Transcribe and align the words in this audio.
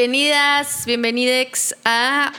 Bienvenidas, 0.00 0.86
bienvenidex 0.86 1.74
a 1.84 2.32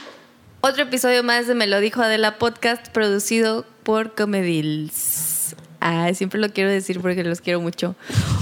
otro 0.62 0.84
episodio 0.84 1.24
más 1.24 1.46
de 1.46 1.56
Me 1.56 1.68
lo 1.68 1.82
dijo 1.82 2.02
Adela 2.02 2.38
Podcast 2.38 2.88
producido 2.88 3.66
por 3.84 4.16
Comedils. 4.16 5.58
Ah, 5.82 6.10
siempre 6.14 6.40
lo 6.40 6.54
quiero 6.54 6.70
decir 6.70 7.02
porque 7.02 7.22
los 7.26 7.42
quiero 7.42 7.60
mucho. 7.60 7.98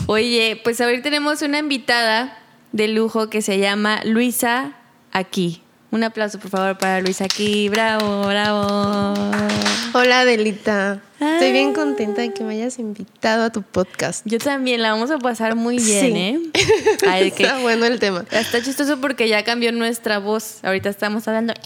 Oye, 0.05 0.61
pues 0.63 0.79
hoy 0.81 1.01
tenemos 1.01 1.41
una 1.41 1.57
invitada 1.57 2.37
de 2.73 2.89
lujo 2.89 3.27
que 3.27 3.41
se 3.41 3.57
llama 3.57 4.01
Luisa 4.03 4.77
Aquí. 5.11 5.63
Un 5.89 6.03
aplauso, 6.03 6.37
por 6.37 6.49
favor, 6.51 6.77
para 6.77 6.99
Luisa 6.99 7.23
aquí. 7.25 7.69
Bravo, 7.69 8.27
bravo. 8.27 9.13
Hola, 9.93 10.19
Adelita. 10.21 11.01
Estoy 11.19 11.51
bien 11.53 11.73
contenta 11.73 12.21
de 12.21 12.33
que 12.33 12.43
me 12.43 12.55
hayas 12.55 12.77
invitado 12.77 13.45
a 13.45 13.49
tu 13.51 13.61
podcast. 13.63 14.21
Yo 14.25 14.37
también, 14.37 14.81
la 14.81 14.91
vamos 14.91 15.09
a 15.11 15.17
pasar 15.17 15.55
muy 15.55 15.77
bien, 15.79 16.05
Sí. 16.05 16.13
¿eh? 16.15 16.39
Está 17.33 17.59
bueno 17.59 17.85
el 17.85 17.99
tema. 17.99 18.25
Está 18.31 18.61
chistoso 18.61 18.99
porque 18.99 19.29
ya 19.29 19.43
cambió 19.45 19.71
nuestra 19.71 20.19
voz. 20.19 20.59
Ahorita 20.63 20.89
estamos 20.89 21.27
hablando. 21.27 21.53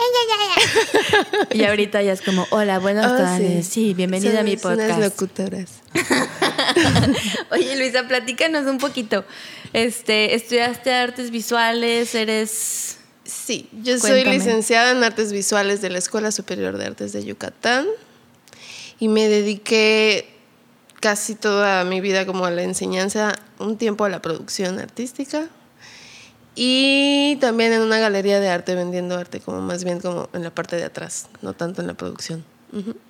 Y 1.53 1.63
ahorita 1.65 2.01
ya 2.01 2.13
es 2.13 2.21
como, 2.21 2.45
hola, 2.51 2.79
buenas 2.79 3.11
Oh, 3.11 3.17
tardes. 3.17 3.67
Sí, 3.67 3.93
bienvenida 3.93 4.39
a 4.39 4.43
mi 4.43 4.55
Son 4.57 4.73
unas 4.75 4.87
podcast. 4.91 5.01
locutoras. 5.19 5.69
Oye, 7.51 7.75
Luisa, 7.75 8.07
platícanos 8.07 8.67
un 8.67 8.77
poquito. 8.77 9.25
Este, 9.73 10.35
estudiaste 10.35 10.93
artes 10.93 11.31
visuales, 11.31 12.15
eres. 12.15 12.97
Sí, 13.31 13.69
yo 13.71 13.97
soy 13.97 14.25
licenciada 14.25 14.91
en 14.91 15.03
Artes 15.03 15.31
Visuales 15.31 15.81
de 15.81 15.89
la 15.89 15.99
Escuela 15.99 16.31
Superior 16.31 16.77
de 16.77 16.85
Artes 16.85 17.13
de 17.13 17.23
Yucatán 17.23 17.87
y 18.99 19.07
me 19.07 19.29
dediqué 19.29 20.27
casi 20.99 21.35
toda 21.35 21.85
mi 21.85 22.01
vida 22.01 22.25
como 22.25 22.45
a 22.45 22.51
la 22.51 22.63
enseñanza, 22.63 23.33
un 23.57 23.77
tiempo 23.77 24.03
a 24.03 24.09
la 24.09 24.21
producción 24.21 24.79
artística 24.79 25.47
y 26.55 27.37
también 27.39 27.71
en 27.71 27.81
una 27.81 27.99
galería 27.99 28.39
de 28.41 28.49
arte 28.49 28.75
vendiendo 28.75 29.17
arte, 29.17 29.39
como 29.39 29.61
más 29.61 29.85
bien 29.85 30.01
como 30.01 30.29
en 30.33 30.43
la 30.43 30.53
parte 30.53 30.75
de 30.75 30.83
atrás, 30.83 31.27
no 31.41 31.53
tanto 31.53 31.81
en 31.81 31.87
la 31.87 31.93
producción. 31.93 32.43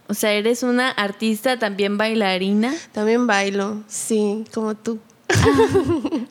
O 0.08 0.14
sea, 0.14 0.34
eres 0.34 0.64
una 0.64 0.90
artista, 0.90 1.58
también 1.60 1.98
bailarina. 1.98 2.74
También 2.92 3.28
bailo, 3.28 3.84
sí, 3.88 4.46
como 4.54 4.76
tú. 4.76 5.00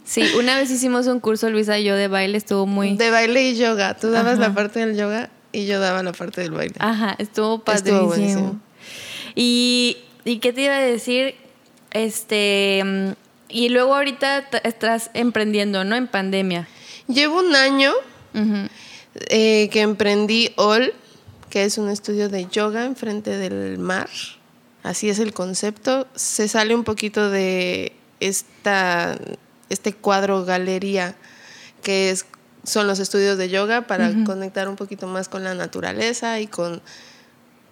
Sí, 0.05 0.25
una 0.39 0.57
vez 0.57 0.71
hicimos 0.71 1.07
un 1.07 1.21
curso, 1.21 1.51
Luisa 1.51 1.79
y 1.79 1.85
yo, 1.85 1.95
de 1.97 2.09
baile, 2.09 2.37
estuvo 2.39 2.67
muy. 2.67 2.97
De 2.97 3.11
baile 3.11 3.51
y 3.51 3.57
yoga. 3.57 3.97
Tú 3.97 4.11
dabas 4.11 4.35
Ajá. 4.39 4.49
la 4.49 4.55
parte 4.55 4.81
del 4.85 4.97
yoga 4.97 5.31
y 5.53 5.67
yo 5.67 5.81
daba 5.81 6.03
la 6.03 6.13
parte 6.13 6.41
del 6.41 6.51
baile. 6.53 6.75
Ajá, 6.79 7.15
estuvo 7.19 7.57
Estuvo 7.57 7.65
padrísimo. 7.65 8.07
buenísimo. 8.07 8.61
y, 9.35 9.99
¿Y 10.25 10.39
qué 10.39 10.53
te 10.53 10.63
iba 10.63 10.77
a 10.77 10.81
decir? 10.81 11.35
Este. 11.93 12.83
mm, 12.85 13.11
Y 13.49 13.69
luego 13.69 13.95
ahorita 13.95 14.49
estás 14.65 15.11
emprendiendo, 15.15 15.85
¿no? 15.85 15.97
En 15.97 16.07
pandemia. 16.09 16.69
Llevo 17.09 17.39
un 17.41 17.55
año 17.57 17.93
eh, 19.29 19.69
que 19.73 19.81
emprendí 19.81 20.51
All, 20.57 20.93
que 21.51 21.65
es 21.65 21.79
un 21.79 21.89
estudio 21.89 22.29
de 22.29 22.47
yoga 22.47 22.85
enfrente 22.85 23.37
del 23.37 23.79
mar. 23.79 24.09
Así 24.83 25.09
es 25.11 25.19
el 25.19 25.33
concepto. 25.33 26.07
Se 26.15 26.47
sale 26.49 26.75
un 26.75 26.85
poquito 26.85 27.29
de 27.31 27.93
esta, 28.21 29.19
este 29.69 29.93
cuadro 29.93 30.45
galería 30.45 31.15
que 31.83 32.11
es, 32.11 32.27
son 32.65 32.87
los 32.87 32.99
estudios 32.99 33.39
de 33.39 33.49
yoga 33.49 33.83
para 33.83 34.13
conectar 34.25 34.69
un 34.69 34.77
poquito 34.77 35.07
más 35.07 35.29
con 35.29 35.45
la 35.45 35.55
naturaleza 35.55 36.41
y 36.41 36.47
con 36.47 36.83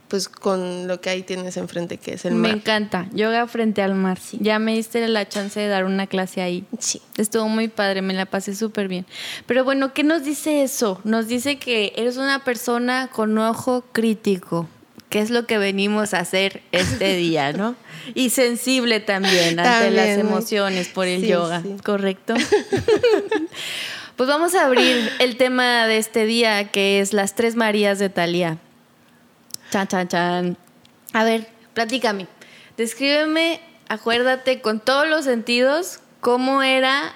pues 0.08 0.28
con 0.28 0.88
lo 0.88 1.00
que 1.00 1.10
ahí 1.10 1.22
tienes 1.22 1.56
enfrente 1.56 1.98
que 1.98 2.14
es 2.14 2.24
el 2.24 2.34
Me 2.34 2.48
mar. 2.48 2.56
encanta. 2.56 3.06
Yoga 3.12 3.46
frente 3.46 3.82
al 3.82 3.94
mar. 3.94 4.18
Ya 4.40 4.58
me 4.58 4.74
diste 4.74 5.06
la 5.06 5.28
chance 5.28 5.60
de 5.60 5.68
dar 5.68 5.84
una 5.84 6.06
clase 6.06 6.40
ahí. 6.40 6.64
Sí. 6.78 7.02
Estuvo 7.18 7.46
muy 7.48 7.68
padre, 7.68 8.02
me 8.02 8.14
la 8.14 8.26
pasé 8.26 8.54
súper 8.54 8.88
bien. 8.88 9.06
Pero 9.46 9.64
bueno, 9.64 9.92
¿qué 9.92 10.04
nos 10.04 10.24
dice 10.24 10.62
eso? 10.62 11.00
Nos 11.04 11.28
dice 11.28 11.58
que 11.58 11.92
eres 11.96 12.16
una 12.16 12.42
persona 12.42 13.08
con 13.12 13.36
ojo 13.38 13.84
crítico, 13.92 14.66
que 15.10 15.20
es 15.20 15.28
lo 15.30 15.46
que 15.46 15.58
venimos 15.58 16.14
a 16.14 16.20
hacer 16.20 16.62
este 16.72 17.14
día, 17.16 17.52
¿no? 17.52 17.76
Y 18.14 18.30
sensible 18.30 19.00
también 19.00 19.58
ante 19.58 19.62
También, 19.62 19.96
las 19.96 20.18
emociones 20.18 20.88
por 20.88 21.06
el 21.06 21.22
sí, 21.22 21.28
yoga, 21.28 21.62
sí. 21.62 21.76
¿correcto? 21.84 22.34
pues 24.16 24.28
vamos 24.28 24.54
a 24.54 24.64
abrir 24.64 25.10
el 25.18 25.36
tema 25.36 25.86
de 25.86 25.98
este 25.98 26.24
día, 26.24 26.70
que 26.70 27.00
es 27.00 27.12
las 27.12 27.34
tres 27.34 27.56
Marías 27.56 27.98
de 27.98 28.08
Talía. 28.08 28.58
Chan, 29.70 29.86
chan, 29.86 30.08
chan. 30.08 30.56
A 31.12 31.24
ver, 31.24 31.48
platícame. 31.74 32.26
Descríbeme, 32.76 33.60
acuérdate 33.88 34.60
con 34.60 34.80
todos 34.80 35.08
los 35.08 35.24
sentidos, 35.24 36.00
cómo 36.20 36.62
era 36.62 37.14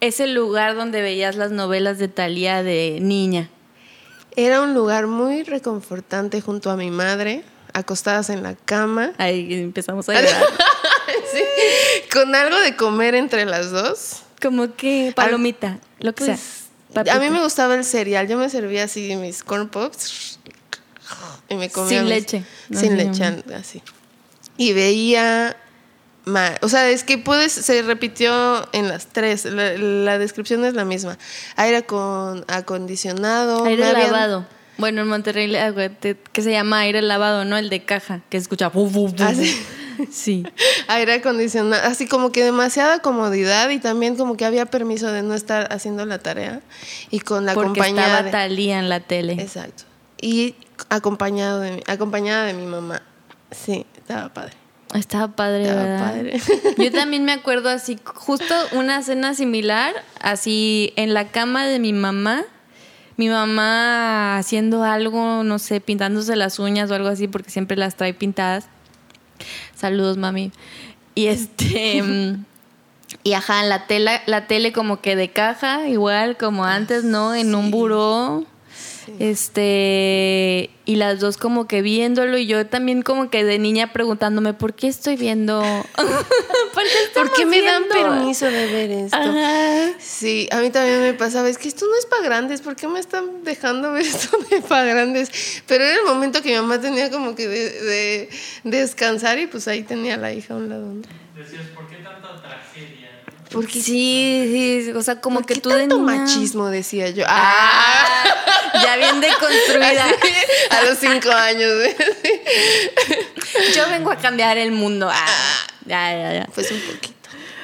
ese 0.00 0.26
lugar 0.26 0.74
donde 0.74 1.02
veías 1.02 1.36
las 1.36 1.52
novelas 1.52 1.98
de 1.98 2.08
Talía 2.08 2.62
de 2.62 2.98
niña. 3.00 3.50
Era 4.36 4.60
un 4.60 4.74
lugar 4.74 5.06
muy 5.06 5.42
reconfortante 5.42 6.40
junto 6.40 6.70
a 6.70 6.76
mi 6.76 6.90
madre, 6.90 7.42
acostadas 7.78 8.30
en 8.30 8.42
la 8.42 8.54
cama, 8.54 9.12
Ahí 9.18 9.52
empezamos 9.54 10.08
a 10.08 10.14
llorar. 10.20 10.44
sí, 11.32 11.40
con 12.12 12.34
algo 12.34 12.56
de 12.58 12.76
comer 12.76 13.14
entre 13.14 13.44
las 13.46 13.70
dos. 13.70 14.22
Como 14.40 14.74
que 14.76 15.12
palomita, 15.16 15.78
lo 16.00 16.14
que 16.14 16.24
Pues, 16.26 16.40
sea. 16.92 17.14
a 17.14 17.18
mí 17.18 17.30
me 17.30 17.42
gustaba 17.42 17.74
el 17.74 17.84
cereal, 17.84 18.28
yo 18.28 18.36
me 18.38 18.48
servía 18.50 18.84
así 18.84 19.14
mis 19.16 19.42
corn 19.42 19.68
pops 19.68 20.38
y 21.48 21.54
me 21.54 21.70
comía 21.70 22.00
Sin 22.00 22.04
mis- 22.08 22.10
leche. 22.14 22.44
sin 22.72 22.96
leche, 22.96 23.24
así. 23.54 23.82
Y 24.56 24.72
veía 24.72 25.56
o 26.60 26.68
sea, 26.68 26.90
es 26.90 27.04
que 27.04 27.18
puedes, 27.18 27.52
se 27.52 27.82
repitió 27.82 28.68
en 28.72 28.88
las 28.88 29.06
tres, 29.06 29.44
la, 29.44 29.74
la 29.74 30.18
descripción 30.18 30.64
es 30.64 30.74
la 30.74 30.84
misma. 30.84 31.18
Aire 31.54 31.84
con 31.84 32.44
acondicionado, 32.48 33.64
Aire 33.64 33.86
habían- 33.86 34.10
lavado. 34.10 34.46
Bueno, 34.78 35.02
en 35.02 35.08
Monterrey, 35.08 35.46
le- 35.46 35.60
acuérdate 35.60 36.16
que 36.32 36.42
se 36.42 36.50
llama 36.52 36.80
aire 36.80 37.00
lavado, 37.02 37.44
¿no? 37.44 37.56
El 37.56 37.68
de 37.70 37.84
caja, 37.84 38.20
que 38.28 38.36
escucha. 38.36 38.70
Ah, 39.20 39.34
sí. 39.34 39.56
Sí. 40.12 40.44
aire 40.88 41.14
acondicionado, 41.14 41.82
así 41.88 42.06
como 42.06 42.30
que 42.30 42.44
demasiada 42.44 42.98
comodidad 43.00 43.70
y 43.70 43.78
también 43.78 44.16
como 44.16 44.36
que 44.36 44.44
había 44.44 44.66
permiso 44.66 45.10
de 45.10 45.22
no 45.22 45.34
estar 45.34 45.72
haciendo 45.72 46.04
la 46.04 46.18
tarea 46.18 46.60
y 47.10 47.20
con 47.20 47.46
la 47.46 47.54
Porque 47.54 47.68
compañía 47.68 48.02
estaba 48.04 48.22
de- 48.24 48.30
Talía 48.30 48.78
en 48.78 48.88
la 48.90 49.00
tele. 49.00 49.32
Exacto. 49.34 49.84
Y 50.20 50.54
acompañado 50.90 51.60
de 51.60 51.72
mi, 51.72 51.82
acompañada 51.86 52.44
de 52.44 52.52
mi 52.54 52.66
mamá. 52.66 53.00
Sí, 53.50 53.86
estaba 53.96 54.28
padre. 54.34 54.52
Estaba 54.94 55.28
padre, 55.34 55.62
Estaba 55.62 55.82
¿verdad? 55.82 56.10
padre. 56.12 56.40
Yo 56.78 56.92
también 56.92 57.24
me 57.24 57.32
acuerdo 57.32 57.68
así, 57.70 57.98
justo 58.04 58.54
una 58.72 59.02
cena 59.02 59.34
similar, 59.34 59.94
así 60.20 60.92
en 60.96 61.12
la 61.14 61.28
cama 61.28 61.66
de 61.66 61.78
mi 61.78 61.92
mamá, 61.92 62.44
mi 63.16 63.28
mamá 63.28 64.36
haciendo 64.38 64.82
algo, 64.84 65.42
no 65.42 65.58
sé, 65.58 65.80
pintándose 65.80 66.36
las 66.36 66.58
uñas 66.58 66.90
o 66.90 66.94
algo 66.94 67.08
así, 67.08 67.28
porque 67.28 67.50
siempre 67.50 67.76
las 67.76 67.96
trae 67.96 68.14
pintadas. 68.14 68.68
Saludos, 69.74 70.16
mami. 70.16 70.52
Y 71.14 71.26
este. 71.26 72.02
mm, 72.02 72.44
Y 73.22 73.32
ajá, 73.34 73.62
la 73.62 73.86
tela, 73.86 74.22
la 74.26 74.46
tele 74.46 74.72
como 74.72 75.00
que 75.00 75.16
de 75.16 75.30
caja, 75.30 75.88
igual 75.88 76.36
como 76.36 76.64
antes, 76.64 77.04
¿no? 77.04 77.34
En 77.34 77.54
un 77.54 77.70
Sí. 79.06 79.12
Este, 79.20 80.70
y 80.84 80.96
las 80.96 81.20
dos 81.20 81.36
como 81.36 81.66
que 81.66 81.80
viéndolo 81.82 82.36
y 82.38 82.46
yo 82.46 82.66
también 82.66 83.02
como 83.02 83.30
que 83.30 83.44
de 83.44 83.58
niña 83.58 83.92
preguntándome, 83.92 84.52
¿por 84.54 84.74
qué 84.74 84.88
estoy 84.88 85.16
viendo? 85.16 85.60
¿Por 85.96 86.82
qué, 86.84 86.90
¿Por 87.14 87.32
qué 87.32 87.46
me 87.46 87.62
dan 87.62 87.84
permiso 87.88 88.46
de 88.46 88.66
ver 88.66 88.90
esto? 88.90 89.16
Ajá. 89.16 89.92
Sí, 89.98 90.48
a 90.52 90.58
mí 90.60 90.70
también 90.70 91.00
me 91.00 91.14
pasaba, 91.14 91.48
es 91.48 91.56
que 91.58 91.68
esto 91.68 91.86
no 91.86 91.96
es 91.98 92.06
para 92.06 92.22
grandes, 92.22 92.60
¿por 92.60 92.76
qué 92.76 92.86
me 92.88 93.00
están 93.00 93.44
dejando 93.44 93.92
ver 93.92 94.02
esto 94.04 94.36
de 94.50 94.60
para 94.62 94.84
grandes? 94.84 95.30
Pero 95.66 95.84
era 95.84 95.94
el 95.96 96.04
momento 96.04 96.42
que 96.42 96.50
mi 96.50 96.56
mamá 96.56 96.80
tenía 96.80 97.10
como 97.10 97.34
que 97.34 97.48
de, 97.48 97.70
de- 97.70 98.28
de 98.64 98.78
descansar 98.80 99.38
y 99.38 99.46
pues 99.46 99.68
ahí 99.68 99.82
tenía 99.82 100.14
a 100.14 100.18
la 100.18 100.32
hija 100.32 100.54
a 100.54 100.56
un 100.58 100.68
lado. 100.68 100.86
¿no? 100.86 101.02
Decías, 101.36 101.62
¿por 101.74 101.86
qué 101.88 101.96
tanta 101.96 102.42
tragedia? 102.42 102.95
Porque 103.56 103.80
Sí, 103.80 104.82
sí, 104.86 104.92
o 104.92 105.02
sea, 105.02 105.20
como 105.20 105.40
¿por 105.40 105.46
que 105.46 105.54
qué 105.54 105.60
tú 105.60 105.68
de 105.70 105.80
tanto 105.80 105.98
niña- 105.98 106.18
machismo 106.18 106.68
decía 106.68 107.10
yo. 107.10 107.24
Ah, 107.26 108.24
ya 108.82 108.96
bien 108.96 109.20
deconstruida. 109.20 110.04
Así, 110.06 110.32
a 110.70 110.82
los 110.84 110.98
cinco 110.98 111.30
años. 111.30 111.72
Yo 113.74 113.88
vengo 113.90 114.10
a 114.10 114.16
cambiar 114.16 114.58
el 114.58 114.72
mundo. 114.72 115.08
Ah, 115.10 115.26
ya, 115.86 116.12
ya, 116.12 116.32
ya. 116.34 116.46
Pues 116.54 116.70
un 116.70 116.80
poquito. 116.80 117.14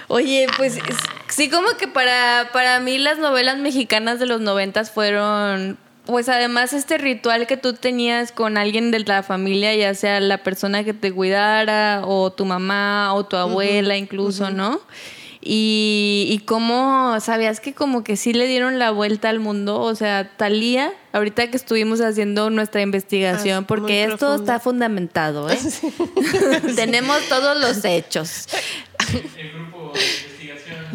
Oye, 0.08 0.46
pues 0.56 0.76
es- 0.76 0.82
sí, 1.28 1.48
como 1.48 1.68
que 1.76 1.88
para, 1.88 2.50
para 2.52 2.80
mí 2.80 2.98
las 2.98 3.18
novelas 3.18 3.58
mexicanas 3.58 4.18
de 4.18 4.26
los 4.26 4.40
noventas 4.40 4.90
fueron, 4.90 5.78
pues 6.06 6.28
además 6.28 6.72
este 6.72 6.98
ritual 6.98 7.46
que 7.46 7.56
tú 7.56 7.74
tenías 7.74 8.32
con 8.32 8.58
alguien 8.58 8.90
de 8.90 9.00
la 9.00 9.22
familia, 9.22 9.74
ya 9.74 9.94
sea 9.94 10.20
la 10.20 10.38
persona 10.38 10.84
que 10.84 10.92
te 10.94 11.12
cuidara, 11.12 12.02
o 12.04 12.32
tu 12.32 12.44
mamá, 12.44 13.14
o 13.14 13.24
tu 13.24 13.36
abuela 13.36 13.96
incluso, 13.96 14.50
¿no? 14.50 14.80
Y, 15.44 16.28
y 16.30 16.38
cómo 16.44 17.18
sabías 17.20 17.58
que 17.58 17.74
como 17.74 18.04
que 18.04 18.16
sí 18.16 18.32
le 18.32 18.46
dieron 18.46 18.78
la 18.78 18.92
vuelta 18.92 19.28
al 19.28 19.40
mundo, 19.40 19.80
o 19.80 19.94
sea, 19.96 20.30
Talía, 20.36 20.92
ahorita 21.12 21.50
que 21.50 21.56
estuvimos 21.56 22.00
haciendo 22.00 22.48
nuestra 22.50 22.80
investigación, 22.80 23.64
Ah, 23.64 23.66
porque 23.66 24.04
esto 24.04 24.18
profundo. 24.18 24.42
está 24.44 24.60
fundamentado, 24.60 25.50
¿eh? 25.50 25.58
Tenemos 26.76 27.18
todos 27.28 27.60
los 27.60 27.84
hechos. 27.84 28.46
El 29.36 29.50
grupo 29.52 29.92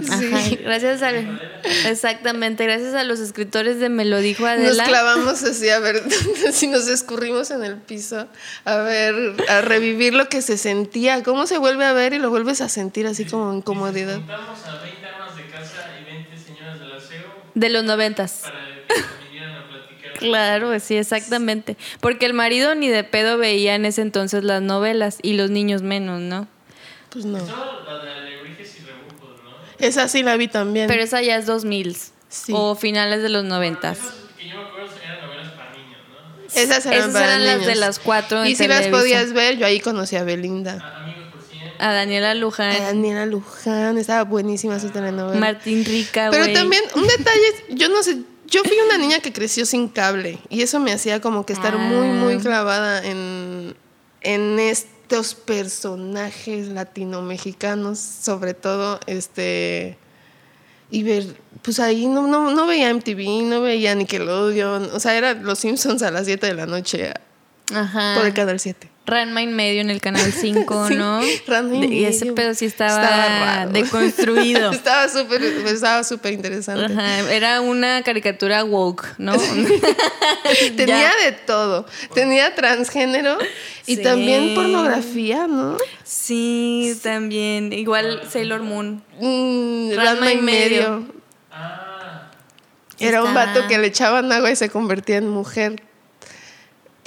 Ajá, 0.09 0.49
Gracias 0.63 1.01
al, 1.01 1.41
exactamente, 1.85 2.63
gracias 2.65 2.93
a 2.93 3.03
los 3.03 3.19
escritores 3.19 3.79
de 3.79 3.89
Me 3.89 4.05
lo 4.05 4.17
dijo 4.19 4.43
Nos 4.43 4.49
Adela. 4.51 4.85
clavamos 4.85 5.43
así 5.43 5.69
a 5.69 5.79
ver 5.79 6.01
si 6.51 6.67
nos 6.67 6.87
escurrimos 6.87 7.51
en 7.51 7.63
el 7.63 7.77
piso, 7.77 8.27
a 8.65 8.77
ver, 8.77 9.15
a 9.49 9.61
revivir 9.61 10.13
lo 10.13 10.29
que 10.29 10.41
se 10.41 10.57
sentía, 10.57 11.23
cómo 11.23 11.47
se 11.47 11.57
vuelve 11.57 11.85
a 11.85 11.93
ver 11.93 12.13
y 12.13 12.19
lo 12.19 12.29
vuelves 12.29 12.61
a 12.61 12.69
sentir 12.69 13.07
así 13.07 13.25
como 13.25 13.53
incomodidad. 13.53 14.17
Juntamos 14.19 14.59
a 14.65 14.83
20 14.83 15.07
amas 15.07 15.37
de 15.37 15.43
casa 15.45 15.85
y 16.01 16.05
20 16.05 16.37
señoras 16.37 16.79
del 16.79 16.91
aseo 16.93 17.33
De 17.55 17.69
los 17.69 17.83
noventas. 17.83 18.43
para 18.43 18.99
que 19.01 19.25
vinieran 19.29 19.55
a 19.55 19.67
platicar. 19.67 20.13
Claro, 20.19 20.79
sí, 20.79 20.95
exactamente. 20.97 21.77
Porque 21.99 22.25
el 22.25 22.33
marido 22.33 22.75
ni 22.75 22.87
de 22.89 23.03
pedo 23.03 23.37
veía 23.37 23.75
en 23.75 23.85
ese 23.85 24.01
entonces 24.01 24.43
las 24.43 24.61
novelas 24.61 25.17
y 25.21 25.33
los 25.33 25.49
niños 25.49 25.81
menos, 25.81 26.21
¿no? 26.21 26.47
Pues 27.09 27.25
no. 27.25 27.39
Todo 27.39 27.83
la 27.85 28.03
de 28.03 28.11
alebrijes 28.11 28.75
y. 28.77 28.81
Esa 29.79 30.07
sí 30.07 30.23
la 30.23 30.35
vi 30.37 30.47
también. 30.47 30.87
Pero 30.87 31.03
esa 31.03 31.21
ya 31.21 31.35
es 31.37 31.45
2000 31.45 31.97
Sí. 32.29 32.51
o 32.55 32.75
finales 32.75 33.21
de 33.23 33.29
los 33.29 33.43
noventas. 33.45 33.97
Esas 33.99 34.13
que 34.37 34.47
yo 34.49 34.57
me 34.57 34.63
acuerdo 34.63 34.89
eran 35.03 35.21
novelas 35.27 35.51
para 35.53 35.71
niños, 35.71 35.99
¿no? 36.11 36.61
Esas 36.61 36.85
eran, 36.85 36.99
Esas 36.99 37.13
para 37.13 37.25
eran 37.25 37.45
las 37.45 37.65
de 37.65 37.75
las 37.75 37.99
cuatro 37.99 38.43
en 38.43 38.47
Y 38.51 38.55
si 38.55 38.67
las 38.67 38.87
podías 38.87 39.31
ver, 39.33 39.57
yo 39.57 39.65
ahí 39.65 39.79
conocí 39.79 40.15
a 40.17 40.23
Belinda. 40.23 40.93
A- 41.79 41.93
Daniela 41.93 42.33
Luján, 42.33 42.71
A 42.75 42.79
Daniela 42.85 43.25
Luján, 43.27 43.97
estaba 43.99 44.23
buenísima 44.23 44.79
su 44.79 44.89
telenovela. 44.89 45.39
Martín 45.39 45.85
Rica, 45.85 46.29
Pero 46.31 46.51
también, 46.51 46.81
un 46.95 47.05
detalle, 47.07 47.65
yo 47.69 47.87
no 47.89 48.01
sé, 48.01 48.17
yo 48.47 48.63
fui 48.63 48.75
una 48.87 48.97
niña 48.97 49.19
que 49.19 49.31
creció 49.31 49.65
sin 49.67 49.87
cable 49.87 50.39
y 50.49 50.63
eso 50.63 50.79
me 50.79 50.91
hacía 50.91 51.21
como 51.21 51.45
que 51.45 51.53
estar 51.53 51.77
muy, 51.77 52.07
muy 52.07 52.33
Ah. 52.35 52.39
clavada 52.41 53.05
en, 53.05 53.75
en 54.21 54.59
estos 55.07 55.35
personajes 55.35 56.67
latinomexicanos, 56.67 57.97
sobre 57.97 58.53
todo, 58.53 58.99
este, 59.07 59.97
y 60.91 61.03
ver, 61.03 61.37
pues 61.61 61.79
ahí 61.79 62.07
no, 62.07 62.27
no, 62.27 62.51
no 62.51 62.67
veía 62.67 62.93
MTV, 62.93 63.43
no 63.43 63.61
veía 63.61 63.95
Nickelodeon, 63.95 64.89
o 64.93 64.99
sea, 64.99 65.17
era 65.17 65.33
Los 65.33 65.59
Simpsons 65.59 66.01
a 66.03 66.11
las 66.11 66.25
7 66.25 66.47
de 66.47 66.53
la 66.53 66.65
noche 66.65 67.13
Ajá. 67.73 68.15
por 68.17 68.25
el 68.25 68.33
Canal 68.33 68.59
7. 68.59 68.89
Ranma 69.07 69.41
en 69.41 69.55
medio 69.55 69.79
en 69.81 69.89
el 69.89 70.01
canal 70.01 70.31
5, 70.33 70.87
Sí, 70.89 70.95
¿no? 70.95 71.21
Ranma 71.47 71.85
Y 71.85 72.03
ese 72.05 72.25
medio. 72.25 72.35
pedo 72.35 72.53
sí 72.53 72.65
estaba, 72.65 72.91
Estaba 73.01 73.65
deconstruido. 73.67 74.71
estaba 74.73 75.07
súper, 75.07 75.41
estaba 75.43 76.03
súper 76.03 76.33
interesante. 76.33 76.93
Ajá, 76.93 77.31
Era 77.31 77.61
una 77.61 78.03
caricatura 78.03 78.63
woke, 78.65 79.05
¿no? 79.17 79.33
Tenía 80.75 80.99
Ya. 80.99 81.11
de 81.25 81.31
todo. 81.31 81.85
Tenía 82.13 82.53
transgénero 82.53 83.37
y 83.85 83.95
Sí. 83.95 84.03
también 84.03 84.53
pornografía, 84.55 85.47
¿no? 85.47 85.77
Sí, 86.03 86.99
también. 87.01 87.71
Igual 87.73 88.21
Sailor 88.29 88.61
Moon. 88.61 89.03
Mm, 89.21 89.91
Ranma 89.95 90.03
Ranma 90.11 90.33
y 90.33 90.37
y 90.37 90.41
medio. 90.41 91.05
Ah, 91.51 92.29
Era 92.99 93.23
un 93.23 93.33
vato 93.33 93.67
que 93.67 93.77
le 93.77 93.87
echaban 93.87 94.31
agua 94.31 94.51
y 94.51 94.55
se 94.55 94.69
convertía 94.69 95.17
en 95.17 95.29
mujer. 95.29 95.81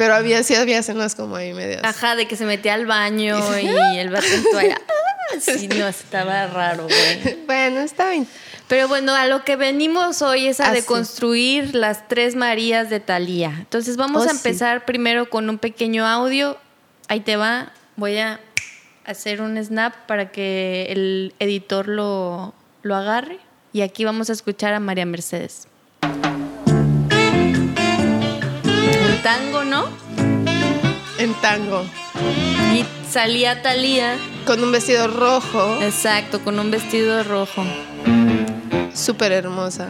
Pero 0.01 0.15
había, 0.15 0.43
sí 0.43 0.55
había 0.55 0.79
escenas 0.79 1.15
como 1.15 1.37
ahí 1.37 1.53
medias. 1.53 1.85
Ajá, 1.85 2.17
de 2.17 2.27
que 2.27 2.35
se 2.35 2.47
metía 2.47 2.73
al 2.73 2.87
baño 2.87 3.39
y 3.61 3.99
el 3.99 4.09
vato 4.09 4.25
en 4.35 4.45
toalla. 4.51 4.81
Ah, 4.81 5.37
Sí, 5.39 5.69
no, 5.69 5.87
estaba 5.87 6.47
raro, 6.47 6.85
güey. 6.85 7.37
Bueno, 7.47 7.81
está 7.81 8.09
bien. 8.09 8.27
Pero 8.67 8.89
bueno, 8.89 9.15
a 9.15 9.27
lo 9.27 9.45
que 9.45 9.57
venimos 9.57 10.23
hoy 10.23 10.47
es 10.47 10.59
a 10.59 10.69
Ah, 10.69 10.71
sí. 10.71 10.77
deconstruir 10.77 11.75
las 11.75 12.09
tres 12.09 12.35
Marías 12.35 12.89
de 12.89 12.99
Thalía. 13.01 13.53
Entonces 13.59 13.99
vamos 13.99 14.23
Oh, 14.23 14.25
a 14.25 14.31
sí. 14.31 14.37
empezar 14.39 14.87
primero 14.87 15.29
con 15.29 15.51
un 15.51 15.59
pequeño 15.59 16.07
audio. 16.07 16.57
Ahí 17.09 17.21
te 17.21 17.37
va. 17.37 17.71
Voy 17.97 18.17
a 18.17 18.41
hacer 19.05 19.43
un 19.43 19.63
snap 19.63 19.95
para 20.07 20.33
que 20.33 20.87
el 20.89 21.35
editor 21.41 21.89
lo, 21.89 22.55
lo 22.81 22.97
agarre. 22.97 23.39
Y 23.75 23.83
aquí 23.83 24.07
vamos 24.07 24.31
a 24.31 24.33
escuchar 24.33 24.73
a 24.73 24.81
María 24.81 25.05
Mercedes. 25.05 25.69
Tango, 29.23 29.65
¿no? 29.65 29.89
En 31.19 31.35
tango. 31.43 31.85
Y 32.75 32.85
salía 33.11 33.63
Thalía, 33.63 34.17
Con 34.47 34.63
un 34.65 34.73
vestido 34.73 35.09
rojo. 35.09 35.79
exacto, 35.83 36.41
con 36.43 36.59
un 36.59 36.71
vestido 36.71 37.23
rojo. 37.25 37.65
Súper 38.95 39.33
hermosa. 39.33 39.89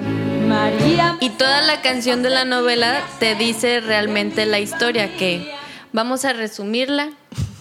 María 0.49 1.17
Y 1.21 1.31
toda 1.31 1.63
la 1.63 1.81
canción 1.83 2.23
de 2.23 2.31
la 2.31 2.45
novela 2.45 3.01
te 3.21 3.35
dice 3.37 3.81
realmente 3.81 4.47
la 4.47 4.59
historia, 4.59 5.17
que 5.17 5.53
vamos 5.93 6.25
a 6.25 6.33
resumirla. 6.33 7.11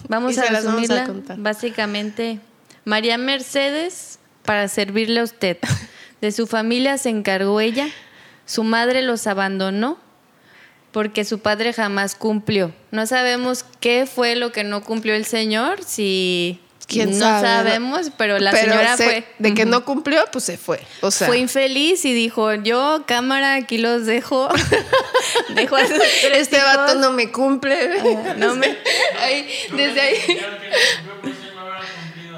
Vamos 0.08 0.36
Y 0.36 0.40
a 0.40 0.44
se 0.44 0.52
las 0.52 0.66
vamos 0.66 0.78
a 0.90 0.94
resumirla. 0.94 1.06
contar. 1.06 1.38
Básicamente, 1.38 2.40
María 2.86 3.18
Mercedes, 3.20 4.20
para 4.44 4.68
servirle 4.68 5.20
a 5.20 5.24
usted. 5.24 5.58
De 6.22 6.32
su 6.32 6.48
familia 6.48 6.98
se 6.98 7.10
encargó 7.10 7.62
ella. 7.62 7.88
Su 8.46 8.64
madre 8.64 9.04
los 9.04 9.28
abandonó 9.28 10.00
porque 10.92 11.26
su 11.26 11.40
padre 11.40 11.74
jamás 11.74 12.16
cumplió. 12.16 12.74
No 12.92 13.06
sabemos 13.08 13.66
qué 13.80 14.08
fue 14.12 14.36
lo 14.36 14.52
que 14.52 14.64
no 14.64 14.84
cumplió 14.84 15.14
el 15.16 15.26
señor, 15.26 15.84
si 15.86 16.60
¿Quién 16.88 17.12
no 17.12 17.20
sabe? 17.20 17.48
sabemos, 17.48 18.12
pero 18.18 18.40
la 18.40 18.50
Pero 18.50 18.72
señora 18.72 18.98
se- 18.98 19.04
fue 19.04 19.26
De 19.38 19.54
que 19.54 19.66
no 19.66 19.86
cumplió, 19.86 20.26
pues 20.32 20.44
se 20.46 20.58
fue. 20.58 20.80
O 21.02 21.12
sea, 21.12 21.28
Fue 21.28 21.38
infeliz 21.38 22.04
y 22.06 22.14
dijo, 22.16 22.52
yo, 22.56 23.04
cámara, 23.06 23.54
aquí 23.56 23.78
los 23.78 24.08
dejo. 24.08 24.50
dejo 25.50 25.76
a 25.76 25.82
sus 25.86 25.98
tres 25.98 26.38
este 26.40 26.58
hijos. 26.58 26.76
vato 26.76 26.96
no 26.96 27.12
me 27.12 27.32
cumple. 27.32 27.78
no 28.38 28.56
me- 28.56 28.76
Ahí, 29.22 29.48
desde 29.76 30.02
ahí. 30.02 30.40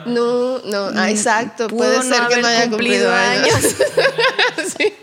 no 0.07 0.59
no 0.65 0.89
ah, 0.99 1.09
exacto. 1.09 1.67
Pudo 1.67 1.77
Puede 1.79 1.97
no 1.97 2.03
ser 2.03 2.27
que 2.27 2.41
no 2.41 2.47
haya 2.47 2.69
cumplido 2.69 3.09
cumplido 3.09 3.13
años. 3.13 3.55
años. 3.55 3.75
Sí. 4.77 4.93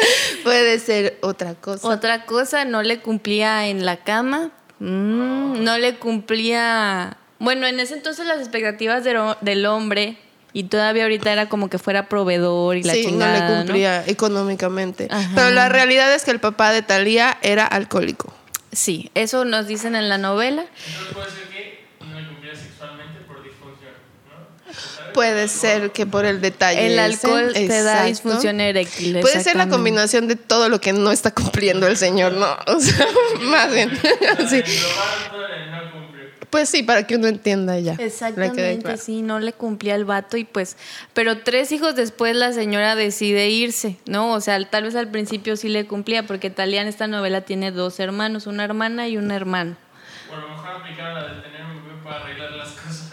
Puede 0.44 0.78
ser 0.78 1.18
otra 1.22 1.54
cosa. 1.54 1.88
Otra 1.88 2.24
cosa, 2.26 2.64
no 2.64 2.82
le 2.82 3.00
cumplía 3.00 3.66
en 3.68 3.84
la 3.84 3.98
cama. 3.98 4.50
Mm, 4.78 5.62
no 5.64 5.78
le 5.78 5.96
cumplía... 5.96 7.16
Bueno, 7.38 7.66
en 7.66 7.80
ese 7.80 7.94
entonces 7.94 8.26
las 8.26 8.38
expectativas 8.38 9.04
del, 9.04 9.16
ho- 9.18 9.36
del 9.40 9.66
hombre 9.66 10.18
y 10.52 10.64
todavía 10.64 11.02
ahorita 11.02 11.30
era 11.32 11.48
como 11.50 11.68
que 11.68 11.78
fuera 11.78 12.08
proveedor 12.08 12.76
y 12.76 12.82
la 12.82 12.94
sí, 12.94 13.04
chingada, 13.04 13.40
no 13.40 13.48
le 13.50 13.56
cumplía 13.64 14.04
económicamente. 14.06 15.08
Ajá. 15.10 15.30
Pero 15.34 15.50
la 15.50 15.68
realidad 15.68 16.12
es 16.14 16.24
que 16.24 16.30
el 16.30 16.40
papá 16.40 16.72
de 16.72 16.80
Talía 16.82 17.36
era 17.42 17.66
alcohólico. 17.66 18.32
Sí, 18.72 19.10
eso 19.14 19.44
nos 19.44 19.66
dicen 19.66 19.94
en 19.96 20.08
la 20.08 20.16
novela. 20.18 20.62
Entonces 20.62 21.12
puede 21.12 21.30
ser 21.30 21.42
que 21.48 21.86
no 22.04 22.18
le 22.20 22.26
cumpliera 22.26 22.56
sexualmente 22.58 23.20
por 23.26 23.42
disfunción, 23.44 23.92
¿no? 24.26 24.72
¿Sabes? 24.72 25.05
Puede 25.16 25.48
ser 25.48 25.92
que 25.92 26.04
por 26.04 26.26
el 26.26 26.42
detalle. 26.42 26.88
El 26.88 26.98
ese, 26.98 27.26
alcohol 27.26 27.52
te 27.54 27.82
da 27.82 28.04
disfunción 28.04 28.60
eréctil. 28.60 29.18
Puede 29.20 29.42
ser 29.42 29.56
la 29.56 29.66
combinación 29.66 30.28
de 30.28 30.36
todo 30.36 30.68
lo 30.68 30.78
que 30.78 30.92
no 30.92 31.10
está 31.10 31.30
cumpliendo 31.30 31.86
el 31.86 31.96
señor, 31.96 32.32
¿no? 32.34 32.46
O 32.66 32.78
sea, 32.78 33.06
más 33.40 33.72
bien. 33.72 33.90
sí. 34.50 34.62
Pues 36.50 36.68
sí, 36.68 36.82
para 36.82 37.06
que 37.06 37.16
uno 37.16 37.28
entienda 37.28 37.78
ya. 37.78 37.94
Exactamente, 37.94 38.78
claro. 38.82 38.98
sí, 38.98 39.22
no 39.22 39.40
le 39.40 39.54
cumplía 39.54 39.94
el 39.94 40.04
vato 40.04 40.36
y 40.36 40.44
pues, 40.44 40.76
pero 41.14 41.38
tres 41.38 41.72
hijos 41.72 41.96
después 41.96 42.36
la 42.36 42.52
señora 42.52 42.94
decide 42.94 43.48
irse, 43.48 43.96
¿no? 44.04 44.32
O 44.32 44.40
sea, 44.42 44.62
tal 44.68 44.84
vez 44.84 44.96
al 44.96 45.10
principio 45.10 45.56
sí 45.56 45.70
le 45.70 45.86
cumplía, 45.86 46.26
porque 46.26 46.50
Talía 46.50 46.82
en 46.82 46.88
esta 46.88 47.06
novela 47.06 47.40
tiene 47.40 47.72
dos 47.72 47.98
hermanos, 48.00 48.46
una 48.46 48.64
hermana 48.64 49.08
y 49.08 49.16
un 49.16 49.30
hermano. 49.30 49.76
O 50.30 50.34
a 50.34 50.40
lo 50.40 50.48
mejor 50.48 50.70
aplicaron 50.72 51.14
la 51.14 51.34
de 51.34 51.40
tener 51.40 51.64
un 51.64 51.82
bebé 51.82 52.02
para 52.04 52.16
arreglar 52.16 52.52
las 52.52 52.72
cosas. 52.72 53.05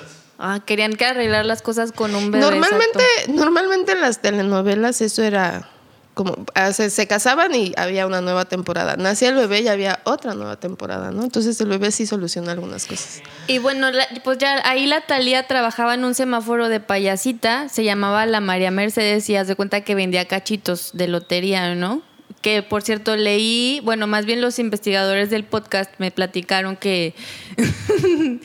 Ah, 0.46 0.60
querían 0.66 0.94
que 0.94 1.06
arreglar 1.06 1.46
las 1.46 1.62
cosas 1.62 1.94
con 1.94 2.14
un 2.16 2.30
bebé. 2.30 2.44
Normalmente, 2.44 3.00
exacto. 3.20 3.32
normalmente 3.34 3.92
en 3.94 4.02
las 4.02 4.22
telenovelas 4.22 5.00
eso 5.00 5.24
era 5.24 5.70
como 6.16 6.36
ah, 6.54 6.74
se, 6.74 6.90
se 6.90 7.08
casaban 7.08 7.56
y 7.56 7.74
había 7.78 8.06
una 8.06 8.20
nueva 8.20 8.44
temporada. 8.46 8.98
Nacía 8.98 9.30
el 9.30 9.36
bebé 9.36 9.62
y 9.62 9.68
había 9.70 10.02
otra 10.04 10.34
nueva 10.36 10.58
temporada, 10.58 11.12
¿no? 11.12 11.24
Entonces 11.24 11.60
el 11.62 11.70
bebé 11.70 11.92
sí 11.92 12.06
soluciona 12.06 12.52
algunas 12.52 12.86
cosas. 12.86 13.22
Y 13.48 13.58
bueno, 13.60 13.90
la- 13.90 14.06
pues 14.24 14.38
ya 14.38 14.62
ahí 14.70 14.86
la 14.86 15.00
Talía 15.08 15.48
trabajaba 15.48 15.94
en 15.94 16.04
un 16.04 16.14
semáforo 16.14 16.68
de 16.70 16.80
payasita, 16.82 17.70
se 17.70 17.84
llamaba 17.86 18.26
la 18.26 18.42
María 18.42 18.70
Mercedes 18.70 19.30
y 19.30 19.38
haz 19.38 19.48
de 19.48 19.56
cuenta 19.56 19.82
que 19.82 19.96
vendía 19.96 20.28
cachitos 20.28 20.92
de 20.94 21.08
lotería, 21.08 21.74
¿no? 21.74 22.02
Que 22.42 22.62
por 22.62 22.82
cierto 22.82 23.16
leí, 23.16 23.80
bueno, 23.84 24.06
más 24.06 24.26
bien 24.26 24.42
los 24.42 24.60
investigadores 24.60 25.30
del 25.30 25.46
podcast 25.46 25.90
me 26.00 26.12
platicaron 26.12 26.76
que 26.76 27.16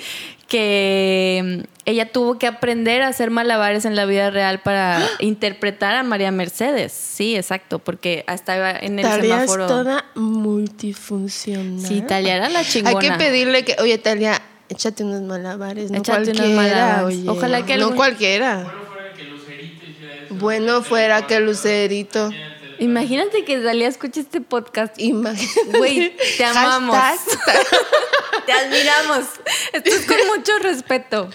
que 0.48 1.62
mm, 1.64 1.68
ella 1.84 2.10
tuvo 2.10 2.38
que 2.38 2.46
aprender 2.46 3.02
a 3.02 3.08
hacer 3.08 3.30
malabares 3.30 3.84
en 3.84 3.94
la 3.94 4.04
vida 4.06 4.30
real 4.30 4.60
para 4.60 5.00
interpretar 5.20 5.94
a 5.94 6.02
María 6.02 6.30
Mercedes. 6.32 6.92
Sí, 6.92 7.36
exacto, 7.36 7.78
porque 7.78 8.24
estaba 8.26 8.70
en 8.72 8.98
el 8.98 9.04
Talía 9.04 9.36
es 9.36 9.50
semáforo. 9.50 9.66
toda 9.68 10.04
multifuncional. 10.16 11.80
Sí, 11.86 12.02
Talía 12.02 12.36
era 12.36 12.48
la 12.48 12.64
chingona. 12.64 12.98
Hay 12.98 13.08
que 13.10 13.12
pedirle 13.16 13.64
que, 13.64 13.76
oye, 13.80 13.98
Talia, 13.98 14.40
échate 14.68 15.04
unos 15.04 15.22
malabares, 15.22 15.90
no 15.90 15.98
Échate 15.98 16.30
unos 16.30 16.36
cualquiera, 16.38 16.56
malabares. 16.56 17.04
oye. 17.18 17.28
Ojalá 17.30 17.64
que 17.66 17.76
No 17.76 17.82
algún- 17.84 17.96
cualquiera. 17.96 18.56
Bueno 18.56 18.82
fuera 18.90 19.12
que 19.14 19.24
Lucerito 19.24 19.86
hiciera 19.86 20.14
eso. 20.24 20.34
Bueno 20.34 20.82
fuera 20.82 21.26
que 21.26 21.40
Lucerito. 21.40 22.34
Imagínate 22.78 23.44
que 23.44 23.58
Talía 23.58 23.88
escuche 23.88 24.20
este 24.20 24.40
podcast. 24.40 24.98
Imagínate. 24.98 25.78
Güey, 25.78 26.16
te 26.36 26.44
amamos. 26.44 26.96
Hashtag, 26.96 27.66
te 28.46 28.52
admiramos. 28.52 29.24
Esto 29.72 29.90
es 29.90 30.06
con 30.06 30.16
mucho 30.36 30.52
respeto. 30.60 31.28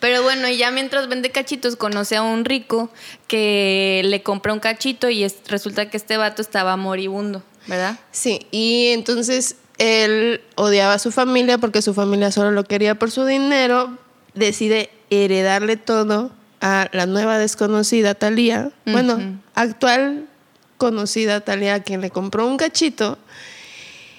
Pero 0.00 0.22
bueno, 0.22 0.48
ya 0.48 0.70
mientras 0.70 1.08
vende 1.08 1.30
cachitos, 1.30 1.76
conoce 1.76 2.16
a 2.16 2.22
un 2.22 2.44
rico 2.44 2.90
que 3.28 4.02
le 4.04 4.22
compra 4.22 4.52
un 4.52 4.60
cachito 4.60 5.08
y 5.10 5.24
es- 5.24 5.36
resulta 5.46 5.90
que 5.90 5.96
este 5.96 6.16
vato 6.16 6.42
estaba 6.42 6.76
moribundo, 6.76 7.42
¿verdad? 7.66 7.98
Sí, 8.10 8.46
y 8.50 8.88
entonces 8.88 9.56
él 9.78 10.40
odiaba 10.54 10.94
a 10.94 10.98
su 10.98 11.10
familia 11.12 11.58
porque 11.58 11.82
su 11.82 11.94
familia 11.94 12.30
solo 12.32 12.50
lo 12.50 12.64
quería 12.64 12.94
por 12.94 13.10
su 13.10 13.24
dinero. 13.26 13.98
Decide 14.34 14.90
heredarle 15.10 15.76
todo 15.76 16.32
a 16.60 16.88
la 16.92 17.06
nueva 17.06 17.38
desconocida 17.38 18.14
Talía. 18.14 18.70
Bueno. 18.86 19.42
Actual 19.54 20.26
conocida 20.76 21.40
Talía, 21.40 21.82
quien 21.82 22.00
le 22.00 22.10
compró 22.10 22.46
un 22.46 22.56
cachito. 22.56 23.18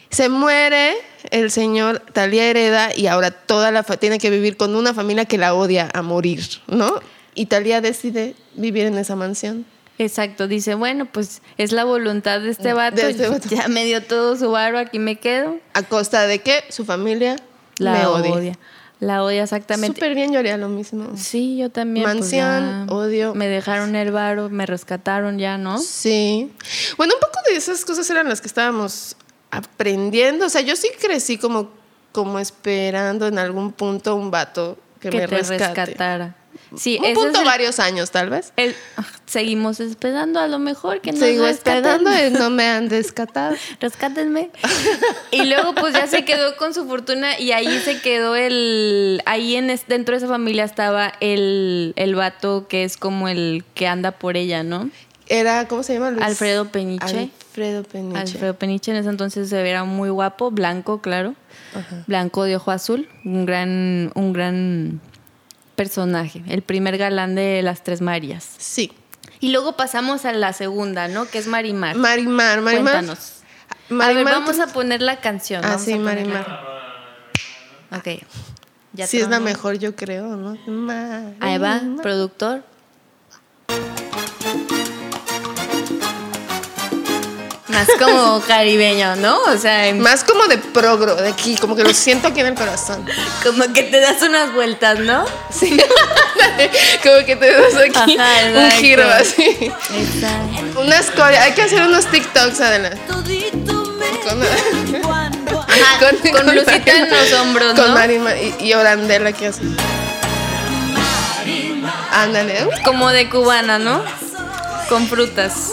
Se 0.10 0.30
muere 0.30 0.94
el 1.32 1.51
señor 1.51 2.00
Talía 2.13 2.46
hereda 2.50 2.96
y 2.96 3.08
ahora 3.08 3.32
toda 3.32 3.72
la 3.72 3.84
tiene 3.84 4.18
que 4.20 4.30
vivir 4.30 4.58
con 4.58 4.75
una 4.75 4.94
familia 4.94 5.25
que 5.25 5.38
la 5.38 5.54
odia 5.54 5.89
a 5.94 6.01
morir, 6.01 6.42
¿no? 6.68 7.00
Y 7.34 7.48
Talía 7.48 7.82
decide 7.82 8.36
vivir 8.56 8.86
en 8.86 8.98
esa 8.98 9.15
mansión. 9.15 9.65
Exacto, 9.98 10.48
dice, 10.48 10.75
bueno, 10.75 11.06
pues 11.06 11.42
es 11.58 11.72
la 11.72 11.86
voluntad 11.86 12.42
de 12.42 12.50
este 12.50 12.74
vato, 12.74 12.98
De 12.98 13.12
este 13.12 13.30
vato. 13.30 13.48
ya 13.50 13.68
me 13.68 13.86
dio 13.86 14.04
todo 14.04 14.36
su 14.36 14.51
barro, 14.51 14.77
aquí 14.80 15.00
me 15.00 15.18
quedo. 15.18 15.58
A 15.74 15.84
costa 15.84 16.27
de 16.27 16.39
que 16.39 16.63
su 16.70 16.86
familia 16.86 17.38
La 17.77 17.94
me 17.94 18.06
odia. 18.06 18.32
odia. 18.34 18.60
La 19.00 19.24
odia 19.24 19.44
exactamente. 19.44 20.00
Súper 20.00 20.16
bien, 20.16 20.32
yo 20.32 20.40
haría 20.40 20.56
lo 20.58 20.70
mismo. 20.70 21.10
Sí, 21.18 21.58
yo 21.58 21.70
también. 21.70 22.06
pues, 22.06 22.16
Mansión, 22.16 22.90
odio. 22.90 23.36
Me 23.36 23.48
dejaron 23.48 23.96
el 23.96 24.12
varo, 24.12 24.50
me 24.50 24.66
rescataron 24.66 25.38
ya, 25.38 25.58
¿no? 25.58 25.78
Sí. 25.80 26.52
Bueno, 26.98 27.14
un 27.16 27.20
poco 27.20 27.40
de 27.50 27.58
esas 27.58 27.84
cosas 27.84 28.10
eran 28.10 28.30
las 28.30 28.40
que 28.42 28.48
estábamos 28.48 29.16
aprendiendo. 29.52 30.46
O 30.46 30.50
sea, 30.50 30.62
yo 30.62 30.75
sí 30.75 30.90
crecí 31.02 31.38
como, 31.38 31.70
como 32.12 32.40
esperando 32.40 33.28
en 33.28 33.38
algún 33.38 33.72
punto 33.74 34.16
un 34.16 34.32
vato 34.32 34.78
que, 35.00 35.10
Que 35.10 35.18
me 35.18 35.28
te 35.28 35.38
rescate. 35.38 35.86
rescatara. 35.86 36.36
Sí, 36.77 37.00
un 37.03 37.13
punto 37.13 37.39
el- 37.39 37.45
varios 37.45 37.79
años, 37.79 38.12
tal 38.12 38.29
vez. 38.29 38.51
el- 38.57 38.75
ah, 38.98 39.03
seguimos 39.25 39.79
esperando 39.79 40.39
a 40.39 40.48
lo 40.48 40.60
mejor 40.60 41.01
que 41.01 41.12
nos 41.12 41.22
Sigo 41.22 41.45
esperando 41.48 42.10
y 42.12 42.31
no 42.31 42.50
me 42.50 42.65
han 42.67 42.89
rescatado. 42.89 43.55
Rescátenme. 43.79 44.50
Y 45.31 45.45
luego 45.45 45.74
pues 45.75 45.93
ya 45.93 46.07
se 46.07 46.25
quedó 46.25 46.55
con 46.57 46.74
su 46.74 46.88
fortuna 46.88 47.39
y 47.39 47.51
ahí 47.51 47.79
se 47.79 48.01
quedó 48.01 48.36
el... 48.36 49.22
Ahí 49.25 49.55
en 49.55 49.67
dentro 49.88 50.13
de 50.13 50.17
esa 50.17 50.27
familia 50.27 50.63
estaba 50.63 51.13
el, 51.19 51.93
el 51.95 52.15
vato 52.15 52.67
que 52.67 52.84
es 52.84 52.98
como 52.98 53.27
el 53.27 53.63
que 53.74 53.88
anda 53.88 54.12
por 54.12 54.38
ella, 54.38 54.63
¿no? 54.63 54.89
Era, 55.27 55.67
¿cómo 55.67 55.81
se 55.81 55.93
llama? 55.95 56.12
Luis? 56.12 56.24
Alfredo 56.24 56.65
Peniche. 56.69 57.31
Alfredo 57.50 57.84
Peniche. 57.84 58.19
Alfredo 58.19 58.53
Peniche 58.55 58.91
en 58.91 58.98
ese 58.98 59.10
entonces 59.10 59.50
se 59.50 59.62
veía 59.63 59.84
muy 59.84 60.10
guapo, 60.10 60.51
blanco, 60.51 61.01
claro. 61.01 61.34
Blanco 62.07 62.43
de 62.43 62.55
ojo 62.55 62.72
azul, 62.72 63.10
un 63.25 63.45
gran, 63.45 64.12
un 64.15 64.34
gran 64.34 65.01
personaje, 65.75 66.44
el 66.48 66.62
primer 66.62 66.98
galán 66.98 67.36
de 67.36 67.62
las 67.62 67.84
Tres 67.84 68.01
Marías. 68.01 68.48
Sí. 68.58 68.91
Y 69.39 69.51
luego 69.51 69.74
pasamos 69.75 70.25
a 70.25 70.32
la 70.32 70.53
segunda, 70.53 71.08
¿no? 71.08 71.25
Que 71.27 71.38
es 71.38 71.48
Marimar. 71.48 71.96
Marimar, 71.96 72.62
Marimar. 72.62 72.94
Cuéntanos. 72.94 73.34
a 73.70 73.75
ver, 73.89 73.98
Marimar, 73.98 74.34
vamos 74.36 74.60
a 74.60 74.67
poner 74.67 75.01
la 75.01 75.20
canción. 75.20 75.63
Ah, 75.65 75.77
sí. 75.77 75.96
Marimar. 75.96 76.62
Ok. 77.91 78.08
Ya 78.94 79.08
Sí, 79.08 79.20
es 79.20 79.27
la 79.27 79.39
mejor, 79.41 79.77
yo 79.77 79.96
creo, 79.96 80.36
¿no? 80.38 80.51
Ahí 81.41 81.58
va, 81.58 81.75
Marimar. 81.82 82.01
productor. 82.01 82.63
Más 87.75 87.88
como 88.00 88.41
caribeño, 88.41 89.15
¿no? 89.17 89.39
O 89.44 89.58
sea, 89.58 89.88
en- 89.88 90.00
Más 90.00 90.24
como 90.24 90.46
de 90.48 90.58
progro, 90.58 91.15
de 91.15 91.29
aquí, 91.29 91.55
como 91.58 91.75
que 91.75 91.84
lo 91.84 91.94
siento 91.94 92.29
aquí 92.29 92.39
en 92.39 92.48
el 92.48 92.55
corazón. 92.55 93.05
como 93.44 93.72
que 93.74 93.84
te 93.84 94.00
das 94.00 94.22
unas 94.22 94.53
vueltas, 94.53 95.00
¿no? 95.00 95.25
Sí. 95.51 95.77
como 97.03 97.25
que 97.25 97.36
te 97.36 97.51
das 97.53 97.75
aquí 97.75 98.17
Ajá, 98.17 98.32
un 98.65 98.72
giro 98.72 99.03
así. 99.10 99.72
Exacto. 99.94 100.79
Unas 100.82 101.12
core- 101.12 101.38
hay 101.38 101.51
que 101.53 101.62
hacer 101.63 101.82
unos 101.82 102.05
TikToks, 102.08 102.62
adelante. 102.62 103.00
Con, 103.08 104.41
Ajá, 104.41 106.00
con 106.32 106.55
Lucita 106.55 106.91
en 106.91 107.10
los 107.10 107.34
hombros, 107.34 107.74
Con 107.75 107.89
¿no? 107.89 107.94
Marima 107.94 108.36
y, 108.36 108.55
y 108.60 108.74
Orandela 108.74 109.32
que 109.34 109.48
hace. 109.48 109.62
Ándale. 112.12 112.67
Como 112.84 113.10
de 113.12 113.29
cubana, 113.29 113.77
¿no? 113.77 114.01
Con 114.89 115.08
frutas. 115.08 115.72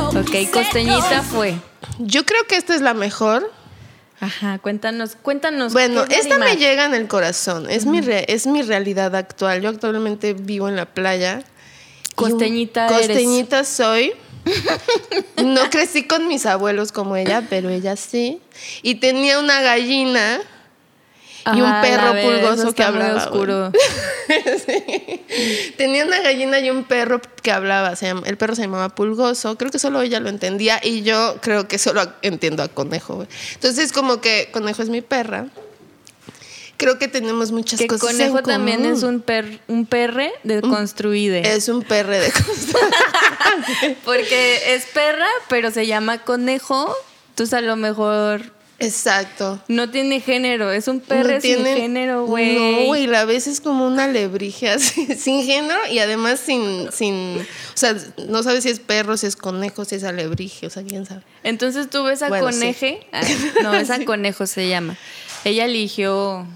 Ok, 0.00 0.50
costeñita 0.52 1.22
fue. 1.22 1.54
Yo 1.98 2.24
creo 2.24 2.44
que 2.46 2.56
esta 2.56 2.74
es 2.74 2.80
la 2.80 2.94
mejor. 2.94 3.50
Ajá, 4.20 4.58
cuéntanos, 4.58 5.16
cuéntanos. 5.20 5.72
Bueno, 5.72 6.04
¿qué 6.06 6.14
es 6.16 6.22
esta 6.26 6.38
me 6.38 6.56
llega 6.56 6.84
en 6.84 6.94
el 6.94 7.08
corazón. 7.08 7.68
Es, 7.68 7.86
mi 7.86 8.00
re- 8.00 8.24
es 8.32 8.46
mi 8.46 8.62
realidad 8.62 9.14
actual. 9.16 9.60
Yo 9.62 9.68
actualmente 9.68 10.32
vivo 10.34 10.68
en 10.68 10.76
la 10.76 10.86
playa. 10.86 11.38
Un- 11.38 12.14
Costeñita 12.14 12.86
eres. 12.88 13.08
Costeñita 13.08 13.64
soy. 13.64 14.12
No 15.42 15.70
crecí 15.70 16.04
con 16.04 16.28
mis 16.28 16.46
abuelos 16.46 16.92
como 16.92 17.16
ella, 17.16 17.44
pero 17.48 17.68
ella 17.68 17.96
sí. 17.96 18.40
Y 18.82 18.96
tenía 18.96 19.38
una 19.40 19.60
gallina 19.62 20.40
y 21.54 21.60
un 21.60 21.80
perro 21.80 22.12
pulgoso 22.22 22.72
que 22.74 22.82
muy 22.82 23.02
hablaba. 23.02 23.24
oscuro. 23.24 23.72
Sí. 24.66 25.24
Tenía 25.76 26.04
una 26.06 26.20
gallina 26.20 26.58
y 26.60 26.70
un 26.70 26.84
perro 26.84 27.20
que 27.42 27.50
hablaba. 27.52 27.96
Se 27.96 28.06
llama- 28.06 28.22
el 28.26 28.36
perro 28.36 28.54
se 28.54 28.62
llamaba 28.62 28.88
Pulgoso. 28.90 29.56
Creo 29.58 29.70
que 29.70 29.78
solo 29.78 30.00
ella 30.00 30.20
lo 30.20 30.28
entendía 30.28 30.80
y 30.82 31.02
yo 31.02 31.36
creo 31.42 31.68
que 31.68 31.78
solo 31.78 32.02
entiendo 32.22 32.62
a 32.62 32.68
Conejo. 32.68 33.26
Entonces, 33.54 33.92
como 33.92 34.20
que 34.20 34.48
Conejo 34.52 34.82
es 34.82 34.88
mi 34.88 35.00
perra. 35.02 35.46
Creo 36.78 36.98
que 36.98 37.08
tenemos 37.08 37.52
muchas 37.52 37.78
Que 37.78 37.86
cosas 37.86 38.10
conejo 38.12 38.38
en 38.38 38.44
también 38.44 38.80
común. 38.82 38.96
es 38.96 39.02
un, 39.02 39.20
per, 39.20 39.60
un 39.68 39.86
perre 39.86 40.32
de 40.44 40.60
construide. 40.62 41.54
Es 41.54 41.68
un 41.68 41.82
perre 41.82 42.18
de 42.20 42.32
cosas. 42.32 42.72
Porque 44.04 44.74
es 44.74 44.86
perra, 44.86 45.28
pero 45.48 45.70
se 45.70 45.86
llama 45.86 46.18
conejo. 46.24 46.94
Entonces 47.30 47.54
a 47.54 47.60
lo 47.60 47.76
mejor 47.76 48.42
Exacto. 48.78 49.60
no 49.68 49.90
tiene 49.90 50.20
género. 50.20 50.70
Es 50.72 50.88
un 50.88 51.00
perre 51.00 51.34
No 51.36 51.40
sin 51.40 51.54
tiene- 51.62 51.76
género, 51.76 52.26
güey. 52.26 52.56
No, 52.56 52.86
güey, 52.86 53.06
la 53.06 53.24
ves 53.24 53.46
es 53.46 53.60
como 53.60 53.86
una 53.86 54.04
alebrije 54.04 54.70
así, 54.70 55.06
sin 55.18 55.44
género 55.44 55.78
y 55.90 55.98
además 56.00 56.40
sin, 56.40 56.90
sin, 56.90 57.38
o 57.40 57.76
sea, 57.76 57.94
no 58.28 58.42
sabes 58.42 58.64
si 58.64 58.70
es 58.70 58.80
perro, 58.80 59.16
si 59.16 59.26
es 59.26 59.36
conejo, 59.36 59.84
si 59.84 59.94
es 59.96 60.04
alebrije, 60.04 60.66
o 60.66 60.70
sea, 60.70 60.82
quién 60.82 61.06
sabe. 61.06 61.22
Entonces 61.44 61.88
tú 61.90 62.02
ves 62.04 62.22
a 62.22 62.28
Bueno, 62.28 62.50
sí. 62.52 62.58
coneje. 62.58 63.06
Ah, 63.12 63.22
no, 63.62 63.74
es 63.74 63.90
a 63.90 64.04
conejo 64.04 64.46
se 64.46 64.68
llama. 64.68 64.96
Ella 65.44 65.64
eligió 65.66 66.46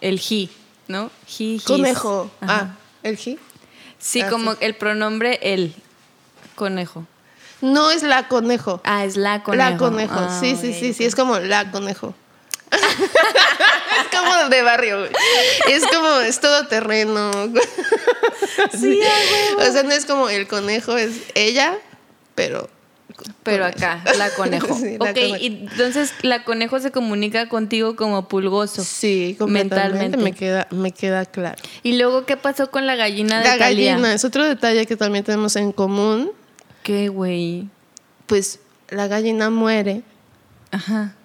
el 0.00 0.20
he, 0.30 0.48
¿no? 0.86 1.10
He, 1.38 1.44
his. 1.44 1.64
Conejo. 1.64 2.30
Ajá. 2.40 2.54
Ah, 2.74 2.76
el 3.02 3.16
ji. 3.16 3.38
Sí, 3.98 4.20
ah, 4.22 4.30
como 4.30 4.54
el 4.60 4.74
pronombre 4.74 5.38
el. 5.42 5.74
Conejo. 6.54 7.06
No 7.60 7.90
es 7.90 8.02
la 8.02 8.28
conejo. 8.28 8.80
Ah, 8.84 9.04
es 9.04 9.16
la 9.16 9.42
conejo. 9.42 9.70
La 9.70 9.76
conejo. 9.76 10.14
Ah, 10.16 10.38
sí, 10.40 10.56
sí, 10.56 10.72
sí, 10.72 10.92
sí, 10.92 11.04
es 11.04 11.14
como 11.14 11.38
la 11.38 11.70
conejo. 11.70 12.14
es 12.70 14.18
como 14.18 14.48
de 14.48 14.62
barrio, 14.62 14.98
güey. 15.00 15.10
Es 15.68 15.86
como, 15.86 16.20
es 16.20 16.40
todo 16.40 16.66
terreno. 16.66 17.30
Sí. 18.78 19.00
O 19.58 19.72
sea, 19.72 19.82
no 19.82 19.92
es 19.92 20.04
como 20.04 20.28
el 20.28 20.46
conejo, 20.46 20.96
es 20.96 21.22
ella, 21.34 21.76
pero. 22.34 22.68
Pero 23.42 23.64
acá, 23.64 24.02
la 24.16 24.30
conejo. 24.30 24.74
Sí, 24.78 24.98
la 24.98 25.10
ok, 25.10 25.14
conejo. 25.14 25.36
y 25.40 25.46
entonces 25.46 26.12
la 26.22 26.44
conejo 26.44 26.78
se 26.78 26.90
comunica 26.92 27.48
contigo 27.48 27.96
como 27.96 28.28
pulgoso. 28.28 28.84
Sí. 28.84 29.36
Mentalmente. 29.40 30.16
Me 30.18 30.32
queda, 30.32 30.68
me 30.70 30.92
queda 30.92 31.24
claro. 31.26 31.56
Y 31.82 31.96
luego, 31.96 32.26
¿qué 32.26 32.36
pasó 32.36 32.70
con 32.70 32.86
la 32.86 32.94
gallina 32.94 33.38
de 33.38 33.44
La 33.44 33.58
Thalía? 33.58 33.92
gallina 33.92 34.12
es 34.12 34.24
otro 34.24 34.44
detalle 34.44 34.86
que 34.86 34.96
también 34.96 35.24
tenemos 35.24 35.56
en 35.56 35.72
común. 35.72 36.30
¿Qué, 36.88 37.10
güey? 37.10 37.68
Pues 38.26 38.60
la 38.88 39.08
gallina 39.08 39.50
muere 39.50 40.04
Ajá. 40.70 41.16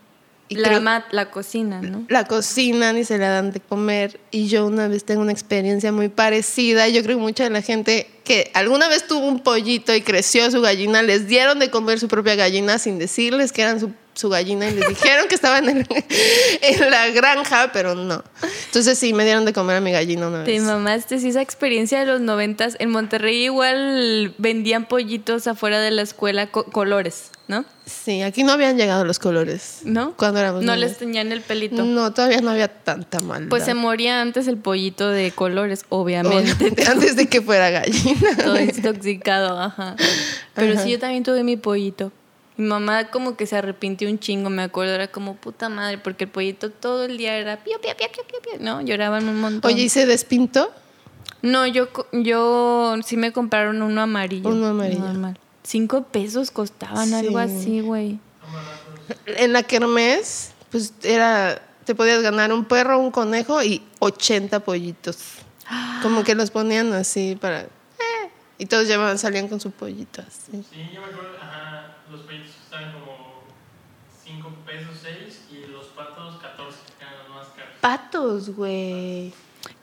Y 0.49 0.55
la, 0.55 0.67
creo- 0.69 1.03
la 1.11 1.31
cocina, 1.31 1.81
¿no? 1.81 2.05
la 2.09 2.25
cocinan 2.25 2.97
y 2.97 3.03
se 3.05 3.17
la 3.17 3.29
dan 3.29 3.51
de 3.51 3.59
comer. 3.59 4.19
Y 4.31 4.47
yo 4.47 4.65
una 4.67 4.87
vez 4.87 5.03
tengo 5.03 5.21
una 5.21 5.31
experiencia 5.31 5.91
muy 5.91 6.09
parecida. 6.09 6.87
Yo 6.89 7.01
creo 7.03 7.17
que 7.17 7.23
mucha 7.23 7.43
de 7.45 7.49
la 7.49 7.61
gente 7.61 8.07
que 8.23 8.51
alguna 8.53 8.87
vez 8.87 9.07
tuvo 9.07 9.25
un 9.27 9.39
pollito 9.41 9.95
y 9.95 10.01
creció 10.01 10.49
su 10.51 10.61
gallina, 10.61 11.01
les 11.01 11.27
dieron 11.27 11.59
de 11.59 11.69
comer 11.71 11.99
su 11.99 12.07
propia 12.07 12.35
gallina 12.35 12.77
sin 12.77 12.99
decirles 12.99 13.51
que 13.51 13.63
eran 13.63 13.79
su, 13.79 13.91
su 14.13 14.29
gallina 14.29 14.69
y 14.69 14.75
les 14.75 14.87
dijeron 14.87 15.27
que 15.27 15.35
estaban 15.35 15.67
en, 15.69 15.87
en 16.61 16.91
la 16.91 17.09
granja, 17.09 17.71
pero 17.73 17.95
no. 17.95 18.23
Entonces 18.67 18.97
sí, 18.97 19.13
me 19.13 19.25
dieron 19.25 19.45
de 19.45 19.53
comer 19.53 19.77
a 19.77 19.81
mi 19.81 19.91
gallina 19.91 20.27
una 20.27 20.43
Te 20.43 20.51
vez. 20.51 20.61
mamaste, 20.61 21.19
sí, 21.19 21.29
esa 21.29 21.41
experiencia 21.41 21.99
de 21.99 22.05
los 22.05 22.21
noventas. 22.21 22.75
En 22.79 22.91
Monterrey 22.91 23.43
igual 23.45 24.33
vendían 24.37 24.87
pollitos 24.87 25.47
afuera 25.47 25.79
de 25.81 25.91
la 25.91 26.01
escuela, 26.03 26.47
co- 26.47 26.65
colores, 26.65 27.31
¿no? 27.47 27.65
Sí, 27.85 28.21
aquí 28.21 28.43
no 28.43 28.53
habían 28.53 28.77
llegado 28.77 29.03
los 29.05 29.19
colores. 29.19 29.81
¿No? 29.83 30.13
Cuando 30.15 30.39
éramos 30.39 30.63
No 30.63 30.75
niños. 30.75 30.89
les 30.89 30.97
teñían 30.97 31.31
el 31.31 31.41
pelito. 31.41 31.83
No, 31.83 32.13
todavía 32.13 32.41
no 32.41 32.51
había 32.51 32.67
tanta 32.67 33.19
maldad. 33.19 33.49
Pues 33.49 33.65
se 33.65 33.73
moría 33.73 34.21
antes 34.21 34.47
el 34.47 34.57
pollito 34.57 35.09
de 35.09 35.31
colores, 35.31 35.85
obviamente. 35.89 36.53
Obviamente, 36.53 36.85
antes 36.87 37.15
de 37.15 37.27
que 37.27 37.41
fuera 37.41 37.69
gallina. 37.69 38.35
Todo 38.43 38.59
intoxicado, 38.59 39.59
ajá. 39.59 39.95
Pero 40.53 40.79
sí, 40.81 40.91
yo 40.91 40.99
también 40.99 41.23
tuve 41.23 41.43
mi 41.43 41.57
pollito. 41.57 42.11
Mi 42.55 42.67
mamá 42.67 43.05
como 43.09 43.35
que 43.35 43.47
se 43.47 43.57
arrepintió 43.57 44.07
un 44.09 44.19
chingo, 44.19 44.49
me 44.51 44.61
acuerdo, 44.61 44.93
era 44.93 45.07
como 45.07 45.35
puta 45.35 45.69
madre, 45.69 45.97
porque 45.97 46.25
el 46.25 46.29
pollito 46.29 46.69
todo 46.69 47.05
el 47.05 47.17
día 47.17 47.35
era 47.35 47.63
pío, 47.63 47.81
pío, 47.81 47.97
pío, 47.97 48.07
pío, 48.11 48.39
pío", 48.41 48.59
¿no? 48.59 48.79
Lloraban 48.81 49.27
un 49.27 49.39
montón. 49.41 49.71
Oye, 49.71 49.83
¿y 49.83 49.89
se 49.89 50.05
despintó? 50.05 50.71
No, 51.41 51.65
yo, 51.65 51.89
yo 52.11 52.95
sí 53.03 53.17
me 53.17 53.33
compraron 53.33 53.81
uno 53.81 54.01
amarillo. 54.01 54.49
Uno 54.49 54.67
amarillo. 54.67 54.99
Normal. 54.99 55.37
Cinco 55.63 56.03
pesos 56.03 56.51
costaban, 56.51 57.07
Sí. 57.09 57.13
algo 57.15 57.37
así, 57.37 57.81
güey. 57.81 58.19
En 59.25 59.53
la 59.53 59.63
kermés, 59.63 60.51
pues 60.71 60.93
era, 61.03 61.61
te 61.85 61.95
podías 61.95 62.21
ganar 62.21 62.51
un 62.53 62.65
perro, 62.65 62.99
un 62.99 63.11
conejo 63.11 63.61
y 63.63 63.81
80 63.99 64.59
pollitos. 64.61 65.17
Como 66.01 66.23
que 66.23 66.35
los 66.35 66.51
ponían 66.51 66.91
así 66.93 67.37
para... 67.39 67.61
eh, 67.61 67.67
y 68.57 68.65
todos 68.65 68.87
llevaban, 68.87 69.17
salían 69.17 69.47
con 69.47 69.59
su 69.59 69.71
pollito 69.71 70.21
así. 70.21 70.51
Sí, 70.51 70.89
yo 70.93 71.01
me 71.01 71.07
acuerdo, 71.07 71.37
ajá, 71.41 71.95
los 72.11 72.21
pollitos 72.21 72.51
costaban 72.61 72.93
como 72.93 73.43
5 74.25 74.49
pesos 74.65 74.97
6 75.01 75.39
y 75.51 75.67
los 75.71 75.85
patos 75.87 76.41
14, 76.41 76.77
que 76.99 77.03
eran 77.05 77.19
los 77.19 77.29
más 77.29 77.47
caros. 77.55 77.71
Patos, 77.81 78.49
güey. 78.55 79.33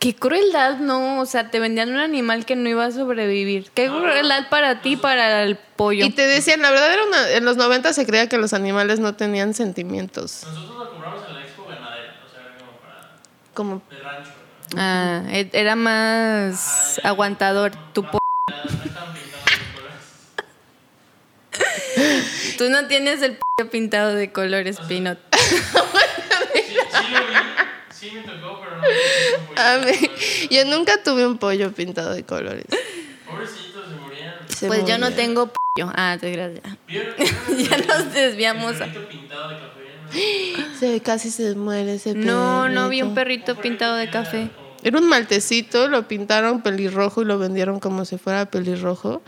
Qué 0.00 0.16
crueldad, 0.16 0.78
¿no? 0.78 1.20
O 1.20 1.26
sea, 1.26 1.50
te 1.50 1.60
vendían 1.60 1.90
un 1.90 1.98
animal 1.98 2.46
que 2.46 2.56
no 2.56 2.70
iba 2.70 2.86
a 2.86 2.90
sobrevivir. 2.90 3.70
Qué 3.72 3.88
crueldad 3.88 4.48
para 4.48 4.80
ti, 4.80 4.96
para 4.96 5.42
el 5.42 5.58
pollo. 5.76 6.06
Y 6.06 6.10
te 6.10 6.26
decían, 6.26 6.62
la 6.62 6.70
verdad 6.70 6.90
era 6.94 7.04
una, 7.04 7.30
en 7.32 7.44
los 7.44 7.58
90 7.58 7.92
se 7.92 8.06
creía 8.06 8.26
que 8.26 8.38
los 8.38 8.54
animales 8.54 8.98
no 8.98 9.14
tenían 9.14 9.52
sentimientos. 9.52 10.44
Nosotros 10.46 10.78
lo 10.78 10.88
compramos 10.88 11.28
en 11.28 11.34
la 11.34 11.42
expo 11.42 11.66
ganadera, 11.66 12.24
o 12.26 12.30
sea, 12.30 12.40
era 12.40 12.50
como 12.64 12.80
para 12.80 12.94
Como 13.52 13.74
de 13.74 13.76
rancho, 13.76 13.84
¿no? 14.74 14.80
Ah, 14.80 15.22
e- 15.30 15.50
era 15.52 15.76
más 15.76 16.98
Ah, 17.04 17.08
aguantador. 17.10 17.72
Tu 17.92 18.08
po- 18.08 18.18
Ya, 18.64 18.72
no 18.72 18.86
estaban 18.86 19.12
pintados 19.12 19.52
de 19.52 19.62
colores. 19.62 20.04
Tú 22.56 22.70
no 22.70 22.86
tienes 22.86 23.20
el 23.22 23.36
pollo 23.36 23.70
pintado 23.70 24.14
de 24.14 24.32
colores, 24.32 24.80
Pinot. 24.80 25.18
Sí, 26.52 26.66
sí 26.66 27.12
lo 27.12 27.26
vi, 27.26 27.34
sí 28.00 28.10
me 28.12 28.22
tocó, 28.22 28.58
pero 28.60 28.69
A 29.56 29.78
mí, 29.78 29.92
yo 30.50 30.64
nunca 30.64 31.02
tuve 31.02 31.26
un 31.26 31.38
pollo 31.38 31.72
pintado 31.72 32.14
de 32.14 32.24
colores. 32.24 32.64
Pobrecitos, 33.28 33.88
se 33.88 33.94
morían. 33.96 34.34
Se 34.48 34.66
Pues 34.66 34.84
yo 34.84 34.98
no 34.98 35.12
tengo 35.12 35.46
pollo. 35.46 35.92
Ah, 35.94 36.16
te 36.20 36.30
gracias. 36.32 36.64
Ya 36.88 37.78
nos 37.78 38.12
desviamos. 38.12 38.76
Perrito. 38.76 39.00
Se, 40.78 41.00
casi 41.00 41.30
se 41.30 41.54
muere 41.54 41.94
ese 41.94 42.14
No, 42.14 42.68
no 42.68 42.88
vi 42.88 43.02
un 43.02 43.14
perrito. 43.14 43.44
perrito 43.54 43.62
pintado 43.62 43.96
de 43.96 44.10
café. 44.10 44.50
Era 44.82 44.98
un 44.98 45.08
maltecito, 45.08 45.88
lo 45.88 46.08
pintaron 46.08 46.62
pelirrojo 46.62 47.22
y 47.22 47.26
lo 47.26 47.38
vendieron 47.38 47.80
como 47.80 48.04
si 48.04 48.16
fuera 48.16 48.46
pelirrojo 48.50 49.22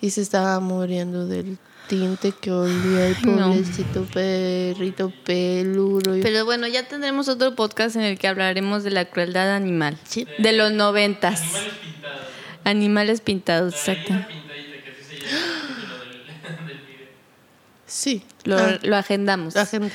y 0.00 0.10
se 0.10 0.22
estaba 0.22 0.58
muriendo 0.60 1.26
del 1.26 1.58
tinte 1.88 2.32
que 2.32 2.50
olía 2.50 3.08
el 3.08 3.16
no. 3.24 3.48
pobrecito 3.52 4.04
perrito 4.04 5.12
peludo. 5.24 6.16
y- 6.16 6.22
Pero 6.22 6.44
bueno, 6.44 6.66
ya 6.66 6.86
tendremos 6.88 7.28
otro 7.28 7.54
podcast 7.54 7.96
en 7.96 8.02
el 8.02 8.18
que 8.18 8.28
hablaremos 8.28 8.82
de 8.84 8.90
la 8.90 9.04
crueldad 9.06 9.54
animal. 9.54 9.98
Sí. 10.04 10.26
De 10.38 10.52
los 10.52 10.72
noventas. 10.72 11.42
Animales 11.42 11.70
pintados, 11.80 12.20
¿no? 12.64 12.70
Animales 12.70 13.20
pintados, 13.20 13.74
exacto. 13.74 14.14
Sí. 17.86 18.22
Lo, 18.44 18.58
Ah, 18.58 18.78
lo 18.82 18.96
agendamos. 18.96 19.54
gente. 19.54 19.92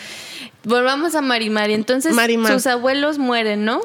Volvamos 0.63 1.15
a 1.15 1.21
Marimari. 1.21 1.73
Entonces, 1.73 2.13
Marimar. 2.13 2.53
sus 2.53 2.67
abuelos 2.67 3.17
mueren, 3.17 3.65
¿no? 3.65 3.81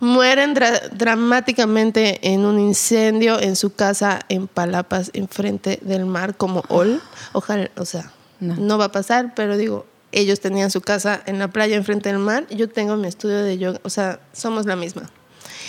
Mueren 0.00 0.54
dra- 0.54 0.88
dramáticamente 0.90 2.18
en 2.32 2.44
un 2.44 2.58
incendio 2.60 3.40
en 3.40 3.56
su 3.56 3.74
casa 3.74 4.20
en 4.28 4.46
Palapas, 4.46 5.10
enfrente 5.14 5.78
del 5.82 6.04
mar, 6.06 6.36
como 6.36 6.64
Ol. 6.68 7.00
Ojalá, 7.32 7.70
o 7.76 7.84
sea, 7.84 8.12
No. 8.40 8.56
no. 8.56 8.78
va 8.78 8.86
a 8.86 8.92
pasar, 8.92 9.34
pero 9.34 9.56
digo, 9.56 9.86
ellos 10.12 10.40
tenían 10.40 10.70
su 10.70 10.80
casa 10.80 11.22
en 11.26 11.38
la 11.38 11.48
playa 11.48 11.76
enfrente 11.76 12.08
del 12.10 12.18
mar. 12.18 12.46
Yo 12.50 12.68
tengo 12.68 12.96
mi 12.96 13.08
estudio 13.08 13.42
de 13.42 13.56
yoga, 13.58 13.80
o 13.82 13.90
sea, 13.90 14.20
somos 14.32 14.66
la 14.66 14.76
misma. 14.76 15.10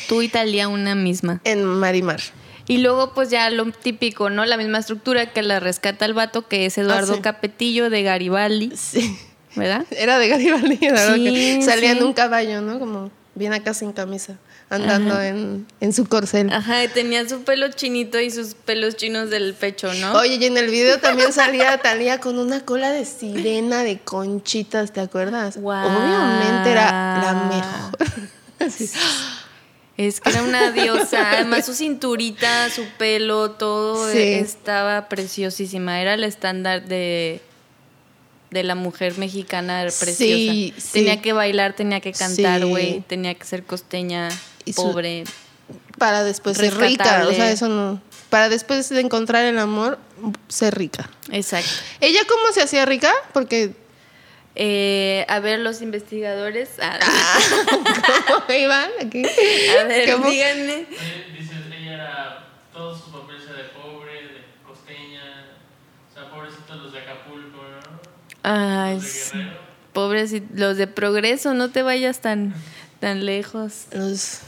Tú 0.08 0.22
y 0.22 0.28
Talía 0.30 0.67
una 0.67 0.95
misma. 0.95 1.39
En 1.43 1.63
Marimar. 1.65 2.19
Y 2.67 2.78
luego, 2.78 3.13
pues 3.13 3.30
ya 3.30 3.50
lo 3.50 3.65
típico, 3.72 4.30
¿no? 4.30 4.45
La 4.45 4.56
misma 4.58 4.78
estructura 4.80 5.32
que 5.34 5.41
la 5.41 5.60
rescata 5.60 6.06
el 6.06 6.13
vato, 6.13 6.48
que 6.48 6.65
es 6.67 6.78
Eduardo 6.78 7.13
Ah, 7.13 7.15
sí. 7.15 7.22
Capetillo 7.22 7.89
de 7.89 8.04
Garibaldi, 8.04 8.72
Sí. 8.76 9.17
¿Verdad? 9.56 9.86
Era 9.92 10.18
de 10.20 10.28
Garibaldi, 10.28 10.78
¿verdad? 10.78 11.16
Sí, 11.16 11.24
que 11.24 11.62
salía 11.62 11.92
sí. 11.94 11.98
en 11.98 12.04
un 12.04 12.14
caballo, 12.14 12.62
¿no? 12.62 12.80
Como 12.80 13.12
bien 13.36 13.54
acá 13.54 13.74
sin 13.74 13.94
camisa, 13.94 14.38
andando 14.70 15.22
en, 15.22 15.66
en 15.80 15.94
su 15.94 16.06
corcel. 16.08 16.52
Ajá, 16.52 16.84
y 16.84 16.88
tenía 16.90 17.28
su 17.28 17.44
pelo 17.44 17.70
chinito 17.72 18.20
y 18.20 18.32
sus 18.32 18.54
pelos 18.54 18.96
chinos 18.98 19.30
del 19.30 19.54
pecho, 19.54 19.94
¿no? 19.94 20.14
Oye, 20.14 20.36
y 20.36 20.46
en 20.46 20.58
el 20.58 20.70
video 20.70 21.00
también 21.00 21.32
salía 21.32 21.78
Talía 21.78 22.20
con 22.20 22.38
una 22.38 22.66
cola 22.66 22.92
de 22.92 23.06
sirena 23.06 23.84
de 23.84 24.00
conchitas, 24.00 24.92
¿te 24.92 25.00
acuerdas? 25.00 25.58
Obviamente 25.58 26.72
era 26.72 26.92
la 27.24 27.34
mejor. 27.50 28.30
Así. 28.60 28.90
Es 29.96 30.22
que 30.22 30.30
era 30.30 30.44
una 30.44 30.72
diosa. 30.72 31.32
Además, 31.32 31.66
su 31.66 31.74
cinturita, 31.74 32.70
su 32.70 32.86
pelo, 32.98 33.52
todo 33.52 34.10
Sí. 34.12 34.18
estaba 34.18 35.10
preciosísima. 35.10 36.02
Era 36.02 36.14
el 36.14 36.24
estándar 36.24 36.86
de, 36.86 37.42
de 38.52 38.64
la 38.64 38.76
mujer 38.76 39.18
mexicana 39.18 39.82
preciosa. 39.84 40.16
Sí, 40.18 40.74
sí. 40.78 40.90
Tenía 40.94 41.22
que 41.22 41.34
bailar, 41.34 41.74
tenía 41.76 42.00
que 42.00 42.12
cantar, 42.14 42.62
Sí. 42.62 42.68
güey. 42.68 43.02
Tenía 43.02 43.34
que 43.36 43.46
ser 43.46 43.64
costeña, 43.64 44.30
Y 44.66 44.74
su- 44.74 44.82
pobre. 44.84 45.24
Para 45.98 46.24
después 46.24 46.58
ser 46.58 46.76
rica. 46.78 47.26
O 47.28 47.32
sea, 47.34 47.52
eso 47.52 47.68
no. 47.68 48.02
Para 48.30 48.50
después 48.50 48.90
de 48.90 49.02
encontrar 49.02 49.46
el 49.46 49.58
amor, 49.60 50.00
ser 50.48 50.76
rica. 50.76 51.10
Exacto. 51.32 51.70
¿Ella 52.02 52.22
cómo 52.28 52.52
se 52.54 52.62
hacía 52.62 52.86
rica? 52.86 53.12
Porque. 53.34 53.74
Eh, 54.56 55.26
a 55.30 55.40
ver, 55.40 55.60
los 55.60 55.82
investigadores. 55.82 56.70
ah, 56.82 56.98
¿Cómo 58.28 58.58
iban 58.60 58.90
aquí? 59.06 59.24
a 59.26 59.84
ver, 59.86 60.12
¿Cómo? 60.12 60.30
díganme. 60.30 60.86
Dices, 61.38 61.58
ella 61.78 61.94
era, 61.94 62.48
todos 62.74 63.02
sus 63.04 63.14
papeles 63.14 63.44
eran 63.44 63.58
de 63.58 63.64
pobre, 63.70 64.14
de 64.14 64.44
costeña, 64.66 65.48
o 66.10 66.14
sea, 66.14 66.30
pobrecitos 66.32 66.78
los 66.78 66.92
de 66.94 67.00
Acapulco, 67.00 67.58
¿no? 67.58 68.00
Ay, 68.43 68.95
Los 68.95 69.04
de 69.04 69.10
sí. 69.10 69.47
Pobres 69.93 70.34
y- 70.34 70.43
los 70.54 70.78
de 70.78 70.88
progreso, 70.88 71.54
no 71.54 71.69
te 71.71 71.82
vayas 71.84 72.21
tan, 72.21 72.54
tan 72.99 73.25
lejos. 73.25 73.88
Los, 73.91 74.39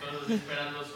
Todos 0.00 0.30
esperando 0.30 0.80
a 0.80 0.84
su 0.84 0.95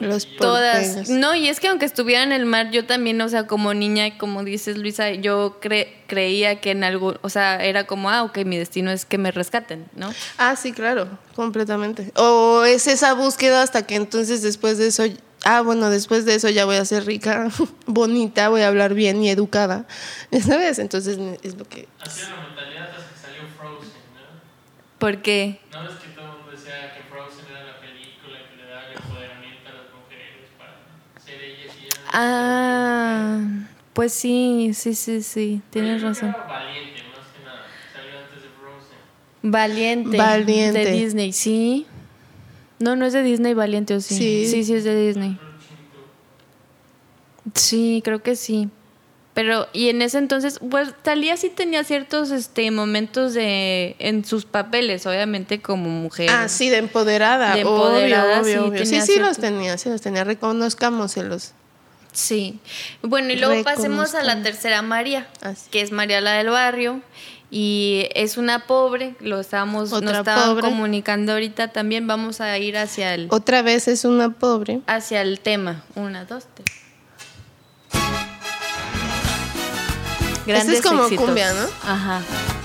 Los 0.00 0.26
por- 0.26 0.38
Todas. 0.48 1.08
No, 1.08 1.34
y 1.34 1.48
es 1.48 1.60
que 1.60 1.68
aunque 1.68 1.86
estuviera 1.86 2.22
en 2.22 2.32
el 2.32 2.46
mar, 2.46 2.70
yo 2.70 2.84
también, 2.84 3.20
o 3.20 3.28
sea, 3.28 3.46
como 3.46 3.72
niña, 3.74 4.06
y 4.08 4.12
como 4.18 4.42
dices 4.44 4.76
Luisa, 4.76 5.10
yo 5.12 5.60
cre- 5.60 5.88
creía 6.06 6.60
que 6.60 6.72
en 6.72 6.84
algo, 6.84 7.14
o 7.22 7.28
sea, 7.28 7.64
era 7.64 7.84
como, 7.86 8.10
ah, 8.10 8.22
ok, 8.24 8.38
mi 8.44 8.56
destino 8.58 8.90
es 8.90 9.04
que 9.04 9.18
me 9.18 9.30
rescaten, 9.30 9.86
¿no? 9.94 10.12
Ah, 10.36 10.56
sí, 10.56 10.72
claro, 10.72 11.08
completamente. 11.36 12.12
O 12.16 12.64
es 12.64 12.86
esa 12.88 13.14
búsqueda 13.14 13.62
hasta 13.62 13.86
que 13.86 13.94
entonces 13.94 14.42
después 14.42 14.78
de 14.78 14.88
eso, 14.88 15.04
ah, 15.44 15.60
bueno, 15.62 15.88
después 15.90 16.24
de 16.24 16.34
eso 16.34 16.48
ya 16.48 16.64
voy 16.64 16.76
a 16.76 16.84
ser 16.84 17.06
rica, 17.06 17.48
bonita, 17.86 18.48
voy 18.48 18.62
a 18.62 18.68
hablar 18.68 18.94
bien 18.94 19.22
y 19.22 19.30
educada, 19.30 19.86
¿sabes? 20.46 20.78
Entonces 20.80 21.18
es 21.42 21.56
lo 21.56 21.64
que... 21.66 21.88
Así 22.00 22.22
la 22.30 22.42
mentalidad 22.48 22.88
hasta 22.90 22.98
que 23.14 23.20
salió 23.20 23.48
Frozen, 23.58 23.88
¿no? 23.88 23.94
Porque, 24.98 25.60
¿No 25.72 25.82
ves 25.82 25.92
que 26.02 26.03
ah, 32.14 33.40
pues 33.92 34.12
sí, 34.12 34.70
sí, 34.74 34.94
sí, 34.94 35.22
sí, 35.22 35.60
tienes 35.70 36.02
razón. 36.02 36.32
valiente, 36.48 37.02
más 37.14 37.26
que 37.28 37.44
nada. 37.44 37.64
Salió 37.92 38.18
antes 38.20 38.42
de 38.42 38.48
Frozen. 38.48 38.98
Valiente. 39.42 40.16
Valiente. 40.16 40.84
De 40.84 40.92
Disney, 40.92 41.32
sí. 41.32 41.86
No, 42.78 42.96
no 42.96 43.06
es 43.06 43.12
de 43.12 43.22
Disney 43.22 43.54
Valiente, 43.54 43.94
¿o 43.94 44.00
sí? 44.00 44.16
Sí. 44.16 44.46
Sí, 44.48 44.64
sí 44.64 44.74
es 44.74 44.84
de 44.84 45.06
Disney. 45.06 45.38
Sí, 47.54 48.00
creo 48.04 48.22
que 48.22 48.36
sí. 48.36 48.68
Pero, 49.34 49.66
y 49.72 49.88
en 49.88 50.00
ese 50.00 50.18
entonces, 50.18 50.60
pues 50.70 50.94
Talía 51.02 51.36
sí 51.36 51.50
tenía 51.50 51.82
ciertos 51.82 52.30
este, 52.30 52.70
momentos 52.70 53.34
de 53.34 53.96
en 53.98 54.24
sus 54.24 54.44
papeles, 54.44 55.06
obviamente 55.06 55.60
como 55.60 55.88
mujer. 55.90 56.30
Ah, 56.30 56.48
sí, 56.48 56.68
de 56.70 56.78
empoderada. 56.78 57.54
De 57.54 57.62
empoderada, 57.62 58.40
obvio, 58.40 58.52
sí, 58.52 58.58
obvio, 58.58 58.68
obvio. 58.70 58.86
Sí, 58.86 59.00
sí 59.00 59.18
los 59.18 59.38
tenía, 59.38 59.76
sí 59.76 59.88
los 59.88 60.00
tenía, 60.00 60.22
reconozcámoselos. 60.22 61.52
Sí. 62.14 62.58
Bueno, 63.02 63.30
y 63.32 63.36
luego 63.36 63.62
pasemos 63.62 64.14
a 64.14 64.22
la 64.22 64.42
tercera 64.42 64.80
María, 64.80 65.28
Así. 65.42 65.68
que 65.70 65.82
es 65.82 65.92
María 65.92 66.20
la 66.22 66.32
del 66.32 66.48
barrio. 66.48 67.02
Y 67.50 68.08
es 68.14 68.36
una 68.36 68.66
pobre, 68.66 69.14
lo 69.20 69.38
estábamos, 69.38 69.90
nos 69.90 70.00
Otra 70.02 70.20
estaban 70.20 70.48
pobre. 70.48 70.62
comunicando 70.62 71.32
ahorita 71.32 71.68
también. 71.68 72.06
Vamos 72.08 72.40
a 72.40 72.56
ir 72.58 72.76
hacia 72.78 73.14
el, 73.14 73.28
Otra 73.30 73.62
vez 73.62 73.86
es 73.86 74.04
una 74.04 74.30
pobre. 74.30 74.80
hacia 74.86 75.20
el 75.20 75.38
tema. 75.38 75.84
Una, 75.94 76.24
dos, 76.24 76.46
tres. 76.54 76.66
Este 80.46 80.76
es 80.76 80.82
como 80.82 81.08
cumbia, 81.08 81.52
¿no? 81.54 81.66
Ajá. 81.90 82.20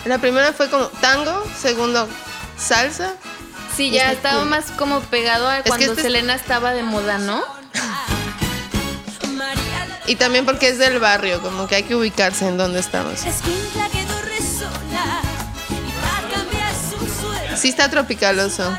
La 0.06 0.18
primera 0.18 0.54
fue 0.54 0.70
como 0.70 0.86
tango, 0.88 1.44
segundo 1.58 2.08
salsa. 2.58 3.14
Sí, 3.76 3.92
ya 3.92 4.12
Está 4.12 4.30
estaba 4.30 4.46
más 4.46 4.72
como 4.72 5.00
pegado 5.02 5.48
a 5.48 5.62
que 5.62 5.70
cuando 5.70 5.86
este 5.86 6.02
es- 6.02 6.06
Selena 6.06 6.34
estaba 6.36 6.74
de 6.74 6.84
moda, 6.84 7.18
¿no? 7.20 7.42
Y 10.10 10.16
también 10.16 10.44
porque 10.44 10.70
es 10.70 10.80
del 10.80 10.98
barrio, 10.98 11.40
como 11.40 11.68
que 11.68 11.76
hay 11.76 11.84
que 11.84 11.94
ubicarse 11.94 12.48
en 12.48 12.58
dónde 12.58 12.80
estamos. 12.80 13.20
Sí 17.56 17.70
está 17.70 17.92
tropicaloso. 17.92 18.76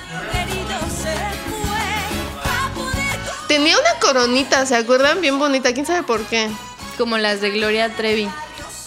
Tenía 3.46 3.78
una 3.78 4.00
coronita, 4.00 4.66
¿se 4.66 4.74
acuerdan? 4.74 5.20
Bien 5.20 5.38
bonita, 5.38 5.72
quién 5.72 5.86
sabe 5.86 6.02
por 6.02 6.24
qué. 6.24 6.50
Como 6.98 7.16
las 7.16 7.40
de 7.40 7.50
Gloria 7.50 7.94
Trevi. 7.94 8.28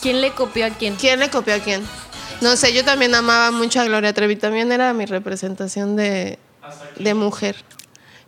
¿Quién 0.01 0.19
le 0.19 0.33
copió 0.33 0.65
a 0.65 0.71
quién? 0.71 0.97
¿Quién 0.97 1.21
le 1.21 1.29
copió 1.29 1.55
a 1.55 1.59
quién? 1.59 1.81
No 2.41 2.57
sé, 2.57 2.73
yo 2.73 2.83
también 2.83 3.15
amaba 3.15 3.51
mucho 3.51 3.79
a 3.79 3.85
Gloria 3.85 4.11
Trevi, 4.11 4.35
también 4.35 4.69
era 4.73 4.91
mi 4.91 5.05
representación 5.05 5.95
de, 5.95 6.37
de 6.97 7.13
mujer. 7.13 7.55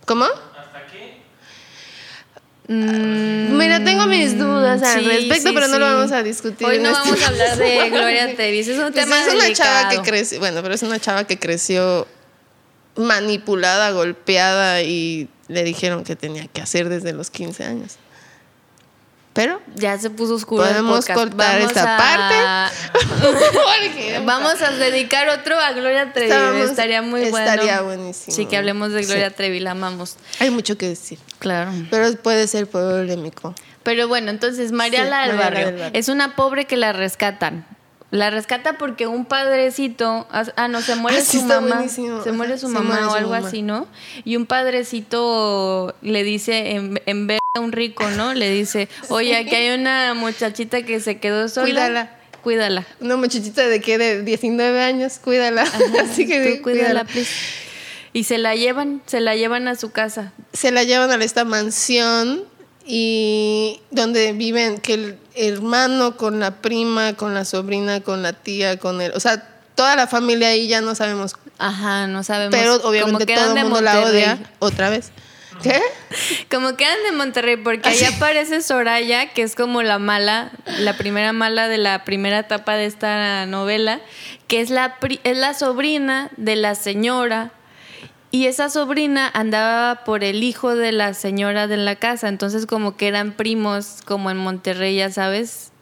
¿Cómo? 0.06 0.24
¿Hasta 2.68 2.92
qué? 2.92 3.48
Mira, 3.52 3.84
tengo 3.84 4.06
mis 4.06 4.38
dudas 4.38 4.82
al 4.82 4.96
Mm, 5.00 5.04
sí, 5.04 5.08
respecto, 5.08 5.48
sí, 5.48 5.54
pero 5.54 5.68
no 5.68 5.78
lo 5.78 5.86
vamos 5.86 6.12
a 6.12 6.22
discutir. 6.22 6.66
Hoy 6.66 6.78
no 6.78 6.90
este 6.90 7.00
vamos 7.00 7.22
a 7.22 7.26
hablar 7.28 7.56
de. 7.56 7.90
Gloria 7.90 8.34
Trevi. 8.36 8.58
ese 8.58 8.72
Es 8.72 8.78
un 8.78 8.92
Pues 8.92 9.04
tema 9.04 9.20
es 9.20 9.34
una 9.34 9.52
chava 9.52 9.88
que 9.88 9.98
creció, 10.02 10.38
bueno, 10.40 10.62
pero 10.62 10.74
es 10.74 10.82
una 10.82 10.98
chava 10.98 11.24
que 11.24 11.38
creció 11.38 12.06
manipulada, 12.96 13.90
golpeada 13.90 14.82
y 14.82 15.28
le 15.48 15.62
dijeron 15.64 16.02
que 16.04 16.16
tenía 16.16 16.46
que 16.48 16.60
hacer 16.60 16.88
desde 16.88 17.12
los 17.12 17.30
15 17.30 17.64
años. 17.64 17.96
Pero 19.36 19.60
Ya 19.76 19.96
se 19.98 20.10
puso 20.10 20.34
oscuro 20.34 20.64
Podemos 20.64 21.06
cortar 21.06 21.58
Vamos 21.60 21.70
esta 21.70 21.96
a- 22.66 22.70
Porque 23.20 24.20
Vamos 24.24 24.60
a 24.62 24.70
dedicar 24.72 25.28
otro 25.28 25.58
a 25.58 25.72
Gloria 25.72 26.12
Trevi. 26.12 26.30
Estábamos- 26.32 26.70
estaría 26.70 27.02
muy 27.02 27.30
bueno. 27.30 27.50
estaría 27.50 27.80
buenísimo. 27.82 28.34
Sí, 28.34 28.46
que 28.46 28.56
hablemos 28.56 28.92
de 28.92 29.02
Gloria 29.04 29.28
Sí. 29.30 29.34
Trevi, 29.36 29.60
la 29.60 29.72
amamos. 29.72 30.16
hay 30.40 30.50
mucho 30.50 30.76
que 30.76 30.88
decir, 30.88 31.18
Claro. 31.38 31.70
pero 31.90 32.12
puede 32.16 32.46
ser 32.48 32.66
polémico. 32.66 33.54
Pero 33.82 34.08
bueno, 34.08 34.30
entonces 34.30 34.72
Mariala 34.72 35.24
Sí, 35.24 35.28
del, 35.28 35.38
barrio. 35.38 35.66
del 35.66 35.74
Barrio. 35.78 35.98
es 35.98 36.08
una 36.08 36.34
pobre 36.34 36.64
que 36.64 36.76
la 36.76 36.92
rescatan. 36.92 37.66
La 38.12 38.30
rescata 38.30 38.78
porque 38.78 39.06
un 39.06 39.24
padrecito, 39.26 40.26
ah 40.30 40.68
no, 40.68 40.80
se 40.80 40.94
muere 40.96 41.18
Ah, 41.18 41.22
sí, 41.22 41.38
su 41.40 41.44
mamá, 41.44 41.74
buenísimo. 41.76 42.22
se 42.22 42.32
muere 42.32 42.56
su 42.58 42.68
se 42.68 42.72
mamá 42.72 42.86
muere 42.94 43.04
o 43.06 43.14
algo 43.14 43.30
mamá. 43.32 43.46
así, 43.48 43.62
¿no? 43.62 43.86
Y 44.24 44.36
un 44.36 44.46
padrecito 44.46 45.94
le 46.02 46.22
dice 46.24 46.72
en, 46.72 47.02
en 47.06 47.26
vez 47.26 47.40
un 47.60 47.72
rico, 47.72 48.08
¿no? 48.10 48.34
Le 48.34 48.50
dice, 48.50 48.88
oye, 49.08 49.36
aquí 49.36 49.54
hay 49.54 49.78
una 49.78 50.14
muchachita 50.14 50.82
que 50.82 51.00
se 51.00 51.18
quedó 51.18 51.48
sola, 51.48 51.64
Cuídala. 51.66 52.10
cuídala. 52.42 52.86
Una 53.00 53.16
muchachita 53.16 53.66
de 53.66 53.80
que 53.80 53.98
de 53.98 54.22
19 54.22 54.82
años, 54.82 55.18
cuídala. 55.22 55.62
Así 56.02 56.26
que 56.26 56.56
Tú 56.56 56.62
cuídala, 56.62 57.04
please. 57.04 57.30
Y 58.12 58.24
se 58.24 58.38
la 58.38 58.54
llevan, 58.54 59.02
se 59.06 59.20
la 59.20 59.34
llevan 59.36 59.68
a 59.68 59.74
su 59.74 59.90
casa. 59.92 60.32
se 60.52 60.70
la 60.70 60.84
llevan 60.84 61.10
a 61.10 61.22
esta 61.24 61.44
mansión 61.44 62.44
y 62.86 63.80
donde 63.90 64.32
viven 64.32 64.78
que 64.78 64.94
el 64.94 65.18
hermano 65.34 66.16
con 66.16 66.38
la 66.40 66.62
prima, 66.62 67.14
con 67.14 67.34
la 67.34 67.44
sobrina, 67.44 68.00
con 68.00 68.22
la 68.22 68.32
tía, 68.32 68.78
con 68.78 69.00
el, 69.02 69.12
o 69.12 69.20
sea, 69.20 69.46
toda 69.74 69.96
la 69.96 70.06
familia 70.06 70.48
ahí 70.48 70.68
ya 70.68 70.80
no 70.80 70.94
sabemos, 70.94 71.34
Ajá, 71.58 72.06
no 72.06 72.22
sabemos. 72.22 72.54
pero 72.58 72.76
obviamente 72.88 73.26
todo 73.26 73.54
el 73.56 73.64
mundo 73.64 73.80
la 73.82 74.00
odia 74.00 74.38
otra 74.60 74.88
vez. 74.88 75.10
¿Qué? 75.62 75.80
Como 76.50 76.76
que 76.76 76.84
eran 76.84 77.02
de 77.10 77.12
Monterrey, 77.12 77.56
porque 77.56 77.88
ahí 77.88 77.98
Ah, 78.04 78.10
aparece 78.16 78.62
Soraya, 78.62 79.32
que 79.32 79.42
es 79.42 79.54
como 79.54 79.82
la 79.82 79.98
mala, 79.98 80.50
la 80.78 80.96
primera 80.96 81.32
mala 81.32 81.68
de 81.68 81.78
la 81.78 82.04
primera 82.04 82.40
etapa 82.40 82.74
de 82.74 82.86
esta 82.86 83.46
novela, 83.46 84.00
que 84.48 84.60
es 84.60 84.70
la, 84.70 84.98
pri- 85.00 85.20
es 85.24 85.36
la 85.36 85.54
sobrina 85.54 86.30
de 86.36 86.56
la 86.56 86.74
señora. 86.74 87.52
Y 88.30 88.46
esa 88.46 88.68
sobrina 88.68 89.30
andaba 89.32 90.04
por 90.04 90.22
el 90.24 90.42
hijo 90.42 90.74
de 90.74 90.92
la 90.92 91.14
señora 91.14 91.66
de 91.66 91.76
la 91.78 91.96
casa, 91.96 92.28
entonces 92.28 92.66
como 92.66 92.96
que 92.96 93.08
eran 93.08 93.32
primos, 93.32 94.00
como 94.04 94.30
en 94.30 94.36
Monterrey, 94.36 94.96
ya 94.96 95.10
sabes. 95.10 95.72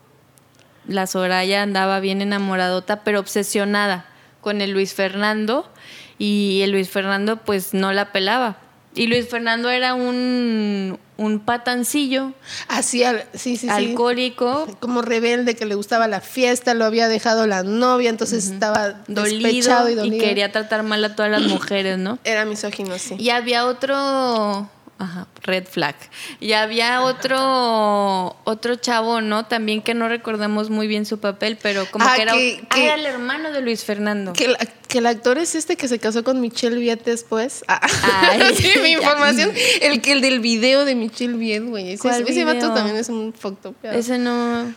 La 0.87 1.07
Soraya 1.07 1.63
andaba 1.63 1.99
bien 2.01 2.21
enamoradota, 2.23 3.03
pero 3.03 3.21
obsesionada 3.21 4.07
con 4.41 4.61
el 4.61 4.73
Luis 4.73 4.93
Fernando, 4.95 5.71
y 6.19 6.61
el 6.63 6.71
Luis 6.73 6.91
Fernando 6.91 7.39
pues 7.39 7.73
no 7.75 7.93
la 7.93 8.13
pelaba. 8.13 8.59
Y 8.97 9.09
Luis 9.09 9.29
Fernando 9.29 9.71
era 9.71 9.95
un, 9.95 10.99
un 11.17 11.41
patancillo, 11.41 12.33
Así, 12.69 13.03
al- 13.03 13.25
sí, 13.35 13.57
sí, 13.57 13.67
sí. 13.67 13.69
alcohólico, 13.69 14.69
Como 14.79 15.03
rebelde 15.03 15.57
que 15.57 15.67
le 15.67 15.75
gustaba 15.75 16.07
la 16.07 16.21
fiesta, 16.21 16.75
lo 16.75 16.85
había 16.85 17.09
dejado 17.09 17.47
la 17.49 17.63
novia, 17.65 18.09
entonces 18.11 18.47
estaba 18.51 19.01
dolido 19.09 19.49
y 19.89 19.93
y, 19.93 19.95
dolido. 19.97 20.19
quería 20.25 20.53
tratar 20.53 20.85
mal 20.85 21.05
a 21.05 21.17
todas 21.17 21.31
las 21.33 21.43
mujeres, 21.43 21.99
¿no? 21.99 22.19
Era 22.25 22.45
misógino, 22.45 22.97
sí. 22.99 23.17
Y 23.19 23.31
había 23.31 23.67
otro, 23.67 24.69
ajá, 24.99 25.27
red 25.43 25.65
flag. 25.67 25.95
Y 26.41 26.53
había 26.53 27.03
otro, 27.03 28.37
otro 28.45 28.77
chavo, 28.77 29.21
¿no? 29.21 29.47
También 29.47 29.83
que 29.83 29.95
no 29.95 30.09
recordamos 30.09 30.71
muy 30.71 30.87
bien 30.87 31.05
su 31.07 31.19
papel, 31.19 31.59
pero 31.61 31.87
como 31.91 32.05
Ah, 32.07 32.13
que 32.17 32.23
era, 32.23 32.33
que- 32.33 32.61
ah, 32.71 32.75
que- 32.75 32.85
era 32.85 32.95
el 32.95 33.07
hermano 33.07 33.51
de 33.51 33.61
Luis 33.61 33.85
Fernando. 33.85 34.33
Que, 34.33 34.45
el- 34.47 34.57
que 34.89 34.99
el 34.99 35.07
actor 35.07 35.39
es 35.39 35.55
este 35.55 35.77
que 35.77 35.89
se 35.89 35.99
casó 35.99 36.23
con 36.25 36.41
Michelle 36.41 36.79
Viet 36.79 37.05
después. 37.05 37.65
Ah, 37.69 37.81
Ay, 38.31 38.55
sí, 38.57 38.73
mi 38.83 38.93
información. 38.93 39.53
El, 39.81 40.01
que- 40.01 40.13
el 40.13 40.21
del 40.21 40.41
video 40.41 40.85
de 40.85 40.95
Michelle 40.95 41.35
Viet, 41.37 41.65
güey. 41.65 41.93
Ese, 41.93 42.03
¿Cuál 42.03 42.25
ese 42.29 42.45
vato 42.45 42.73
también 42.73 42.97
es 42.97 43.09
un 43.09 43.33
fucked 43.33 43.71
up. 43.71 43.77
Ese 43.83 44.19
no. 44.19 44.73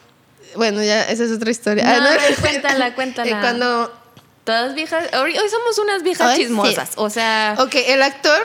Bueno, 0.56 0.82
ya, 0.82 1.04
esa 1.04 1.26
es 1.26 1.32
otra 1.32 1.52
historia. 1.52 1.84
No, 1.84 2.08
Ah, 2.08 2.18
cuéntala, 2.42 2.96
cuéntala. 2.96 3.30
Eh, 3.32 3.38
cuando. 3.42 3.94
Todas 4.46 4.74
viejas. 4.76 5.10
Hoy, 5.14 5.38
hoy 5.38 5.50
somos 5.50 5.78
unas 5.78 6.04
viejas 6.04 6.26
Ay, 6.32 6.38
sí. 6.38 6.42
chismosas. 6.44 6.92
O 6.96 7.10
sea. 7.10 7.56
Ok, 7.60 7.76
el 7.86 8.02
actor 8.02 8.42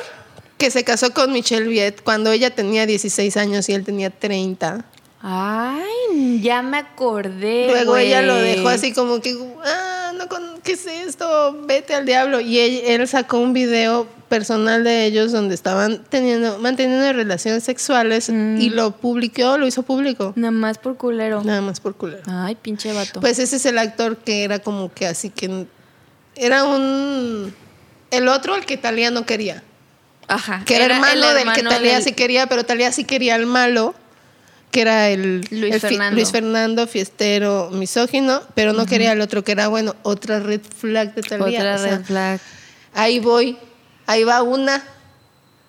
que 0.62 0.70
se 0.70 0.85
casó 0.85 1.12
con 1.12 1.33
Michelle 1.33 1.66
Viet 1.66 2.03
cuando 2.05 2.31
ella 2.31 2.55
tenía 2.55 2.87
16 2.87 3.37
años 3.37 3.68
y 3.68 3.72
él 3.72 3.83
tenía 3.83 4.11
30. 4.11 4.85
Ay, 5.20 6.40
ya 6.40 6.62
me 6.62 6.77
acordé. 6.79 7.66
Luego 7.68 7.96
ella 7.96 8.22
lo 8.22 8.37
dejó 8.37 8.68
así 8.68 8.92
como 8.92 9.20
que, 9.20 9.37
ah, 9.64 10.12
no, 10.16 10.29
con- 10.29 10.61
¿qué 10.62 10.72
es 10.75 10.87
esto? 10.87 11.59
Vete 11.66 11.94
al 11.94 12.07
diablo. 12.07 12.40
Y 12.40 12.61
él, 12.61 12.81
él 12.85 13.09
sacó 13.09 13.38
un 13.38 13.53
video 13.53 14.07
personal 14.29 14.85
de 14.85 15.05
ellos 15.05 15.33
donde 15.33 15.57
estaban 15.57 16.05
teniendo, 16.09 16.59
manteniendo 16.61 17.12
relaciones 17.12 17.64
sexuales 17.64 18.31
Mm. 18.31 18.61
y 18.61 18.70
lo 18.70 18.92
publicó, 18.92 19.59
lo 19.59 19.66
hizo 19.66 19.83
público. 19.83 20.33
Nada 20.37 20.53
más 20.53 20.79
por 20.79 20.96
culero. 20.96 21.42
Nada 21.42 21.61
más 21.61 21.81
por 21.81 21.96
culero. 21.96 22.22
Ay, 22.27 22.55
pinche 22.55 22.92
vato. 22.92 23.20
Pues 23.20 23.40
ese 23.40 23.57
es 23.57 23.66
el 23.66 23.79
actor 23.79 24.18
que 24.18 24.44
era 24.44 24.61
como 24.61 24.92
que 24.92 25.09
así 25.09 25.29
que 25.31 25.66
era 26.37 26.62
un 26.64 27.53
el 28.12 28.29
otro 28.29 28.55
al 28.55 28.64
que 28.64 28.77
Talía 28.77 29.11
no 29.11 29.27
quería. 29.27 29.64
Ajá. 30.34 30.62
Que 30.64 30.76
era, 30.76 30.94
hermano, 30.96 31.12
el 31.12 31.20
del 31.20 31.52
que 31.52 31.60
hermano 31.60 31.70
Talía 31.70 31.94
del- 31.94 32.02
sí 32.02 32.12
quería, 32.12 32.46
pero 32.46 32.64
Talía 32.64 32.90
sí 32.92 33.04
quería 33.04 33.34
al 33.34 33.46
malo, 33.46 33.94
que 34.70 34.80
era 34.80 35.08
el 35.10 35.46
Luis 35.50 35.74
el 35.74 35.80
Fernando. 35.80 36.14
Luis 36.16 36.30
Fernando, 36.30 36.86
fiestero, 36.86 37.70
misógino, 37.72 38.40
pero 38.54 38.72
no 38.72 38.86
quería 38.86 39.10
al 39.12 39.20
otro, 39.20 39.44
que 39.44 39.52
era 39.52 39.68
bueno, 39.68 39.94
otra 40.02 40.40
red 40.40 40.60
flag 40.62 41.14
de 41.14 41.22
Talía. 41.22 41.58
Otra 41.60 41.74
o 41.74 41.78
sea, 41.78 41.96
red 41.98 42.04
flag. 42.04 42.40
ahí 42.94 43.18
voy, 43.20 43.58
ahí 44.06 44.24
va 44.24 44.42
una 44.42 44.82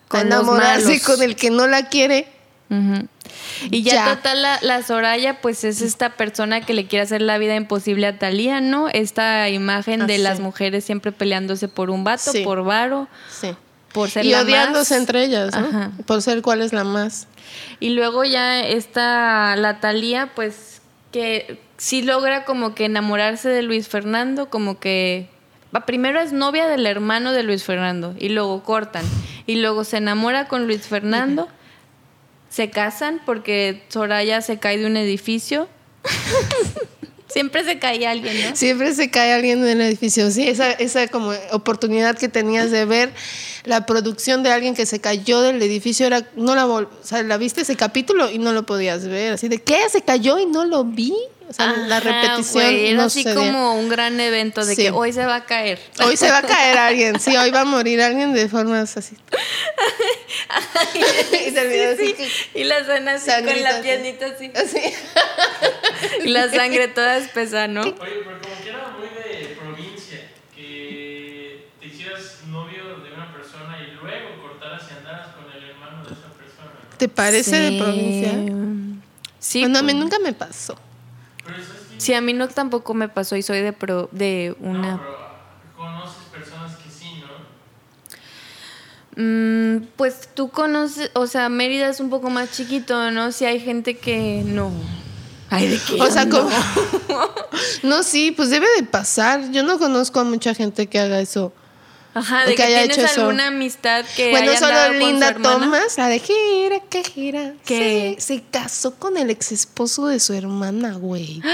Con 0.08 0.20
a 0.20 0.24
enamorarse 0.24 1.02
con 1.02 1.22
el 1.22 1.36
que 1.36 1.50
no 1.50 1.68
la 1.68 1.90
quiere. 1.90 2.28
Y 3.70 3.84
ya, 3.84 3.94
Ya. 3.94 4.16
total, 4.16 4.42
la, 4.42 4.60
la 4.64 4.82
Soraya, 4.82 5.42
pues 5.42 5.64
es 5.64 5.82
esta 5.82 6.12
persona 6.16 6.62
que 6.62 6.74
le 6.74 6.88
quiere 6.88 7.04
hacer 7.04 7.22
la 7.22 7.38
vida 7.38 7.56
imposible 7.56 8.08
a 8.08 8.18
Talía, 8.18 8.62
¿no? 8.62 8.90
Esta 8.90 9.48
imagen 9.50 10.08
de 10.08 10.14
Ah, 10.16 10.18
sí. 10.18 10.24
las 10.24 10.40
mujeres 10.40 10.84
siempre 10.84 11.12
peleándose 11.12 11.68
por 11.68 11.90
un 11.92 12.04
vato, 12.04 12.32
Sí. 12.32 12.42
por 12.44 12.64
varo, 12.64 13.08
Sí. 13.32 13.54
Por 13.94 14.10
ser 14.10 14.26
Y 14.26 14.32
la 14.32 14.42
odiándose 14.42 14.94
más. 14.96 15.00
entre 15.00 15.24
ellas, 15.24 15.56
¿no? 15.56 15.68
Ajá. 15.68 15.92
Por 16.06 16.22
ser 16.22 16.42
cuál 16.42 16.62
es 16.62 16.74
la 16.74 16.84
más. 16.84 17.28
Y 17.80 17.92
luego 17.92 18.24
ya 18.24 18.62
está 18.62 19.56
la 19.56 19.80
Talía, 19.80 20.32
pues 20.36 20.82
que 21.12 21.60
sí 21.78 22.02
logra 22.02 22.44
como 22.46 22.74
que 22.76 22.86
enamorarse 22.86 23.50
de 23.50 23.62
Luis 23.62 23.88
Fernando, 23.88 24.50
como 24.50 24.80
que 24.80 25.30
va, 25.76 25.86
primero 25.86 26.20
es 26.20 26.34
novia 26.34 26.68
del 26.68 26.86
hermano 26.88 27.32
de 27.34 27.44
Luis 27.44 27.64
Fernando 27.64 28.16
y 28.18 28.30
luego 28.30 28.64
cortan 28.64 29.06
y 29.46 29.56
luego 29.58 29.84
se 29.84 29.98
enamora 29.98 30.48
con 30.48 30.66
Luis 30.66 30.88
Fernando, 30.88 31.48
se 32.50 32.70
casan 32.70 33.22
porque 33.26 33.84
Soraya 33.90 34.42
se 34.42 34.60
cae 34.60 34.78
de 34.78 34.86
un 34.86 34.98
edificio. 34.98 35.68
Siempre 37.34 37.64
se 37.64 37.80
cae 37.80 38.06
alguien, 38.06 38.36
¿no? 38.48 38.56
Siempre 38.56 38.94
se 38.94 39.10
cae 39.10 39.34
alguien 39.34 39.64
en 39.64 39.70
el 39.70 39.82
edificio. 39.82 40.30
Sí, 40.30 40.48
esa, 40.48 40.72
esa 40.72 41.08
como 41.08 41.34
oportunidad 41.52 42.16
que 42.16 42.30
tenías 42.30 42.70
de 42.70 42.86
ver 42.86 43.12
la 43.64 43.88
producción 43.88 44.44
de 44.44 44.52
alguien 44.52 44.76
que 44.76 44.86
se 44.86 45.02
cayó 45.02 45.42
del 45.42 45.60
edificio 45.62 46.06
era, 46.06 46.28
no 46.36 46.54
la 46.54 46.68
o 46.68 46.88
sea, 47.02 47.24
la 47.24 47.38
viste 47.38 47.62
ese 47.62 47.76
capítulo 47.76 48.30
y 48.30 48.38
no 48.38 48.52
lo 48.52 48.68
podías 48.68 49.08
ver. 49.08 49.34
Así 49.34 49.48
de, 49.48 49.60
¿qué? 49.62 49.80
¿Se 49.90 50.04
cayó 50.04 50.38
y 50.38 50.46
no 50.46 50.64
lo 50.66 50.84
vi? 50.84 51.16
O 51.50 51.54
sea, 51.54 51.74
la 51.74 51.98
Ajá, 51.98 52.06
repetición 52.22 52.64
güey, 52.64 52.88
era 52.88 52.98
no 52.98 53.04
así 53.04 53.22
sucedía. 53.24 53.36
como 53.46 53.76
un 53.76 53.90
gran 53.90 54.20
evento 54.20 54.66
de 54.66 54.76
Sí. 54.76 54.84
que 54.84 54.92
hoy 54.92 55.12
se 55.14 55.26
va 55.26 55.36
a 55.36 55.46
caer. 55.46 55.80
Hoy 56.04 56.16
se 56.18 56.30
va 56.32 56.38
a 56.40 56.42
caer 56.48 56.78
alguien, 56.78 57.20
sí, 57.20 57.36
hoy 57.36 57.52
va 57.52 57.62
a 57.62 57.66
morir 57.66 58.02
alguien 58.02 58.34
de 58.34 58.48
formas 58.50 58.96
así. 58.98 59.16
y 60.96 61.52
se 61.52 61.60
olvidó 61.62 61.92
así 61.94 62.16
Sí, 62.18 62.50
Y 62.56 62.64
la 62.64 62.78
escena 62.80 63.14
así 63.14 63.30
Sangrita, 63.30 63.54
con 63.54 63.64
la 63.64 63.76
sí. 63.76 63.82
piernita 63.84 64.26
así. 64.28 64.52
así. 64.56 64.94
Y 66.26 66.30
la 66.30 66.50
sangre 66.50 66.88
toda 66.90 67.18
espesa, 67.18 67.68
¿no? 67.68 67.82
Oye, 67.82 67.96
pero 68.00 68.24
como 68.24 68.42
que 68.64 68.70
era 68.70 68.90
muy 68.98 69.08
de 69.08 69.56
provincia, 69.60 70.32
que 70.56 71.68
te 71.80 71.88
hicieras 71.88 72.40
novio 72.48 72.84
de 73.04 73.14
una 73.14 73.32
persona 73.34 73.78
y 73.82 73.92
luego 74.02 74.42
cortaras 74.42 74.84
y 74.90 74.98
andaras 74.98 75.28
con 75.36 75.46
el 75.52 75.70
hermano 75.70 76.04
de 76.04 76.14
esa 76.14 76.30
persona. 76.38 76.72
¿Te 76.98 77.08
parece 77.10 77.52
Sí. 77.52 77.58
de 77.74 77.82
provincia? 77.82 78.32
Sí, 79.40 79.60
bueno, 79.62 79.80
a 79.80 79.82
mí 79.82 79.92
pues. 79.94 80.04
nunca 80.04 80.20
me 80.20 80.34
pasó. 80.34 80.78
Pero 81.46 81.58
eso 81.58 81.74
es 81.74 81.88
que 81.90 81.93
Sí, 82.04 82.14
a 82.14 82.20
mí 82.20 82.34
no 82.34 82.50
tampoco 82.50 82.94
me 82.94 83.08
pasó 83.08 83.38
y 83.38 83.42
soy 83.42 83.62
de 83.62 83.72
pro, 83.72 84.10
de 84.12 84.58
una. 84.60 84.98
no, 84.98 85.02
pero 85.02 85.78
conoces 85.78 86.24
personas 86.34 86.76
que 86.76 86.90
sí, 86.90 87.24
¿no? 89.16 89.24
Mm, 89.24 89.88
pues 89.96 90.28
tú 90.34 90.50
conoces, 90.50 91.12
o 91.14 91.28
sea, 91.28 91.48
Mérida 91.48 91.88
es 91.88 92.02
un 92.02 92.10
poco 92.10 92.30
más 92.30 92.52
chiquito, 92.52 93.10
¿no? 93.12 93.32
Si 93.32 93.46
hay 93.46 93.62
gente 93.62 93.98
que 93.98 94.44
no. 94.46 94.70
Ay, 95.50 95.70
de 95.70 95.80
qué. 95.80 96.02
O 96.02 96.12
sea, 96.12 96.26
no? 96.26 96.40
como... 96.40 96.50
no, 97.84 98.04
sí, 98.04 98.32
pues 98.32 98.50
debe 98.50 98.68
de 98.76 98.84
pasar. 98.84 99.52
Yo 99.52 99.64
no 99.64 99.80
conozco 99.80 100.20
a 100.20 100.26
mucha 100.26 100.54
gente 100.54 100.88
que 100.88 101.00
haga 101.00 101.22
eso. 101.22 101.54
Ajá, 102.14 102.46
de 102.46 102.52
que 102.52 102.56
que, 102.58 102.64
haya 102.64 102.78
tienes 102.80 102.98
hecho 102.98 103.06
eso. 103.08 103.22
alguna 103.22 103.48
amistad 103.48 104.06
que 104.16 104.30
bueno, 104.32 104.52
haya 104.52 104.60
solo 104.60 104.78
con 104.78 104.94
su 104.94 105.00
Linda. 105.00 105.34
Thomas, 105.34 105.98
la 105.98 106.08
de 106.08 106.20
gira, 106.20 106.80
que 106.90 107.04
gira. 107.04 107.54
¿Qué? 107.66 108.16
Se, 108.20 108.36
se 108.36 108.44
casó 108.44 108.96
con 108.96 109.18
el 109.18 109.30
ex 109.30 109.52
esposo 109.52 110.08
de 110.08 110.20
su 110.20 110.34
hermana, 110.34 110.94
güey. 110.94 111.42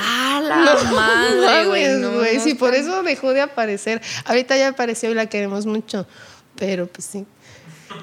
Ah, 0.00 0.40
la 0.44 0.56
madre, 0.92 1.66
güey. 1.66 1.88
No, 1.98 2.12
no 2.12 2.40
sí, 2.40 2.54
por 2.54 2.74
eso 2.74 3.02
dejó 3.02 3.32
de 3.32 3.40
aparecer. 3.40 4.00
Ahorita 4.26 4.56
ya 4.56 4.68
apareció 4.68 5.10
y 5.10 5.14
la 5.14 5.26
queremos 5.26 5.66
mucho. 5.66 6.06
Pero 6.54 6.86
pues 6.86 7.04
sí. 7.04 7.26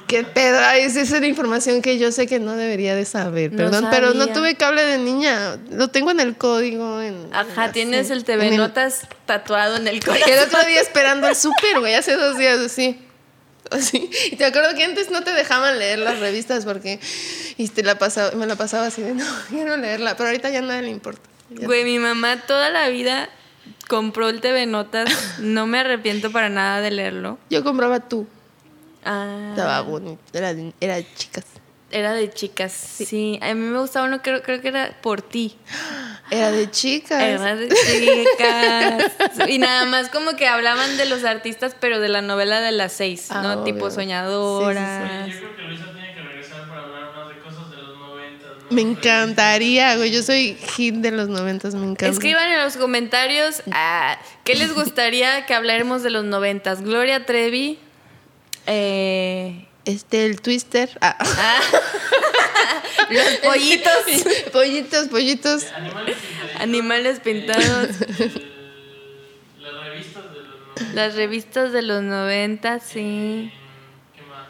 ¿Qué 0.07 0.23
pedo? 0.23 0.59
Ay, 0.59 0.83
esa 0.83 1.01
es 1.01 1.11
la 1.11 1.27
información 1.27 1.81
que 1.81 1.97
yo 1.97 2.11
sé 2.11 2.27
que 2.27 2.39
no 2.39 2.53
debería 2.53 2.95
de 2.95 3.05
saber. 3.05 3.51
No 3.51 3.57
Perdón, 3.57 3.87
pero 3.91 4.13
no 4.13 4.27
tuve 4.27 4.55
cable 4.55 4.83
de 4.83 4.97
niña. 4.97 5.57
Lo 5.71 5.89
tengo 5.89 6.11
en 6.11 6.19
el 6.19 6.35
código. 6.35 7.01
En, 7.01 7.29
Ajá, 7.33 7.71
tienes 7.71 8.09
el 8.09 8.19
en 8.19 8.23
TV 8.25 8.51
Notas 8.57 9.07
tatuado 9.25 9.77
en 9.77 9.87
el 9.87 10.03
corazón. 10.03 10.29
El 10.31 10.39
otro 10.39 10.63
día 10.65 10.81
esperando 10.81 11.27
el 11.27 11.35
súper, 11.35 11.79
güey, 11.79 11.93
hace 11.95 12.15
dos 12.15 12.37
días 12.37 12.59
así. 12.59 12.99
Así. 13.71 14.09
Y 14.31 14.35
te 14.35 14.45
acuerdo 14.45 14.75
que 14.75 14.83
antes 14.83 15.09
no 15.09 15.23
te 15.23 15.31
dejaban 15.31 15.79
leer 15.79 15.99
las 15.99 16.19
revistas 16.19 16.65
porque 16.65 16.99
y 17.57 17.67
te 17.67 17.83
la 17.83 17.97
pasaba, 17.97 18.31
me 18.31 18.45
la 18.45 18.55
pasaba 18.55 18.87
así 18.87 19.01
de 19.01 19.13
no, 19.13 19.25
quiero 19.49 19.75
leerla, 19.77 20.15
pero 20.17 20.29
ahorita 20.29 20.49
ya 20.49 20.61
nada 20.61 20.81
le 20.81 20.89
importa. 20.89 21.21
Ya- 21.49 21.65
Güey, 21.65 21.83
mi 21.83 21.99
mamá 21.99 22.41
toda 22.45 22.69
la 22.69 22.89
vida 22.89 23.29
compró 23.87 24.29
el 24.29 24.41
TV 24.41 24.65
Notas. 24.65 25.09
No 25.39 25.67
me 25.67 25.79
arrepiento 25.79 26.31
para 26.31 26.49
nada 26.49 26.81
de 26.81 26.91
leerlo. 26.91 27.37
Yo 27.49 27.63
compraba 27.63 27.99
tú, 28.01 28.27
Ah, 29.05 29.49
estaba 29.51 29.81
bonito, 29.81 30.19
era, 30.33 30.53
de- 30.53 30.73
era 30.81 30.95
de 30.95 31.07
chicas. 31.15 31.45
Era 31.91 32.13
de 32.13 32.29
chicas. 32.33 32.71
Sí. 32.73 33.39
a 33.41 33.53
mí 33.53 33.61
me 33.61 33.79
gustaba 33.79 34.07
uno, 34.07 34.21
creo, 34.21 34.41
creo 34.41 34.59
que 34.59 34.67
era 34.69 34.97
por 35.01 35.21
ti. 35.21 35.55
Era 36.31 36.51
de 36.51 36.69
chicas. 36.71 37.21
Era 37.21 37.55
de 37.55 37.69
chicas. 37.69 39.47
y 39.49 39.59
nada 39.59 39.85
más 39.85 40.09
como 40.09 40.35
que 40.35 40.47
hablaban 40.47 40.97
de 40.97 41.05
los 41.05 41.23
artistas, 41.23 41.75
pero 41.79 41.99
de 41.99 42.09
la 42.09 42.21
novela 42.21 42.59
de 42.61 42.71
las 42.71 42.91
seis, 42.93 43.27
Ah, 43.29 43.41
¿no? 43.43 43.53
obvio. 43.61 43.73
Tipo 43.75 43.91
soñadoras. 43.91 45.25
Oye, 45.25 45.33
yo 45.33 45.39
creo 45.39 45.55
que 45.55 45.61
Luisa 45.61 45.85
tiene 45.93 46.13
que 46.15 46.21
regresar 46.21 46.67
para 46.67 46.81
hablar 46.81 47.15
más 47.15 47.29
de 47.29 47.39
cosas 47.41 47.69
de 47.69 47.77
los 47.77 47.97
90, 47.99 48.47
¿no? 48.47 48.65
Me 48.75 48.81
encantaría, 48.81 49.95
güey. 49.95 50.11
Yo 50.11 50.23
soy 50.23 50.55
hit 50.75 50.95
de 50.95 51.11
los 51.11 51.29
noventas, 51.29 51.75
me 51.75 51.83
encanta. 51.83 52.07
Escriban 52.07 52.51
en 52.51 52.61
los 52.63 52.75
comentarios 52.77 53.61
ah, 53.71 54.17
qué 54.43 54.55
les 54.55 54.73
gustaría 54.73 55.45
que 55.45 55.53
habláramos 55.53 56.01
de 56.03 56.09
los 56.09 56.25
noventas. 56.25 56.81
Gloria 56.81 57.25
Trevi. 57.25 57.79
Eh, 58.67 59.67
Este, 59.85 60.25
el 60.25 60.41
twister. 60.41 60.89
Ah. 61.01 61.15
los 63.09 63.35
pollitos. 63.43 63.91
pollitos, 64.51 65.07
pollitos. 65.09 65.65
Animales 66.59 67.19
pintados. 67.19 67.89
el- 68.19 68.51
las 69.61 69.73
revistas 69.83 70.23
de 70.33 70.41
los 70.41 70.47
90. 70.75 70.93
Las 70.93 71.15
revistas 71.15 71.71
de 71.71 71.81
los 71.83 72.01
noventas, 72.03 72.83
sí. 72.83 73.51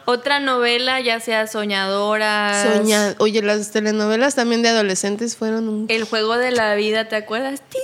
Otra 0.06 0.40
novela, 0.40 1.00
ya 1.00 1.20
sea 1.20 1.46
Soñadoras. 1.46 2.76
Soña. 2.76 3.14
Oye, 3.18 3.42
las 3.42 3.70
telenovelas 3.72 4.34
también 4.34 4.62
de 4.62 4.68
adolescentes 4.70 5.36
fueron 5.36 5.68
un 5.68 5.86
El 5.88 6.04
juego 6.04 6.36
de 6.36 6.52
la 6.52 6.74
vida, 6.76 7.08
¿te 7.08 7.16
acuerdas? 7.16 7.60
Ti. 7.68 7.78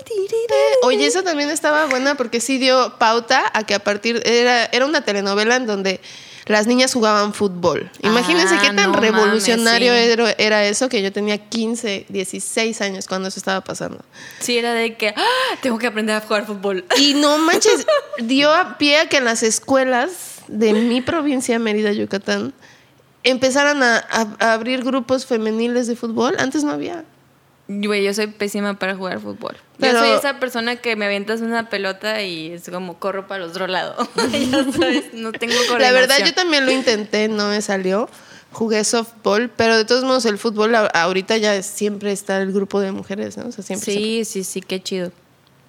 Oye, 0.82 1.06
esa 1.06 1.22
también 1.22 1.50
estaba 1.50 1.87
buena 1.87 2.14
porque 2.14 2.40
sí 2.40 2.58
dio 2.58 2.96
pauta 2.98 3.42
a 3.52 3.64
que 3.64 3.74
a 3.74 3.78
partir 3.80 4.22
era 4.24 4.66
era 4.66 4.87
una 4.87 5.02
telenovela 5.04 5.56
en 5.56 5.66
donde 5.66 6.00
las 6.46 6.66
niñas 6.66 6.92
jugaban 6.92 7.35
fútbol. 7.35 7.90
Imagínense 8.02 8.54
Ah, 8.56 8.61
qué 8.62 8.72
tan 8.72 8.92
no 8.92 9.00
revolucionario 9.00 9.92
mames, 9.92 10.06
sí. 10.06 10.12
era, 10.12 10.30
era 10.38 10.64
eso 10.66 10.88
que 10.88 11.00
yo 11.02 11.12
tenía 11.12 11.38
15, 11.38 12.06
16 12.08 12.80
años 12.80 13.06
cuando 13.06 13.28
eso 13.28 13.38
estaba 13.38 13.62
pasando. 13.62 14.04
Sí, 14.40 14.58
era 14.58 14.74
de 14.74 14.96
que 14.96 15.14
¡ah! 15.16 15.56
tengo 15.61 15.78
que 15.78 15.87
aprender 15.87 16.16
a 16.16 16.20
jugar 16.20 16.46
fútbol. 16.46 16.85
Y 16.98 17.14
no 17.14 17.38
manches, 17.46 17.87
dio 18.18 18.52
a 18.52 18.76
pie 18.78 18.98
a 18.98 19.08
que 19.08 19.18
en 19.18 19.24
las 19.24 19.42
escuelas 19.44 20.31
de 20.52 20.72
mi 20.74 21.00
provincia, 21.00 21.58
Mérida, 21.58 21.92
Yucatán, 21.92 22.52
empezaran 23.24 23.82
a, 23.82 23.96
a- 23.98 24.36
a 24.40 24.52
abrir 24.54 24.84
grupos 24.84 25.26
femeniles 25.26 25.86
de 25.86 25.96
fútbol. 25.96 26.34
Antes 26.38 26.64
no 26.64 26.72
había. 26.72 27.04
Güey, 27.68 28.04
yo 28.04 28.12
soy 28.12 28.26
pésima 28.26 28.78
para 28.78 28.96
jugar 28.96 29.20
fútbol. 29.20 29.56
Pero- 29.78 29.94
Yo 29.94 29.98
soy 30.00 30.10
esa 30.18 30.38
persona 30.40 30.76
que 30.76 30.96
me 30.96 31.06
avientas 31.06 31.40
una 31.40 31.68
pelota 31.70 32.22
y 32.22 32.52
es 32.52 32.68
como 32.68 32.98
corro 32.98 33.26
para 33.28 33.44
el 33.44 33.50
otro 33.50 33.66
lado. 33.66 33.96
ya 34.16 34.64
sabes, 34.72 35.14
no 35.14 35.32
tengo 35.32 35.54
coordinación. 35.54 35.80
La 35.80 35.92
verdad, 35.92 36.16
yo 36.26 36.34
también 36.34 36.66
lo 36.66 36.72
intenté, 36.72 37.28
no 37.28 37.48
me 37.48 37.62
salió. 37.62 38.08
Jugué 38.50 38.84
softball, 38.84 39.48
pero 39.48 39.76
de 39.78 39.86
todos 39.86 40.04
modos 40.04 40.26
el 40.26 40.36
fútbol 40.36 40.74
ahorita 40.74 41.38
ya 41.38 41.62
siempre 41.62 42.12
está 42.12 42.42
el 42.42 42.52
grupo 42.52 42.80
de 42.80 42.92
mujeres, 42.92 43.38
¿no? 43.38 43.46
O 43.46 43.52
sea, 43.52 43.64
siempre 43.64 43.94
Sí, 43.94 44.24
sí, 44.26 44.44
sí, 44.44 44.60
qué 44.60 44.82
chido. 44.82 45.10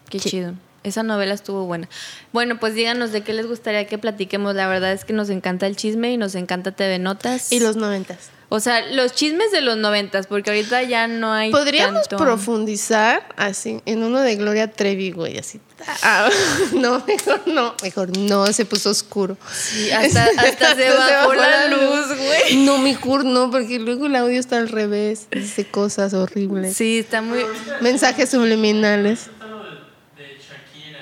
Qué 0.09 0.19
Sí. 0.19 0.31
chido. 0.31 0.53
Esa 0.83 1.03
novela 1.03 1.33
estuvo 1.33 1.65
buena. 1.65 1.87
Bueno, 2.31 2.59
pues 2.59 2.73
díganos 2.75 3.11
de 3.11 3.21
qué 3.21 3.33
les 3.33 3.47
gustaría 3.47 3.85
que 3.87 3.97
platiquemos. 3.97 4.55
La 4.55 4.67
verdad 4.67 4.91
es 4.91 5.05
que 5.05 5.13
nos 5.13 5.29
encanta 5.29 5.65
el 5.67 5.75
chisme 5.75 6.11
y 6.11 6.17
nos 6.17 6.35
encanta 6.35 6.71
TV 6.71 6.99
Notas. 6.99 7.51
Y 7.51 7.59
los 7.59 7.75
noventas. 7.75 8.29
O 8.49 8.59
sea, 8.59 8.85
los 8.91 9.13
chismes 9.15 9.51
de 9.51 9.61
los 9.61 9.77
noventas, 9.77 10.27
porque 10.27 10.51
ahorita 10.51 10.83
ya 10.83 11.07
no 11.07 11.33
hay 11.33 11.49
Podríamos 11.49 12.07
tanto. 12.07 12.23
profundizar 12.23 13.27
así 13.35 13.81
en 13.87 14.03
uno 14.03 14.19
de 14.19 14.35
Gloria 14.35 14.69
Trevi, 14.69 15.09
güey, 15.09 15.39
así. 15.39 15.59
Ah, 16.03 16.29
no, 16.73 17.03
mejor 17.07 17.41
no, 17.47 17.73
mejor 17.81 18.15
no, 18.15 18.45
se 18.53 18.65
puso 18.65 18.91
oscuro. 18.91 19.37
Sí, 19.51 19.89
hasta, 19.89 20.25
hasta 20.37 20.75
se 20.75 20.87
bajó 20.97 21.33
la 21.33 21.67
luz, 21.67 22.07
güey. 22.15 22.57
No, 22.57 22.77
mejor 22.77 23.25
no, 23.25 23.49
porque 23.49 23.79
luego 23.79 24.05
el 24.05 24.15
audio 24.15 24.39
está 24.39 24.57
al 24.57 24.69
revés, 24.69 25.27
dice 25.31 25.65
cosas 25.65 26.13
horribles. 26.13 26.77
Sí, 26.77 26.99
está 26.99 27.23
muy... 27.23 27.39
Mensajes 27.81 28.29
subliminales. 28.29 29.21
Está 29.21 29.47
lo 29.47 29.63
de, 29.63 29.69
de 30.15 30.37
Shakira. 30.37 30.99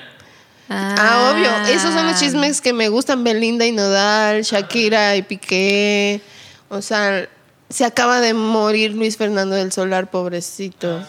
Ah, 0.74 1.32
obvio. 1.34 1.50
Esos 1.74 1.92
son 1.92 2.06
los 2.06 2.18
chismes 2.18 2.60
que 2.60 2.72
me 2.72 2.88
gustan. 2.88 3.24
Belinda 3.24 3.66
y 3.66 3.72
Nodal, 3.72 4.42
Shakira 4.42 5.16
y 5.16 5.22
Piqué. 5.22 6.20
O 6.68 6.80
sea, 6.82 7.28
se 7.68 7.84
acaba 7.84 8.20
de 8.20 8.34
morir 8.34 8.92
Luis 8.94 9.16
Fernando 9.16 9.54
del 9.54 9.72
Solar, 9.72 10.10
pobrecito. 10.10 11.02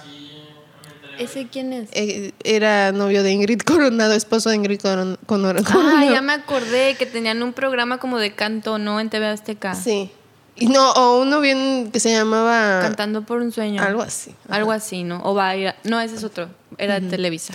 ¿Ese 1.20 1.48
quién 1.48 1.74
es? 1.74 1.90
Eh, 1.94 2.32
era 2.44 2.92
novio 2.92 3.22
de 3.22 3.32
Ingrid 3.32 3.62
Coronado, 3.62 4.14
esposo 4.14 4.50
de 4.50 4.56
Ingrid 4.56 4.80
Coron- 4.82 5.18
Coronado. 5.28 5.64
Ah, 5.70 6.06
ya 6.12 6.22
me 6.22 6.34
acordé 6.34 6.96
que 6.96 7.06
tenían 7.06 7.44
un 7.44 7.54
programa 7.54 8.00
como 8.00 8.18
de 8.18 8.34
canto, 8.34 8.80
¿no? 8.80 9.00
En 9.00 9.10
TV 9.12 9.28
Azteca. 9.28 9.76
Sí. 9.76 10.10
Y 10.56 10.68
no, 10.68 10.92
o 10.92 11.22
uno 11.22 11.40
bien 11.40 11.90
que 11.92 12.00
se 12.00 12.12
llamaba... 12.12 12.80
Cantando 12.82 13.22
por 13.24 13.42
un 13.42 13.52
sueño. 13.52 13.82
Algo 13.82 14.02
así. 14.02 14.36
Algo 14.50 14.72
así, 14.72 15.04
¿no? 15.04 15.22
O 15.24 15.34
Baila. 15.34 15.76
No, 15.84 16.00
ese 16.00 16.16
es 16.16 16.24
otro. 16.24 16.50
Era 16.78 17.00
de 17.00 17.10
Televisa. 17.10 17.54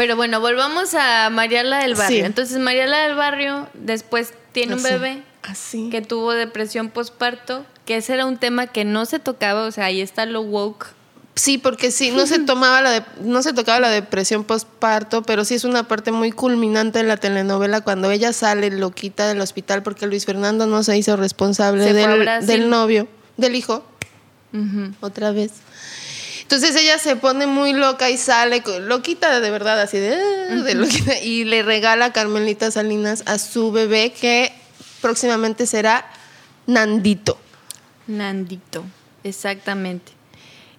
Pero 0.00 0.16
bueno, 0.16 0.40
volvamos 0.40 0.94
a 0.94 1.28
Mariala 1.28 1.80
del 1.80 1.94
Barrio. 1.94 2.20
Sí. 2.20 2.24
Entonces, 2.24 2.56
Mariala 2.58 3.00
del 3.00 3.16
Barrio 3.16 3.68
después 3.74 4.32
tiene 4.52 4.76
un 4.76 4.82
bebé 4.82 5.22
Así. 5.42 5.90
que 5.90 6.00
tuvo 6.00 6.32
depresión 6.32 6.88
postparto, 6.88 7.66
que 7.84 7.98
ese 7.98 8.14
era 8.14 8.24
un 8.24 8.38
tema 8.38 8.66
que 8.66 8.86
no 8.86 9.04
se 9.04 9.18
tocaba, 9.18 9.64
o 9.64 9.70
sea, 9.70 9.84
ahí 9.84 10.00
está 10.00 10.24
lo 10.24 10.40
woke. 10.40 10.86
Sí, 11.34 11.58
porque 11.58 11.90
sí, 11.90 12.12
no 12.12 12.26
se 12.26 12.38
tomaba 12.46 12.80
la 12.80 12.92
de- 12.92 13.04
no 13.20 13.42
se 13.42 13.52
tocaba 13.52 13.78
la 13.78 13.90
depresión 13.90 14.44
postparto, 14.44 15.20
pero 15.20 15.44
sí 15.44 15.56
es 15.56 15.64
una 15.64 15.86
parte 15.86 16.12
muy 16.12 16.32
culminante 16.32 17.00
de 17.00 17.04
la 17.04 17.18
telenovela 17.18 17.82
cuando 17.82 18.10
ella 18.10 18.32
sale 18.32 18.70
loquita 18.70 19.28
del 19.28 19.42
hospital 19.42 19.82
porque 19.82 20.06
Luis 20.06 20.24
Fernando 20.24 20.64
no 20.66 20.82
se 20.82 20.96
hizo 20.96 21.14
responsable 21.18 21.84
Se 21.84 21.92
del, 21.92 22.70
novio, 22.70 23.06
del 23.36 23.54
hijo, 23.54 23.84
otra 25.02 25.30
vez. 25.32 25.52
Entonces 26.52 26.74
ella 26.74 26.98
se 26.98 27.14
pone 27.14 27.46
muy 27.46 27.72
loca 27.72 28.10
y 28.10 28.16
sale 28.16 28.60
loquita 28.80 29.38
de 29.38 29.50
verdad, 29.52 29.80
así 29.80 29.98
de, 29.98 30.14
"Ah", 30.16 30.54
de 30.56 30.74
loquita, 30.74 31.16
y 31.22 31.44
le 31.44 31.62
regala 31.62 32.06
a 32.06 32.12
Carmelita 32.12 32.72
Salinas 32.72 33.22
a 33.26 33.38
su 33.38 33.70
bebé 33.70 34.12
que 34.12 34.52
próximamente 35.00 35.64
será 35.64 36.10
Nandito. 36.66 37.38
Nandito, 38.08 38.82
exactamente. 39.22 40.10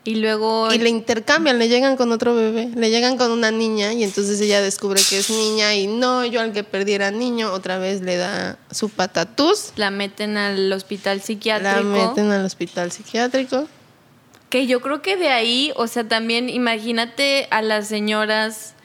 Y 0.04 0.16
luego 0.16 0.74
Y 0.74 0.78
le 0.80 0.90
intercambian, 0.90 1.58
le 1.58 1.70
llegan 1.70 1.96
con 1.96 2.12
otro 2.12 2.36
bebé, 2.36 2.70
le 2.76 2.90
llegan 2.90 3.16
con 3.16 3.32
una 3.32 3.52
niña 3.52 3.94
y 3.94 4.04
entonces 4.04 4.42
ella 4.42 4.62
descubre 4.62 5.02
que 5.10 5.20
es 5.20 5.30
niña 5.30 5.74
y 5.76 5.88
no, 5.88 6.26
yo 6.26 6.42
al 6.42 6.52
que 6.52 6.66
perdiera 6.66 7.12
niño, 7.12 7.54
otra 7.54 7.78
vez 7.78 8.02
le 8.02 8.18
da 8.18 8.58
su 8.72 8.90
patatús, 8.90 9.72
la 9.78 9.90
meten 9.90 10.36
al 10.36 10.74
hospital 10.74 11.20
la 11.20 11.24
psiquiátrico. 11.24 11.84
meten 11.84 12.30
al 12.32 12.44
hospital 12.44 12.92
psiquiátrico. 12.92 13.70
Que 14.52 14.68
yo 14.68 14.82
creo 14.82 15.02
que 15.02 15.16
de 15.18 15.30
ahí, 15.30 15.72
o 15.78 15.88
sea, 15.88 16.04
también 16.04 16.50
imagínate 16.50 17.48
a 17.52 17.62
las 17.64 17.88
señoras, 17.88 18.76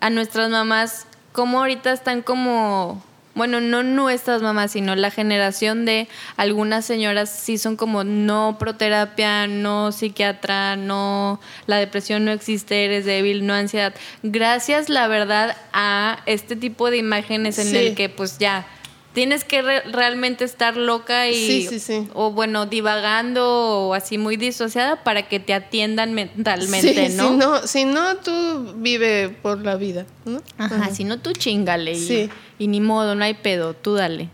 a 0.00 0.08
nuestras 0.10 0.48
mamás, 0.48 1.06
cómo 1.32 1.58
ahorita 1.58 1.92
están 1.92 2.22
como 2.22 3.04
bueno, 3.34 3.60
no 3.60 3.84
nuestras 3.84 4.42
mamás, 4.42 4.72
sino 4.72 4.96
la 4.96 5.12
generación 5.12 5.84
de 5.84 6.08
algunas 6.36 6.84
señoras 6.84 7.30
sí 7.30 7.56
son 7.56 7.76
como 7.76 8.02
no 8.02 8.56
proterapia, 8.58 9.46
no 9.46 9.92
psiquiatra, 9.92 10.74
no 10.74 11.38
la 11.68 11.76
depresión 11.76 12.24
no 12.24 12.32
existe, 12.32 12.84
eres 12.84 13.04
débil, 13.04 13.46
no 13.46 13.54
ansiedad. 13.54 13.94
Gracias, 14.24 14.88
la 14.88 15.06
verdad, 15.06 15.56
a 15.72 16.18
este 16.26 16.56
tipo 16.56 16.90
de 16.90 16.96
imágenes 16.96 17.60
en 17.60 17.68
Sí. 17.68 17.76
el 17.76 17.94
que 17.94 18.08
pues 18.08 18.38
ya 18.38 18.66
tienes 19.14 19.42
que 19.44 19.62
re- 19.62 19.82
realmente 19.90 20.44
estar 20.44 20.76
loca 20.76 21.28
y 21.28 21.34
Sí, 21.34 21.66
sí, 21.68 21.78
sí. 21.80 22.08
o 22.14 22.30
bueno, 22.30 22.66
divagando 22.66 23.44
o 23.88 23.94
así 23.94 24.18
muy 24.18 24.36
disociada 24.36 25.02
para 25.02 25.28
que 25.28 25.40
te 25.40 25.54
atiendan 25.54 26.14
mentalmente, 26.14 27.08
Sí, 27.10 27.16
¿no? 27.16 27.28
Si 27.30 27.36
no, 27.36 27.66
si 27.66 27.84
no, 27.84 28.16
tú 28.16 28.74
vive 28.76 29.28
por 29.42 29.64
la 29.64 29.76
vida, 29.76 30.06
¿no? 30.24 30.40
Ajá, 30.58 30.90
si 30.94 31.04
no 31.04 31.18
tú 31.18 31.32
chingale 31.32 31.92
y, 31.92 32.06
Sí. 32.06 32.30
y 32.58 32.66
ni 32.68 32.80
modo, 32.80 33.14
no 33.14 33.24
hay 33.24 33.34
pedo, 33.34 33.74
tú 33.74 33.94
dale. 33.94 34.28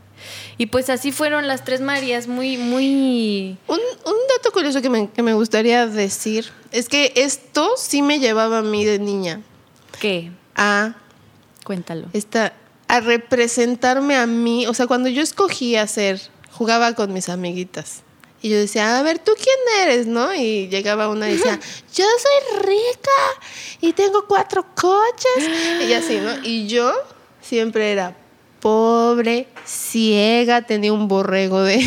Y 0.57 0.67
pues 0.67 0.89
así 0.89 1.13
fueron 1.13 1.47
las 1.49 1.65
tres 1.65 1.81
Marías, 1.81 2.29
muy, 2.29 2.57
muy... 2.57 3.59
Un, 3.67 3.79
un 4.07 4.15
dato 4.37 4.53
curioso 4.53 4.81
que 4.81 4.89
me, 4.89 5.11
que 5.11 5.23
me 5.23 5.35
gustaría 5.35 5.87
decir 5.87 6.47
es 6.73 6.89
que 6.89 7.13
esto 7.17 7.71
sí 7.77 8.01
me 8.03 8.19
llevaba 8.21 8.59
a 8.59 8.63
mí 8.63 8.85
de 8.85 8.99
niña 8.99 9.41
¿Qué? 10.01 10.31
a 10.57 10.95
Cuéntalo. 11.65 12.07
esta 12.13 12.53
a 12.89 13.01
representarme 13.01 14.17
a 14.17 14.27
mí, 14.27 14.67
o 14.67 14.75
sea, 14.75 14.87
cuando 14.87 15.09
yo 15.09 15.23
escogía 15.23 15.87
ser, 15.87 16.21
jugaba 16.53 16.95
con 16.95 17.13
mis 17.13 17.29
amiguitas. 17.29 18.03
Y 18.43 18.51
yo 18.51 18.59
decía, 18.59 18.99
a 18.99 19.03
ver, 19.03 19.19
¿tú 19.19 19.33
quién 19.37 19.89
eres? 19.89 20.07
¿No? 20.07 20.35
Y 20.35 20.69
llegaba 20.69 21.09
una 21.09 21.31
y 21.31 21.37
decía, 21.37 21.59
yo 21.95 22.05
soy 22.05 22.61
rica 22.61 23.41
y 23.81 23.95
tengo 23.95 24.27
cuatro 24.27 24.67
coches. 24.75 25.89
Y 25.89 25.93
así, 25.95 26.19
¿no? 26.19 26.31
Y 26.43 26.67
yo 26.67 26.93
siempre 27.41 27.91
era 27.91 28.15
pobre, 28.65 29.47
ciega, 29.67 30.63
tenía 30.63 30.91
un 30.91 31.07
borrego 31.07 31.61
de... 31.63 31.87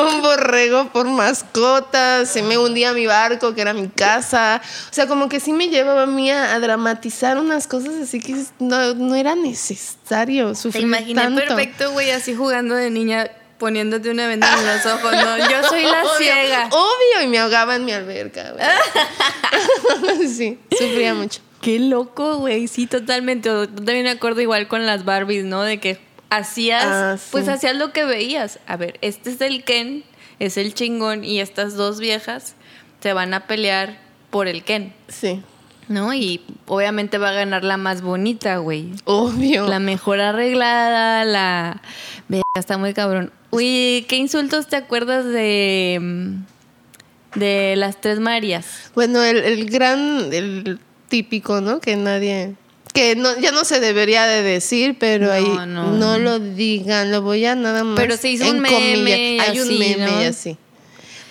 un 0.00 0.20
borrego 0.20 0.88
por 0.88 1.06
mascota, 1.06 2.26
se 2.26 2.42
me 2.42 2.58
hundía 2.58 2.92
mi 2.92 3.06
barco, 3.06 3.54
que 3.54 3.60
era 3.60 3.72
mi 3.72 3.86
casa. 3.86 4.60
O 4.90 4.92
sea, 4.92 5.06
como 5.06 5.28
que 5.28 5.38
sí 5.38 5.52
me 5.52 5.68
llevaba 5.68 6.02
a 6.02 6.06
mí 6.06 6.28
a, 6.28 6.54
a 6.54 6.58
dramatizar 6.58 7.38
unas 7.38 7.68
cosas 7.68 7.94
así 8.02 8.18
que 8.18 8.34
no, 8.58 8.94
no 8.94 9.14
era 9.14 9.36
necesario 9.36 10.48
Te 10.48 10.54
sufrir 10.56 10.82
imaginé 10.82 11.22
tanto. 11.22 11.40
perfecto, 11.40 11.92
güey, 11.92 12.10
así 12.10 12.34
jugando 12.34 12.74
de 12.74 12.90
niña, 12.90 13.30
poniéndote 13.58 14.10
una 14.10 14.26
venda 14.26 14.52
en 14.52 14.66
los 14.66 14.86
ojos. 14.86 15.12
No, 15.12 15.38
yo 15.38 15.68
soy 15.68 15.84
la 15.84 16.02
Obvio, 16.02 16.18
ciega. 16.18 16.68
Obvio, 16.72 17.22
y 17.22 17.28
me 17.28 17.38
ahogaba 17.38 17.76
en 17.76 17.84
mi 17.84 17.92
alberca. 17.92 18.54
güey. 18.54 20.26
sí, 20.36 20.58
sufría 20.76 21.14
mucho. 21.14 21.42
Qué 21.60 21.78
loco, 21.78 22.36
güey. 22.38 22.68
Sí, 22.68 22.86
totalmente. 22.86 23.50
O- 23.50 23.68
También 23.68 24.04
me 24.04 24.10
acuerdo 24.10 24.40
igual 24.40 24.68
con 24.68 24.86
las 24.86 25.04
Barbies, 25.04 25.44
¿no? 25.44 25.62
De 25.62 25.78
que 25.78 25.98
hacías, 26.30 26.84
Ah, 26.86 27.16
sí. 27.18 27.28
pues 27.32 27.48
hacías 27.48 27.76
lo 27.76 27.92
que 27.92 28.04
veías. 28.04 28.58
A 28.66 28.76
ver, 28.76 28.98
este 29.02 29.30
es 29.30 29.40
el 29.40 29.64
Ken, 29.64 30.04
es 30.38 30.56
el 30.56 30.72
chingón, 30.74 31.24
y 31.24 31.40
estas 31.40 31.74
dos 31.74 32.00
viejas 32.00 32.54
se 33.00 33.12
van 33.12 33.34
a 33.34 33.46
pelear 33.46 33.98
por 34.30 34.46
el 34.48 34.62
Ken, 34.62 34.92
Sí, 35.08 35.42
¿no? 35.88 36.14
Y 36.14 36.40
obviamente 36.66 37.18
va 37.18 37.30
a 37.30 37.32
ganar 37.32 37.64
la 37.64 37.76
más 37.76 38.00
bonita, 38.00 38.58
güey. 38.58 38.90
obvio. 39.04 39.66
La 39.66 39.80
mejor 39.80 40.20
arreglada, 40.20 41.24
la... 41.24 41.82
Verga, 42.28 42.42
está 42.54 42.78
muy 42.78 42.94
cabrón. 42.94 43.32
Uy, 43.50 44.06
¿qué 44.08 44.16
insultos 44.16 44.68
te 44.68 44.76
acuerdas 44.76 45.24
de... 45.24 45.98
mm, 46.00 47.38
de 47.40 47.74
las 47.76 48.00
tres 48.00 48.20
Marías? 48.20 48.92
Bueno, 48.94 49.22
el, 49.24 49.38
el 49.38 49.68
gran, 49.68 50.32
el 50.32 50.78
típico, 51.10 51.60
¿no? 51.60 51.80
Que 51.80 51.96
nadie, 51.96 52.54
que 52.94 53.14
no, 53.16 53.38
ya 53.38 53.52
no 53.52 53.64
se 53.66 53.80
debería 53.80 54.24
de 54.26 54.42
decir, 54.42 54.96
pero 54.98 55.26
No, 55.26 55.32
ahí 55.32 55.44
no. 55.66 55.66
no. 55.92 56.18
lo 56.18 56.38
digan, 56.38 57.10
lo 57.12 57.20
voy 57.20 57.44
a 57.44 57.54
nada 57.54 57.84
más. 57.84 57.96
Pero 58.00 58.16
se 58.16 58.30
hizo 58.30 58.44
en 58.44 58.56
un 58.56 58.60
meme 58.60 58.74
comillas. 58.74 59.48
Hay 59.48 59.60
un 59.60 59.68
así, 59.68 59.78
meme 59.78 60.06
¿no? 60.10 60.22
y 60.22 60.24
así. 60.24 60.56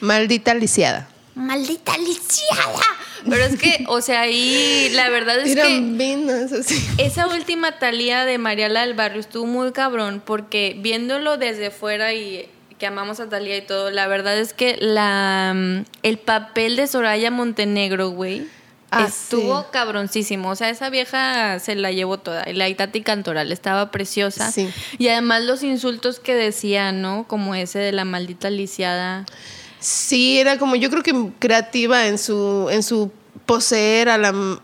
Maldita 0.01 0.53
lisiada. 0.53 1.09
Maldita 1.35 1.97
lisiada. 1.97 2.79
Pero 3.29 3.43
es 3.43 3.57
que, 3.57 3.83
o 3.89 3.99
sea, 4.01 4.21
ahí 4.21 4.89
la 4.93 5.09
verdad 5.09 5.39
es 5.39 5.51
Eran 5.51 5.67
que 5.67 5.97
venas 5.97 6.51
así. 6.53 6.81
esa 6.97 7.27
última 7.27 7.77
talía 7.79 8.23
de 8.25 8.37
Mariala 8.37 8.81
del 8.85 8.93
Barrio 8.93 9.19
estuvo 9.19 9.45
muy 9.45 9.71
cabrón 9.73 10.21
porque 10.25 10.77
viéndolo 10.79 11.37
desde 11.37 11.69
fuera 11.71 12.13
y 12.13 12.47
que 12.77 12.87
amamos 12.87 13.19
a 13.19 13.27
Talía 13.27 13.57
y 13.57 13.61
todo, 13.61 13.91
la 13.91 14.07
verdad 14.07 14.39
es 14.39 14.53
que 14.53 14.77
la 14.79 15.51
mm, 15.53 15.83
el 16.03 16.17
papel 16.17 16.77
de 16.77 16.87
Soraya 16.87 17.29
Montenegro, 17.29 18.11
güey, 18.11 18.47
Ah, 18.91 19.05
estuvo 19.07 19.61
sí. 19.61 19.67
cabroncísimo. 19.71 20.49
O 20.49 20.55
sea, 20.55 20.69
esa 20.69 20.89
vieja 20.89 21.59
se 21.59 21.75
la 21.75 21.91
llevó 21.91 22.17
toda. 22.17 22.49
Y 22.49 22.53
la 22.53 22.69
Itati 22.69 23.01
Cantoral 23.01 23.51
estaba 23.51 23.91
preciosa. 23.91 24.51
Sí. 24.51 24.69
Y 24.97 25.09
además 25.09 25.43
los 25.43 25.63
insultos 25.63 26.19
que 26.19 26.33
decía, 26.33 26.91
¿no? 26.91 27.25
Como 27.27 27.55
ese 27.55 27.79
de 27.79 27.91
la 27.91 28.05
maldita 28.05 28.49
lisiada. 28.49 29.25
Sí, 29.79 30.39
era 30.39 30.57
como, 30.57 30.75
yo 30.75 30.89
creo 30.89 31.03
que 31.03 31.13
creativa 31.39 32.07
en 32.07 32.17
su, 32.17 32.67
en 32.71 32.83
su 32.83 33.11
poseer 33.45 34.09
a 34.09 34.17
la 34.17 34.59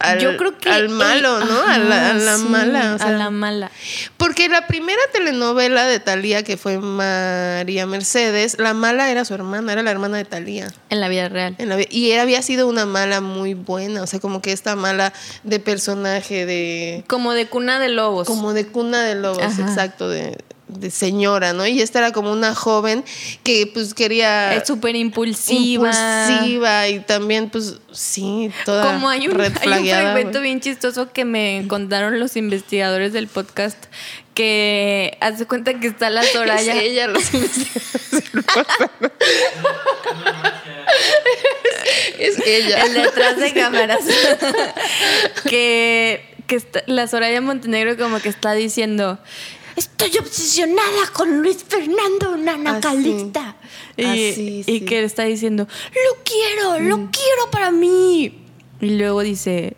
al, 0.00 0.18
Yo 0.18 0.36
creo 0.38 0.56
que 0.58 0.68
al 0.70 0.88
malo, 0.88 1.40
él- 1.42 1.48
¿no? 1.48 1.60
a 1.62 1.78
la, 1.78 2.10
a 2.10 2.14
la 2.14 2.36
sí, 2.38 2.44
mala. 2.44 2.96
o 2.98 3.02
a 3.02 3.10
la 3.12 3.30
mala. 3.30 3.70
Porque 4.16 4.48
la 4.48 4.66
primera 4.66 5.00
telenovela 5.12 5.84
de 5.86 6.00
Talía, 6.00 6.42
que 6.42 6.56
fue 6.56 6.78
María 6.78 7.86
Mercedes, 7.86 8.56
la 8.58 8.72
mala 8.74 9.10
era 9.10 9.24
su 9.24 9.34
hermana, 9.34 9.72
era 9.72 9.82
la 9.82 9.90
hermana 9.90 10.16
de 10.16 10.24
Talía. 10.24 10.72
En 10.88 11.00
la 11.00 11.08
vida 11.08 11.28
real. 11.28 11.54
En 11.58 11.68
la 11.68 11.76
vi- 11.76 11.86
y 11.90 12.12
ella 12.12 12.22
había 12.22 12.40
sido 12.42 12.66
una 12.66 12.86
mala 12.86 13.20
muy 13.20 13.54
buena, 13.54 14.02
o 14.02 14.06
sea, 14.06 14.20
como 14.20 14.40
que 14.40 14.52
esta 14.52 14.74
mala 14.74 15.12
de 15.44 15.60
personaje, 15.60 16.46
de 16.46 17.04
Como 17.06 17.32
de 17.34 17.46
cuna 17.46 17.78
de 17.78 17.88
lobos. 17.90 18.26
como 18.26 18.52
de 18.54 18.66
cuna 18.66 19.02
de 19.04 19.14
lobos, 19.16 19.42
Ajá. 19.42 19.62
exacto, 19.62 20.08
de, 20.08 20.38
de 20.78 20.90
señora, 20.90 21.52
¿no? 21.52 21.66
Y 21.66 21.80
esta 21.80 21.98
era 21.98 22.12
como 22.12 22.32
una 22.32 22.54
joven 22.54 23.04
que 23.42 23.70
pues 23.72 23.94
quería... 23.94 24.54
es 24.54 24.66
súper 24.66 24.96
impulsiva. 24.96 25.90
impulsiva 25.90 26.88
y 26.88 27.00
también 27.00 27.50
pues 27.50 27.78
sí, 27.92 28.50
toda 28.64 28.84
Como 28.92 29.08
hay 29.08 29.28
un, 29.28 29.34
red 29.34 29.52
hay 29.60 29.68
un 29.68 29.88
fragmento 29.88 30.40
bien 30.40 30.60
chistoso 30.60 31.12
que 31.12 31.24
me 31.24 31.64
contaron 31.68 32.18
los 32.18 32.36
investigadores 32.36 33.12
del 33.12 33.28
podcast 33.28 33.86
que 34.34 35.18
hace 35.20 35.46
cuenta 35.46 35.74
que 35.78 35.88
está 35.88 36.08
la 36.10 36.22
Soraya. 36.22 36.74
Es 36.80 36.82
ella 36.82 37.08
los 37.08 37.24
Es 42.18 42.38
ella. 42.46 42.84
El 42.84 42.94
detrás 42.94 43.36
de 43.38 43.52
cámaras. 43.52 44.00
que 45.48 46.30
que 46.50 46.56
está- 46.56 46.82
la 46.86 47.06
Soraya 47.06 47.40
Montenegro 47.40 47.96
como 47.96 48.18
que 48.18 48.28
está 48.28 48.52
diciendo, 48.54 49.20
estoy 49.76 50.18
obsesionada 50.18 51.08
con 51.12 51.42
Luis 51.42 51.64
Fernando 51.66 52.36
Nana 52.36 52.72
Así. 52.72 52.80
Calixta. 52.80 53.56
Y, 53.96 54.04
Así, 54.04 54.58
y 54.60 54.64
sí. 54.64 54.80
que 54.84 55.04
está 55.04 55.24
diciendo, 55.24 55.66
lo 55.66 56.22
quiero, 56.24 56.78
lo 56.80 56.96
quiero 57.10 57.50
para 57.50 57.70
mí. 57.70 58.46
Y 58.80 58.90
luego 58.90 59.20
dice, 59.20 59.76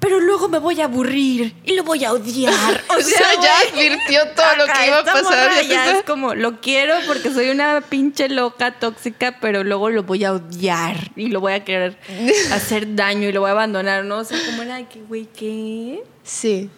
pero 0.00 0.20
luego 0.20 0.48
me 0.48 0.58
voy 0.58 0.80
a 0.80 0.84
aburrir 0.84 1.54
y 1.64 1.74
lo 1.74 1.82
voy 1.82 2.04
a 2.04 2.12
odiar. 2.12 2.52
O 2.96 3.00
sea, 3.00 3.26
ya 3.42 3.68
advirtió 3.68 4.20
todo 4.36 4.56
lo 4.56 4.66
que 4.66 4.86
iba 4.86 4.98
a 4.98 5.04
pasar. 5.04 5.66
ya 5.66 5.98
es 5.98 6.04
como, 6.04 6.34
lo 6.34 6.60
quiero 6.60 6.94
porque 7.06 7.32
soy 7.32 7.50
una 7.50 7.80
pinche 7.80 8.28
loca 8.28 8.78
tóxica, 8.78 9.38
pero 9.40 9.64
luego 9.64 9.90
lo 9.90 10.04
voy 10.04 10.24
a 10.24 10.32
odiar 10.32 11.10
y 11.16 11.28
lo 11.28 11.40
voy 11.40 11.54
a 11.54 11.64
querer 11.64 11.98
hacer 12.52 12.94
daño 12.94 13.28
y 13.28 13.32
lo 13.32 13.40
voy 13.40 13.48
a 13.48 13.52
abandonar, 13.52 14.04
¿no? 14.04 14.18
O 14.18 14.24
sea, 14.24 14.38
como 14.46 14.62
era 14.62 14.76
de 14.76 14.86
que, 14.86 15.00
güey, 15.02 15.26
¿qué? 15.26 16.04
Sí. 16.22 16.70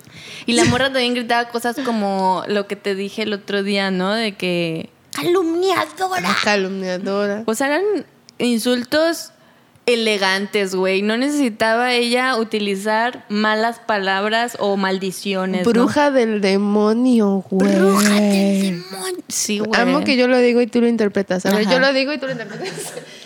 Y 0.46 0.52
la 0.54 0.64
morra 0.64 0.86
también 0.86 1.14
gritaba 1.14 1.48
cosas 1.48 1.76
como 1.84 2.44
lo 2.48 2.66
que 2.66 2.76
te 2.76 2.94
dije 2.94 3.22
el 3.22 3.32
otro 3.32 3.62
día, 3.62 3.90
¿no? 3.90 4.14
De 4.14 4.36
que... 4.36 4.90
Calumniadora. 5.12 6.36
Calumniadora. 6.42 7.42
O 7.46 7.54
sea, 7.54 7.68
eran 7.68 8.06
insultos 8.38 9.32
elegantes, 9.86 10.74
güey. 10.74 11.02
No 11.02 11.16
necesitaba 11.16 11.94
ella 11.94 12.36
utilizar 12.36 13.24
malas 13.28 13.78
palabras 13.78 14.56
o 14.58 14.76
maldiciones. 14.76 15.64
¿no? 15.64 15.72
Bruja 15.72 16.10
del 16.10 16.40
demonio, 16.40 17.44
güey. 17.48 17.74
Bruja 17.74 18.14
del 18.14 18.82
demonio. 18.82 19.24
Sí, 19.28 19.60
güey. 19.60 19.80
Amo 19.80 20.02
que 20.02 20.16
yo 20.16 20.26
lo 20.28 20.38
digo 20.38 20.60
y 20.60 20.66
tú 20.66 20.80
lo 20.80 20.88
interpretas. 20.88 21.46
A 21.46 21.54
ver, 21.54 21.68
yo 21.68 21.78
lo 21.78 21.92
digo 21.92 22.12
y 22.12 22.18
tú 22.18 22.26
lo 22.26 22.32
interpretas. 22.32 22.94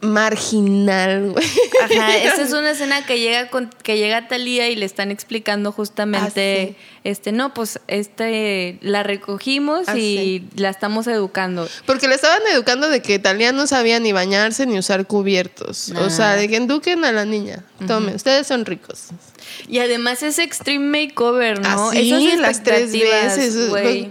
Marginal, 0.00 1.30
güey. 1.32 1.46
Ajá, 1.82 2.16
esa 2.22 2.42
es 2.42 2.52
una 2.52 2.70
escena 2.70 3.04
que 3.04 3.18
llega 3.18 3.48
con, 3.50 3.70
que 3.82 3.96
llega 3.98 4.28
Talía 4.28 4.68
y 4.68 4.76
le 4.76 4.86
están 4.86 5.10
explicando 5.10 5.72
justamente 5.72 6.76
Ah, 6.78 7.00
este, 7.04 7.32
no, 7.32 7.54
pues 7.54 7.80
este 7.88 8.78
la 8.80 9.02
recogimos 9.02 9.88
Ah, 9.88 9.96
y 9.98 10.44
la 10.56 10.70
estamos 10.70 11.06
educando. 11.06 11.68
Porque 11.86 12.08
le 12.08 12.14
estaban 12.14 12.42
educando 12.52 12.88
de 12.88 13.00
que 13.02 13.18
Talía 13.18 13.52
no 13.52 13.66
sabía 13.66 13.98
ni 14.00 14.12
bañarse 14.12 14.66
ni 14.66 14.78
usar 14.78 15.06
cubiertos. 15.06 15.90
O 15.96 16.10
sea, 16.10 16.32
Ah. 16.32 16.36
de 16.36 16.48
que 16.48 16.56
eduquen 16.56 17.04
a 17.04 17.12
la 17.12 17.24
niña. 17.24 17.64
Tome, 17.86 18.14
ustedes 18.14 18.46
son 18.46 18.66
ricos. 18.66 19.06
Y 19.68 19.78
además 19.78 20.22
ese 20.22 20.42
extreme 20.42 21.06
makeover, 21.06 21.60
¿no? 21.60 21.88
Ah, 21.88 21.90
sí, 21.92 22.12
Esas 22.12 22.38
las 22.40 22.62
tres 22.62 22.92
veces, 22.92 23.68
güey, 23.68 24.10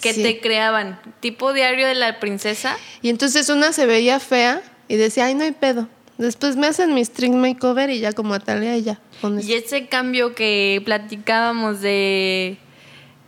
que 0.00 0.14
sí. 0.14 0.22
te 0.22 0.40
creaban, 0.40 1.00
tipo 1.20 1.52
diario 1.52 1.86
de 1.86 1.94
la 1.94 2.20
princesa. 2.20 2.76
Y 3.02 3.10
entonces 3.10 3.48
una 3.48 3.72
se 3.72 3.86
veía 3.86 4.18
fea 4.20 4.62
y 4.88 4.96
decía, 4.96 5.26
ay, 5.26 5.34
no 5.34 5.44
hay 5.44 5.52
pedo. 5.52 5.88
Después 6.16 6.56
me 6.56 6.66
hacen 6.66 6.94
mi 6.94 7.04
string 7.04 7.36
makeover 7.36 7.90
y 7.90 8.00
ya 8.00 8.12
como 8.12 8.34
a 8.34 8.40
Talía 8.40 8.76
y 8.76 8.82
ya. 8.82 8.98
Y 9.42 9.52
ese 9.52 9.86
cambio 9.86 10.34
que 10.34 10.82
platicábamos 10.84 11.80
de 11.80 12.58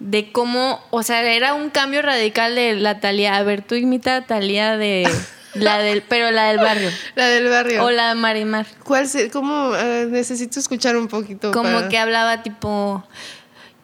de 0.00 0.32
cómo, 0.32 0.80
o 0.90 1.02
sea, 1.02 1.22
era 1.30 1.52
un 1.52 1.68
cambio 1.68 2.00
radical 2.02 2.54
de 2.54 2.74
la 2.74 3.00
Talía. 3.00 3.36
A 3.36 3.42
ver, 3.42 3.60
tú 3.62 3.74
imita 3.74 4.16
a 4.16 4.26
Talía 4.26 4.76
de 4.78 5.06
la 5.54 5.78
del, 5.78 6.02
pero 6.02 6.30
la 6.30 6.48
del 6.48 6.56
barrio. 6.58 6.90
La 7.14 7.26
del 7.28 7.48
barrio. 7.48 7.84
O 7.84 7.90
la 7.90 8.08
de 8.08 8.14
Marimar. 8.14 8.66
¿Cuál 8.82 9.06
se, 9.06 9.30
cómo, 9.30 9.72
eh, 9.76 10.06
necesito 10.10 10.58
escuchar 10.58 10.96
un 10.96 11.06
poquito. 11.06 11.52
Como 11.52 11.70
para- 11.70 11.88
que 11.90 11.98
hablaba 11.98 12.42
tipo, 12.42 13.04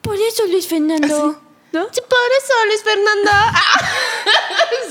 por 0.00 0.16
eso 0.16 0.44
Luis 0.50 0.66
Fernando. 0.66 1.42
¿No? 1.76 1.88
Sí, 1.92 2.00
por 2.00 2.18
eso, 2.38 2.54
Luis 2.68 2.82
Fernando. 2.82 3.30
Ah. 3.30 3.90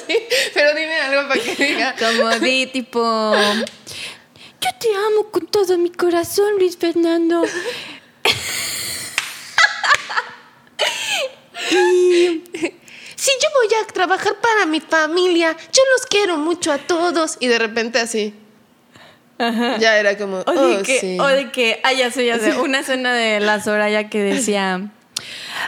sí, 0.07 0.17
pero 0.53 0.75
dime 0.75 1.01
algo 1.01 1.27
para 1.27 1.41
que 1.41 1.55
diga. 1.55 1.95
Como 1.97 2.29
di 2.39 2.67
tipo, 2.67 3.33
yo 4.61 4.69
te 4.79 4.95
amo 4.95 5.31
con 5.31 5.47
todo 5.47 5.79
mi 5.79 5.89
corazón, 5.89 6.59
Luis 6.59 6.77
Fernando. 6.77 7.43
Si 13.15 13.31
yo 13.41 13.49
voy 13.55 13.67
a 13.81 13.87
trabajar 13.87 14.35
para 14.35 14.67
mi 14.67 14.79
familia, 14.79 15.57
yo 15.73 15.81
los 15.93 16.05
quiero 16.05 16.37
mucho 16.37 16.71
a 16.71 16.77
todos. 16.77 17.37
Y 17.39 17.47
de 17.47 17.57
repente 17.57 17.97
así. 17.97 18.35
Ya 19.39 19.97
era 19.97 20.15
como, 20.15 20.43
O 20.45 20.51
de 20.51 20.77
oh, 20.77 20.83
que, 20.83 20.99
sí. 20.99 21.17
o 21.19 21.25
de 21.25 21.51
que, 21.51 21.81
ah, 21.83 21.93
ya 21.93 22.11
sé, 22.11 22.25
ya 22.27 22.37
sé, 22.37 22.55
una 22.59 22.81
escena 22.81 23.15
de 23.15 23.39
la 23.39 23.61
Soraya 23.63 24.09
que 24.09 24.19
decía, 24.21 24.91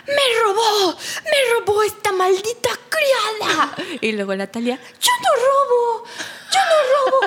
me 0.05 0.41
robó, 0.43 0.95
me 1.23 1.53
robó 1.59 1.83
esta 1.83 2.11
maldita 2.11 2.69
criada. 2.89 3.75
Y 4.01 4.11
luego 4.11 4.35
la 4.35 4.47
Talia, 4.47 4.77
yo 4.99 5.11
no 5.23 5.29
robo, 5.45 6.05
yo 6.51 6.59
no 6.69 6.77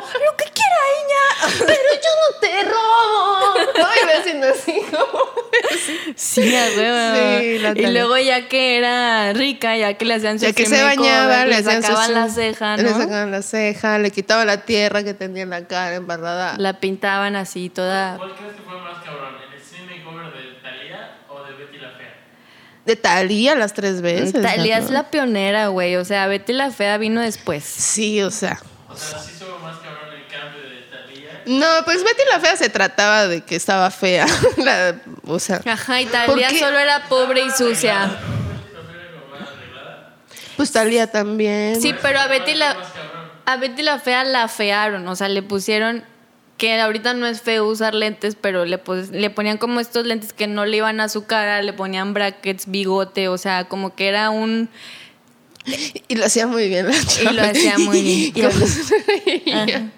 robo, 0.00 0.06
lo 0.24 0.36
que 0.36 0.44
quiera 0.44 0.76
ella. 1.00 1.64
Pero 1.66 1.88
yo 1.94 2.10
no 2.20 2.40
te 2.40 2.64
robo. 2.64 3.54
Ay, 3.88 4.00
me 4.06 4.12
haciendo 4.12 4.46
así. 4.48 4.74
Sí, 6.16 6.54
a 6.54 6.66
huevo. 6.76 7.40
Sí, 7.40 7.58
la 7.58 7.72
Y 7.76 7.92
luego 7.92 8.18
ya 8.18 8.48
que 8.48 8.76
era 8.78 9.32
rica, 9.32 9.76
ya 9.76 9.94
que 9.94 10.04
le 10.04 10.14
hacían 10.14 10.38
su 10.38 10.46
Ya 10.46 10.52
que 10.52 10.66
se 10.66 10.82
bañaba, 10.82 11.44
le 11.44 11.50
le 11.50 11.56
hacían 11.56 11.82
su- 11.82 11.88
sacaban 11.88 12.14
la 12.14 12.28
ceja, 12.28 12.76
Le 12.76 12.82
¿no? 12.84 12.98
sacaban 12.98 13.30
la 13.30 13.42
ceja, 13.42 13.98
le 13.98 14.10
quitaba 14.10 14.44
la 14.44 14.64
tierra 14.64 15.02
que 15.02 15.14
tenía 15.14 15.42
en 15.44 15.50
la 15.50 15.66
cara 15.66 15.94
embarrada. 15.94 16.54
La 16.58 16.74
pintaban 16.80 17.36
así, 17.36 17.68
toda... 17.70 18.16
¿Cuál 18.18 18.34
crees 18.36 18.54
que 18.54 18.62
fue 18.62 18.78
más 18.78 19.02
cabrón? 19.04 19.34
¿El 19.54 19.60
stream 19.62 19.86
makeover 19.86 20.32
de 20.32 20.60
Thalía 20.62 21.18
o 21.28 21.42
de 21.44 21.52
Betty 21.54 21.78
la 21.78 21.90
Fea? 21.90 22.14
De 22.90 22.96
Talía 22.96 23.54
las 23.54 23.72
tres 23.72 24.00
veces. 24.02 24.32
Talía 24.42 24.78
¿no? 24.80 24.84
es 24.84 24.90
la 24.90 25.10
pionera, 25.10 25.68
güey. 25.68 25.94
O 25.94 26.04
sea, 26.04 26.26
Betty 26.26 26.52
la 26.52 26.70
Fea 26.72 26.98
vino 26.98 27.20
después. 27.20 27.62
Sí, 27.62 28.20
o 28.22 28.30
sea. 28.32 28.60
O 28.88 28.96
sea, 28.96 29.18
sí 29.20 29.30
estuvo 29.34 29.58
más 29.60 29.76
cabrón 29.78 30.08
el 30.12 30.26
cambio 30.26 30.60
de 30.68 30.80
Thalía. 30.90 31.42
No, 31.46 31.84
pues 31.84 32.02
Betty 32.02 32.22
la 32.32 32.40
Fea 32.40 32.56
se 32.56 32.68
trataba 32.68 33.28
de 33.28 33.42
que 33.42 33.54
estaba 33.54 33.88
fea. 33.92 34.26
La- 34.56 34.96
o 35.24 35.38
sea, 35.38 35.60
Ajá, 35.64 36.00
y 36.00 36.06
¿Por 36.06 36.12
Talía 36.12 36.50
solo 36.50 36.78
era 36.80 37.04
pobre 37.08 37.42
y 37.42 37.50
sucia. 37.50 38.10
pues 40.56 40.72
Talía 40.72 41.06
también. 41.10 41.80
Sí, 41.80 41.94
pero 42.02 42.18
a 42.20 42.26
Betty 42.26 42.54
la 42.54 42.76
a 43.46 43.56
Betty 43.56 43.82
la 43.82 43.98
Fea 43.98 44.24
la 44.24 44.48
fearon, 44.48 45.06
o 45.08 45.14
sea, 45.16 45.28
le 45.28 45.42
pusieron 45.42 46.04
que 46.60 46.78
ahorita 46.78 47.14
no 47.14 47.26
es 47.26 47.40
feo 47.40 47.66
usar 47.66 47.94
lentes, 47.94 48.36
pero 48.38 48.66
le, 48.66 48.76
pos- 48.78 49.08
le 49.10 49.30
ponían 49.30 49.56
como 49.56 49.80
estos 49.80 50.04
lentes 50.06 50.34
que 50.34 50.46
no 50.46 50.66
le 50.66 50.76
iban 50.76 51.00
a 51.00 51.08
su 51.08 51.24
cara, 51.24 51.62
le 51.62 51.72
ponían 51.72 52.12
brackets, 52.12 52.70
bigote, 52.70 53.28
o 53.28 53.38
sea, 53.38 53.64
como 53.64 53.94
que 53.96 54.06
era 54.08 54.28
un... 54.28 54.68
Y 56.08 56.16
lo 56.16 56.24
hacía 56.26 56.46
muy 56.46 56.68
bien 56.68 56.86
la 56.88 56.94
Y 57.30 57.34
lo 57.34 57.42
hacía 57.42 57.78
muy 57.78 58.02
bien. 58.02 58.32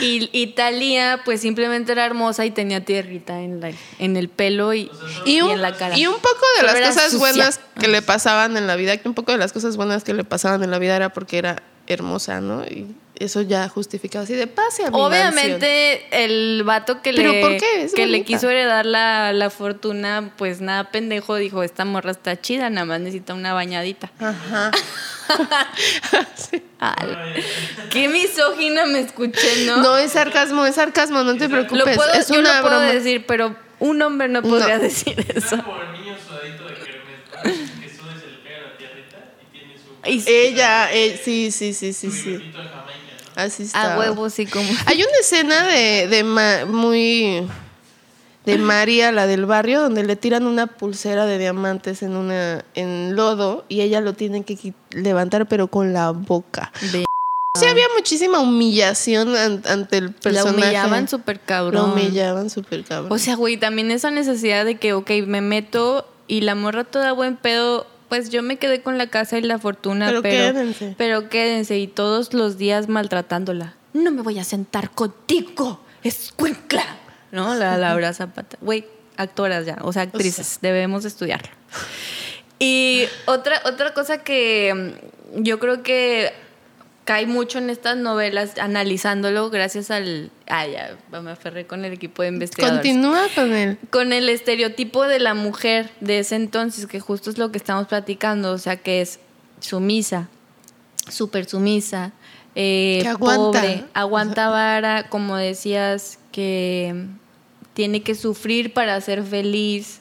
Y, 0.00 0.30
y 0.32 0.46
Talía, 0.54 1.20
pues 1.24 1.42
simplemente 1.42 1.92
era 1.92 2.06
hermosa 2.06 2.46
y 2.46 2.50
tenía 2.50 2.82
tierrita 2.82 3.40
en, 3.42 3.60
la, 3.60 3.72
en 3.98 4.16
el 4.16 4.30
pelo 4.30 4.72
y, 4.72 4.90
Y 5.26 5.36
y 5.36 5.40
un, 5.42 5.50
en 5.50 5.60
la 5.62 5.76
cara. 5.76 5.98
y 5.98 6.06
un 6.06 6.14
poco 6.14 6.40
de 6.58 6.62
las 6.66 6.76
cosas 6.76 7.04
sucia. 7.10 7.18
buenas 7.18 7.60
que 7.78 7.88
le 7.88 8.00
pasaban 8.00 8.56
en 8.56 8.66
la 8.66 8.76
vida, 8.76 8.96
que 8.96 9.06
un 9.06 9.14
poco 9.14 9.32
de 9.32 9.38
las 9.38 9.52
cosas 9.52 9.76
buenas 9.76 10.02
que 10.02 10.14
le 10.14 10.24
pasaban 10.24 10.62
en 10.62 10.70
la 10.70 10.78
vida 10.78 10.96
era 10.96 11.10
porque 11.12 11.36
era 11.36 11.62
hermosa, 11.88 12.40
¿no? 12.40 12.64
Y 12.64 12.86
eso 13.20 13.42
ya 13.42 13.68
justificaba 13.68 14.24
así 14.24 14.34
de 14.34 14.46
pase 14.46 14.84
a 14.84 14.90
mi 14.90 14.98
mansión". 14.98 15.06
Obviamente 15.12 16.24
el 16.24 16.62
vato 16.64 17.02
que 17.02 17.12
¿Pero 17.12 17.32
le, 17.32 17.40
por 17.40 17.56
qué? 17.56 17.82
Es 17.84 17.94
que 17.94 18.06
le 18.06 18.24
quiso 18.24 18.50
heredar 18.50 18.86
la, 18.86 19.32
la 19.32 19.50
fortuna, 19.50 20.32
pues 20.36 20.60
nada 20.60 20.90
pendejo, 20.90 21.36
dijo, 21.36 21.62
esta 21.62 21.84
morra 21.84 22.10
está 22.10 22.40
chida, 22.40 22.68
nada 22.70 22.84
más 22.86 23.00
necesita 23.00 23.34
una 23.34 23.52
bañadita. 23.54 24.10
Ajá. 24.18 24.70
Sí. 26.34 26.60
Qué 27.90 28.08
misógina 28.08 28.84
me 28.86 29.00
escuché, 29.00 29.64
¿no? 29.66 29.76
No 29.76 29.96
es 29.96 30.12
sarcasmo, 30.12 30.66
es 30.66 30.74
sarcasmo, 30.74 31.22
no 31.22 31.36
te 31.36 31.44
lo 31.44 31.50
preocupes. 31.50 31.96
puedo, 31.96 32.12
es 32.14 32.28
yo 32.28 32.40
una 32.40 32.56
lo 32.56 32.62
puedo 32.62 32.78
broma. 32.80 32.92
decir, 32.92 33.24
pero 33.26 33.54
un 33.78 34.02
hombre 34.02 34.26
no 34.28 34.42
podría 34.42 34.76
No. 34.78 34.82
decir 34.82 35.14
eso. 35.34 35.54
Y 35.54 35.60
se 35.60 37.52
le 37.52 38.36
pega 38.42 38.60
la 38.62 38.76
tierrita 38.76 39.18
y 39.40 39.56
tiene 39.56 40.24
su, 40.24 40.30
Y- 40.30 40.34
Ella, 40.34 40.92
eh, 40.92 41.20
sí, 41.22 41.50
sí, 41.52 41.72
sí, 41.74 41.92
sí, 41.92 42.10
sí. 42.10 42.30
bigotito 42.30 42.58
de 42.58 42.64
Jamaica, 42.68 42.90
¿no? 43.26 43.29
Así 43.42 43.64
está. 43.64 43.94
a 43.94 43.98
huevo, 43.98 44.28
sí, 44.30 44.46
como... 44.46 44.68
Hay 44.86 44.98
una 45.02 45.18
escena 45.20 45.66
de, 45.66 46.06
de 46.08 46.24
Ma- 46.24 46.64
muy 46.66 47.46
de 48.46 48.58
María, 48.58 49.12
la 49.12 49.26
del 49.26 49.44
barrio, 49.46 49.82
donde 49.82 50.02
le 50.02 50.16
tiran 50.16 50.46
una 50.46 50.66
pulsera 50.66 51.26
de 51.26 51.38
diamantes 51.38 52.02
en 52.02 52.16
una 52.16 52.64
en 52.74 53.14
lodo 53.14 53.64
y 53.68 53.82
ella 53.82 54.00
lo 54.00 54.14
tiene 54.14 54.44
que 54.44 54.72
levantar 54.90 55.46
pero 55.46 55.68
con 55.68 55.92
la 55.92 56.10
boca. 56.10 56.72
de- 56.92 57.04
Sí 57.58 57.66
había 57.66 57.84
muchísima 57.96 58.38
humillación 58.38 59.36
an- 59.36 59.62
ante 59.68 59.98
el 59.98 60.06
la 60.06 60.12
personaje. 60.12 60.54
humillaban 60.56 61.08
súper 61.08 61.40
cabrón. 61.40 61.90
humillaban 61.92 62.48
súper 62.48 62.84
cabrón. 62.84 63.12
O 63.12 63.18
sea, 63.18 63.34
güey, 63.34 63.56
también 63.56 63.90
esa 63.90 64.10
necesidad 64.10 64.64
de 64.64 64.78
que, 64.78 64.92
ok, 64.94 65.10
me 65.26 65.40
meto 65.40 66.06
y 66.28 66.42
la 66.42 66.54
morra 66.54 66.84
toda 66.84 67.10
buen 67.12 67.36
pedo, 67.36 67.86
pues 68.10 68.28
yo 68.28 68.42
me 68.42 68.58
quedé 68.58 68.82
con 68.82 68.98
la 68.98 69.06
casa 69.06 69.38
y 69.38 69.42
la 69.42 69.58
fortuna, 69.58 70.08
Pero 70.08 70.20
pero, 70.20 70.52
quédense. 70.52 70.94
pero 70.98 71.28
quédense 71.30 71.78
y 71.78 71.86
todos 71.86 72.34
los 72.34 72.58
días 72.58 72.88
maltratándola. 72.88 73.74
No 73.94 74.10
me 74.10 74.20
voy 74.20 74.38
a 74.38 74.44
sentar 74.44 74.90
contigo, 74.90 75.80
escuincla. 76.02 76.84
¿No? 77.32 77.54
La 77.54 77.78
Laura 77.78 78.12
Zapata. 78.12 78.58
Güey, 78.60 78.84
actoras 79.16 79.64
ya, 79.64 79.78
o 79.80 79.92
sea, 79.92 80.02
actrices, 80.02 80.58
debemos 80.60 81.06
estudiarlo. 81.06 81.48
Y 82.58 83.04
otra, 83.26 83.62
otra 83.64 83.94
cosa 83.94 84.18
que 84.18 84.92
mm, 85.34 85.42
yo 85.42 85.58
creo 85.58 85.82
que 85.82 86.32
cae 87.10 87.26
mucho 87.26 87.58
en 87.58 87.70
estas 87.70 87.96
novelas, 87.96 88.56
analizándolo 88.56 89.50
gracias 89.50 89.90
al... 89.90 90.30
Ah, 90.46 90.64
ya, 90.68 90.96
me 91.20 91.32
aferré 91.32 91.66
con 91.66 91.84
el 91.84 91.92
equipo 91.92 92.22
de 92.22 92.28
investigadores 92.28 92.78
Continúa 92.78 93.22
con 93.34 93.52
él. 93.52 93.78
con 93.90 94.12
el 94.12 94.28
estereotipo 94.28 95.08
de 95.08 95.18
la 95.18 95.34
mujer 95.34 95.90
de 95.98 96.20
ese 96.20 96.36
entonces, 96.36 96.86
que 96.86 97.00
justo 97.00 97.28
es 97.28 97.36
lo 97.36 97.50
que 97.50 97.58
estamos 97.58 97.88
platicando, 97.88 98.52
o 98.52 98.58
sea, 98.58 98.76
que 98.76 99.00
es 99.00 99.18
sumisa, 99.58 100.28
súper 101.08 101.46
sumisa, 101.48 102.12
eh, 102.54 103.00
Que 103.02 103.08
aguanta. 103.08 103.60
pobre, 103.60 103.84
aguanta 103.92 104.48
vara, 104.48 105.08
como 105.08 105.36
decías, 105.36 106.20
que 106.30 106.94
tiene 107.74 108.04
que 108.04 108.14
sufrir 108.14 108.72
para 108.72 109.00
ser 109.00 109.24
feliz. 109.24 110.00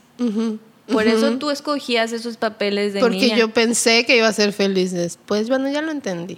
Por 0.92 1.08
eso 1.08 1.40
tú 1.40 1.50
escogías 1.50 2.12
esos 2.12 2.38
papeles 2.38 2.94
de 2.94 3.00
Porque 3.00 3.18
niña. 3.18 3.38
yo 3.38 3.50
pensé 3.52 4.06
que 4.06 4.16
iba 4.16 4.28
a 4.28 4.34
ser 4.34 4.54
feliz 4.54 4.92
después. 4.92 5.50
Bueno, 5.50 5.72
ya 5.72 5.82
lo 5.82 5.90
entendí. 5.90 6.38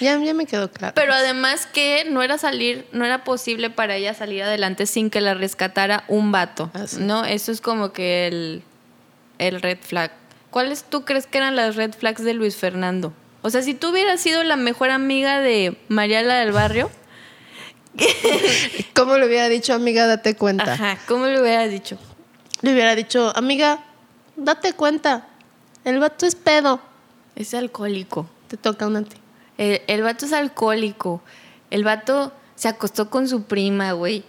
Ya, 0.00 0.18
ya 0.18 0.34
me 0.34 0.46
quedó 0.46 0.70
claro. 0.70 0.94
Pero 0.94 1.12
además 1.12 1.66
que 1.66 2.06
no 2.10 2.22
era 2.22 2.38
salir, 2.38 2.86
no 2.92 3.04
era 3.04 3.24
posible 3.24 3.70
para 3.70 3.96
ella 3.96 4.14
salir 4.14 4.42
adelante 4.42 4.86
sin 4.86 5.10
que 5.10 5.20
la 5.20 5.34
rescatara 5.34 6.04
un 6.08 6.32
vato, 6.32 6.70
Ah. 6.74 6.84
¿no? 6.98 7.24
Eso 7.24 7.52
es 7.52 7.60
como 7.60 7.92
que 7.92 8.26
el, 8.28 8.62
el 9.38 9.60
red 9.62 9.78
flag. 9.80 10.10
¿Cuáles 10.50 10.84
tú 10.84 11.04
crees 11.04 11.26
que 11.26 11.38
eran 11.38 11.56
las 11.56 11.76
red 11.76 11.92
flags 11.92 12.22
de 12.24 12.32
Luis 12.34 12.56
Fernando? 12.56 13.12
O 13.42 13.50
sea, 13.50 13.62
si 13.62 13.74
tú 13.74 13.88
hubieras 13.90 14.20
sido 14.20 14.42
la 14.44 14.56
mejor 14.56 14.90
amiga 14.90 15.40
de 15.40 15.76
Mariala 15.88 16.36
del 16.40 16.52
barrio, 16.52 16.90
¿Cómo 18.94 19.16
le 19.16 19.26
hubiera 19.26 19.48
dicho, 19.48 19.74
amiga, 19.74 20.06
date 20.06 20.36
cuenta? 20.36 20.74
ajá, 20.74 20.98
¿cómo 21.08 21.26
le 21.26 21.40
hubieras 21.40 21.70
dicho? 21.70 21.98
Le 22.62 22.72
hubiera 22.72 22.94
dicho, 22.94 23.32
amiga, 23.36 23.80
date 24.36 24.72
cuenta. 24.72 25.26
El 25.84 25.98
vato 25.98 26.26
es 26.26 26.34
pedo. 26.34 26.80
Es 27.36 27.54
alcohólico. 27.54 28.28
Te 28.48 28.56
toca 28.56 28.86
una 28.86 29.00
a 29.00 29.02
ti. 29.02 29.16
El, 29.58 29.82
el 29.86 30.02
vato 30.02 30.24
es 30.24 30.32
alcohólico. 30.32 31.20
El 31.70 31.84
vato 31.84 32.32
se 32.54 32.68
acostó 32.68 33.10
con 33.10 33.28
su 33.28 33.42
prima, 33.42 33.92
güey. 33.92 34.24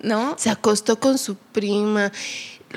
¿No? 0.00 0.36
Se 0.38 0.50
acostó 0.50 1.00
con 1.00 1.18
su 1.18 1.36
prima. 1.36 2.12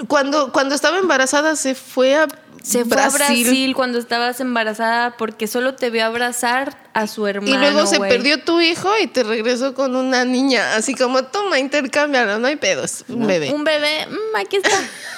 Cuando, 0.08 0.52
cuando 0.52 0.76
estaba 0.76 0.98
embarazada 1.00 1.56
se 1.56 1.74
fue 1.76 2.16
a 2.16 2.28
Se 2.62 2.86
fue 2.86 3.02
a 3.02 3.10
Brasil 3.10 3.74
cuando 3.76 3.98
estabas 3.98 4.40
embarazada 4.40 5.18
porque 5.18 5.48
solo 5.48 5.76
te 5.76 5.90
vio 5.90 6.06
abrazar 6.06 6.78
a 6.94 7.08
su 7.08 7.26
hermano. 7.26 7.54
Y 7.54 7.58
luego 7.58 7.86
se 7.88 8.00
perdió 8.00 8.44
tu 8.44 8.62
hijo 8.62 8.90
y 9.02 9.08
te 9.08 9.24
regresó 9.24 9.74
con 9.74 9.96
una 9.96 10.26
niña. 10.26 10.76
Así 10.76 10.94
como, 10.94 11.24
toma, 11.26 11.60
intercámbialo, 11.60 12.40
no 12.40 12.48
hay 12.48 12.58
pedos. 12.58 13.06
Un 13.08 13.28
bebé. 13.28 13.52
Un 13.52 13.64
bebé, 13.64 14.08
mm, 14.08 14.36
aquí 14.36 14.58
está. 14.58 14.70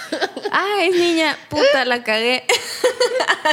Es 0.81 0.95
niña. 0.95 1.37
Puta, 1.49 1.83
la 1.85 2.03
cagué. 2.03 2.43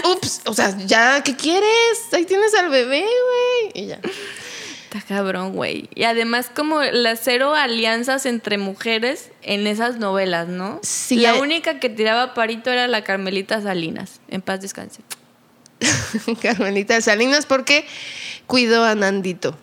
Ups, 0.04 0.42
o 0.46 0.54
sea, 0.54 0.76
ya, 0.86 1.22
¿qué 1.24 1.34
quieres? 1.36 1.68
Ahí 2.12 2.24
tienes 2.24 2.54
al 2.54 2.68
bebé, 2.70 3.00
güey. 3.00 3.72
Y 3.84 3.86
ya. 3.88 3.98
Está 4.84 5.00
cabrón, 5.06 5.52
güey. 5.54 5.88
Y 5.94 6.04
además 6.04 6.50
como 6.54 6.82
las 6.82 7.20
cero 7.24 7.54
alianzas 7.54 8.24
entre 8.26 8.58
mujeres 8.58 9.30
en 9.42 9.66
esas 9.66 9.96
novelas, 9.98 10.46
¿no? 10.48 10.78
Sí, 10.82 11.16
La 11.16 11.32
hay- 11.32 11.40
única 11.40 11.80
que 11.80 11.88
tiraba 11.88 12.32
parito 12.34 12.70
era 12.70 12.86
la 12.86 13.02
Carmelita 13.02 13.60
Salinas. 13.60 14.20
En 14.28 14.40
paz 14.40 14.60
descanse. 14.60 15.00
Carmelita 16.42 17.00
Salinas, 17.00 17.44
porque 17.46 17.84
cuidó 18.46 18.84
a 18.84 18.94
Nandito. 18.94 19.58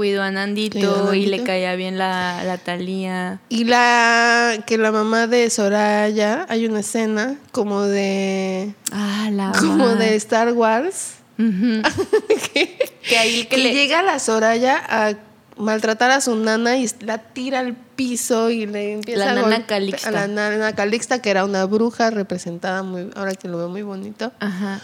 Cuidó 0.00 0.22
a 0.22 0.30
Nandito, 0.30 0.78
Cuidó 0.78 1.10
a 1.10 1.14
y 1.14 1.26
le 1.26 1.42
caía 1.44 1.76
bien 1.76 1.98
la, 1.98 2.42
la 2.42 2.56
Talía. 2.56 3.38
Y 3.50 3.64
la 3.64 4.56
que 4.66 4.78
la 4.78 4.92
mamá 4.92 5.26
de 5.26 5.50
Soraya, 5.50 6.46
hay 6.48 6.64
una 6.64 6.80
escena 6.80 7.36
como 7.52 7.82
de 7.82 8.72
Ah, 8.92 9.28
la 9.30 9.52
como 9.60 9.88
de 9.96 10.14
Star 10.16 10.54
Wars. 10.54 11.16
Que, 11.36 12.78
Que 13.06 13.18
ahí 13.18 13.42
que 13.44 13.56
que 13.56 13.58
le- 13.58 13.74
llega 13.74 14.00
la 14.02 14.18
Soraya 14.20 14.80
a 14.88 15.12
maltratar 15.58 16.10
a 16.12 16.22
su 16.22 16.34
nana 16.34 16.78
y 16.78 16.88
la 17.00 17.18
tira 17.18 17.58
al 17.58 17.74
piso 17.76 18.48
y 18.48 18.64
le 18.64 18.94
empieza 18.94 19.26
La 19.26 19.32
a 19.32 19.34
nana 19.34 19.66
Calixta. 19.66 20.08
a 20.08 20.12
la 20.12 20.28
nana 20.28 20.74
Calixta, 20.74 21.20
que 21.20 21.28
era 21.28 21.44
una 21.44 21.66
bruja 21.66 22.08
representada 22.08 22.82
muy, 22.82 23.10
ahora 23.16 23.34
que 23.34 23.48
lo 23.48 23.58
veo 23.58 23.68
muy 23.68 23.82
bonito. 23.82 24.32
Ajá. 24.40 24.80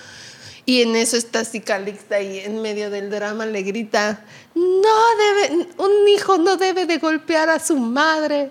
Y 0.68 0.82
en 0.82 0.96
eso 0.96 1.16
está 1.16 1.40
así 1.40 1.60
Calixta 1.60 2.20
y 2.20 2.40
en 2.40 2.60
medio 2.60 2.90
del 2.90 3.08
drama 3.08 3.46
le 3.46 3.62
grita, 3.62 4.24
no 4.56 5.16
debe, 5.16 5.68
un 5.78 6.08
hijo 6.08 6.38
no 6.38 6.56
debe 6.56 6.86
de 6.86 6.98
golpear 6.98 7.48
a 7.48 7.60
su 7.60 7.78
madre. 7.78 8.50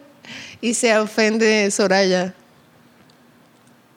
Y 0.61 0.73
se 0.73 0.97
ofende 0.97 1.69
Soraya. 1.71 2.33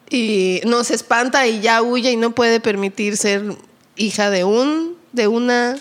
Y 0.09 0.59
no 0.65 0.83
se 0.83 0.95
espanta 0.95 1.47
y 1.47 1.61
ya 1.61 1.81
huye 1.81 2.11
y 2.11 2.17
no 2.17 2.35
puede 2.35 2.59
permitir 2.59 3.15
ser 3.15 3.55
hija 3.95 4.29
de 4.29 4.43
un, 4.43 4.97
de 5.13 5.27
una 5.27 5.77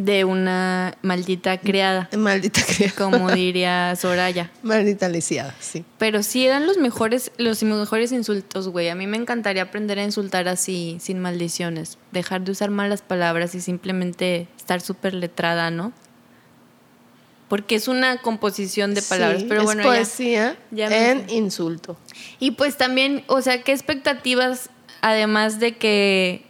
De 0.00 0.24
una 0.24 0.96
maldita 1.02 1.58
criada, 1.58 2.08
maldita 2.16 2.60
criada. 2.64 2.94
como 2.96 3.30
diría 3.32 3.96
Soraya. 3.96 4.48
Maldita 4.62 5.08
lisiada, 5.08 5.56
sí. 5.58 5.84
Pero 5.98 6.22
sí 6.22 6.46
eran 6.46 6.68
los 6.68 6.76
mejores, 6.76 7.32
los 7.36 7.64
mejores 7.64 8.12
insultos, 8.12 8.68
güey. 8.68 8.90
A 8.90 8.94
mí 8.94 9.08
me 9.08 9.16
encantaría 9.16 9.62
aprender 9.62 9.98
a 9.98 10.04
insultar 10.04 10.46
así, 10.46 10.98
sin 11.00 11.18
maldiciones. 11.18 11.98
Dejar 12.12 12.42
de 12.42 12.52
usar 12.52 12.70
malas 12.70 13.02
palabras 13.02 13.56
y 13.56 13.60
simplemente 13.60 14.46
estar 14.56 14.80
súper 14.80 15.14
letrada, 15.14 15.72
¿no? 15.72 15.92
Porque 17.48 17.74
es 17.74 17.88
una 17.88 18.18
composición 18.18 18.94
de 18.94 19.02
palabras. 19.02 19.40
Sí, 19.40 19.46
pero 19.48 19.62
es 19.62 19.64
bueno, 19.64 19.82
ya. 19.82 19.88
poesía 19.88 20.56
ya 20.70 21.10
en 21.10 21.28
insulto. 21.28 21.96
Y 22.38 22.52
pues 22.52 22.76
también, 22.76 23.24
o 23.26 23.42
sea, 23.42 23.64
¿qué 23.64 23.72
expectativas, 23.72 24.70
además 25.00 25.58
de 25.58 25.76
que 25.76 26.47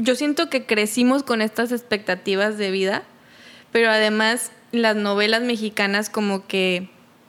yo 0.00 0.14
siento 0.14 0.48
que 0.48 0.64
crecimos 0.64 1.24
con 1.24 1.42
estas 1.42 1.72
expectativas 1.72 2.56
de 2.56 2.70
vida, 2.70 3.02
pero 3.72 3.90
además 3.90 4.52
las 4.70 4.94
novelas 4.94 5.42
mexicanas 5.42 6.08
como 6.08 6.46
que 6.46 6.88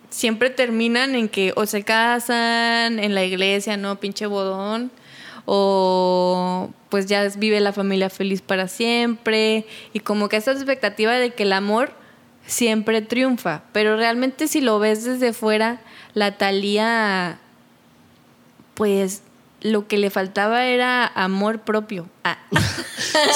siempre 0.09 0.51
terminan 0.51 1.15
en 1.15 1.29
que 1.29 1.51
o 1.55 1.65
se 1.65 1.83
casan 1.83 2.99
en 2.99 3.15
la 3.15 3.23
iglesia, 3.23 3.75
¿no? 3.75 3.99
Pinche 3.99 4.27
bodón. 4.27 4.91
O 5.45 6.69
pues 6.89 7.07
ya 7.07 7.27
vive 7.37 7.59
la 7.59 7.73
familia 7.73 8.11
feliz 8.11 8.41
para 8.41 8.67
siempre. 8.67 9.65
Y 9.93 10.01
como 10.01 10.29
que 10.29 10.37
esa 10.37 10.51
expectativa 10.51 11.13
de 11.13 11.31
que 11.31 11.43
el 11.43 11.53
amor 11.53 11.91
siempre 12.45 13.01
triunfa. 13.01 13.63
Pero 13.71 13.97
realmente 13.97 14.47
si 14.47 14.61
lo 14.61 14.77
ves 14.77 15.05
desde 15.05 15.33
fuera, 15.33 15.81
la 16.13 16.37
Talía 16.37 17.39
pues 18.75 19.23
lo 19.61 19.87
que 19.87 19.97
le 19.97 20.09
faltaba 20.09 20.65
era 20.65 21.05
amor 21.07 21.61
propio. 21.61 22.09
Ah. 22.23 22.37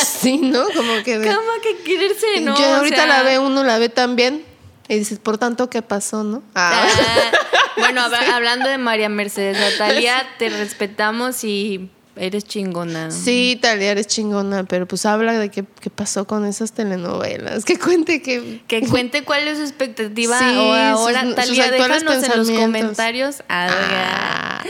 Sí, 0.05 0.37
¿no? 0.37 0.63
Como 0.75 1.03
que 1.03 1.17
de- 1.19 1.27
¿Cómo 1.27 1.49
que 1.61 1.83
quererse, 1.83 2.41
no? 2.41 2.57
Yo 2.57 2.69
O 2.69 2.73
ahorita 2.75 2.95
sea, 2.95 3.05
la 3.07 3.23
ve, 3.23 3.39
uno 3.39 3.63
la 3.63 3.77
ve 3.79 3.89
tan 3.89 4.15
bien. 4.15 4.43
Y 4.87 4.95
dices, 4.99 5.19
por 5.19 5.37
tanto, 5.37 5.69
¿qué 5.69 5.81
pasó, 5.81 6.23
no? 6.23 6.43
ah, 6.55 6.85
bueno, 7.77 8.01
hab- 8.01 8.31
hablando 8.33 8.69
de 8.69 8.77
María 8.77 9.09
Mercedes, 9.09 9.57
Natalia, 9.59 10.27
te 10.37 10.49
respetamos 10.49 11.43
y 11.43 11.89
eres 12.15 12.43
chingona. 12.45 13.09
Sí, 13.11 13.57
Talia, 13.61 13.91
eres 13.91 14.07
chingona, 14.07 14.63
pero 14.65 14.85
pues 14.87 15.05
habla 15.05 15.33
de 15.39 15.49
qué, 15.49 15.63
qué 15.81 15.89
pasó 15.89 16.25
con 16.27 16.45
esas 16.45 16.73
telenovelas. 16.73 17.65
Que 17.65 17.79
cuente 17.79 18.21
que... 18.21 18.61
Que 18.67 18.81
cuente 18.87 19.23
cuál 19.23 19.47
es 19.47 19.57
su 19.57 19.63
expectativa 19.63 20.37
Sí, 20.37 20.45
o 20.57 20.73
ahora, 20.73 21.21
sus- 21.23 21.29
sus 21.29 21.35
Talia, 21.35 21.65
actuales 21.65 22.01
déjanos 22.03 22.23
en 22.23 22.37
los 22.37 22.51
comentarios. 22.51 23.43
Ah, 23.49 23.67
Ah. 23.69 24.63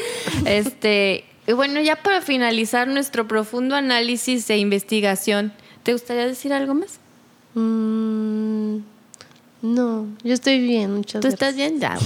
Este, 0.45 1.25
y 1.47 1.53
bueno, 1.53 1.81
ya 1.81 1.97
para 1.97 2.21
finalizar 2.21 2.87
nuestro 2.87 3.27
profundo 3.27 3.75
análisis 3.75 4.49
e 4.49 4.57
investigación, 4.57 5.53
¿te 5.83 5.93
gustaría 5.93 6.25
decir 6.25 6.53
algo 6.53 6.73
más? 6.73 6.99
Mm, 7.55 8.77
no, 9.61 10.07
yo 10.23 10.33
estoy 10.33 10.59
bien, 10.59 10.93
muchas 10.93 11.21
¿Tú 11.21 11.27
gracias. 11.27 11.33
estás 11.33 11.55
bien? 11.55 11.79
Ya. 11.79 11.97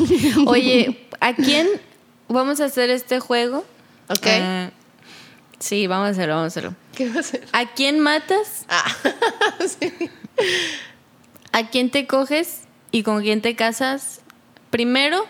Oye, 0.45 1.07
¿a 1.19 1.33
quién 1.35 1.67
vamos 2.27 2.59
a 2.61 2.65
hacer 2.65 2.89
este 2.89 3.19
juego? 3.19 3.65
Ok. 4.09 4.27
Ah, 4.27 4.71
sí, 5.59 5.87
vamos 5.87 6.07
a 6.07 6.09
hacerlo, 6.11 6.35
vamos 6.35 6.45
a 6.45 6.47
hacerlo. 6.47 6.75
¿Qué 6.95 7.09
va 7.09 7.17
a 7.17 7.19
hacer? 7.19 7.45
¿A 7.51 7.73
quién 7.73 7.99
matas? 7.99 8.65
Ah, 8.69 8.95
sí. 9.79 9.91
¿A 11.51 11.69
quién 11.69 11.89
te 11.89 12.07
coges 12.07 12.61
y 12.91 13.03
con 13.03 13.21
quién 13.21 13.41
te 13.41 13.55
casas? 13.55 14.21
Primero, 14.69 15.25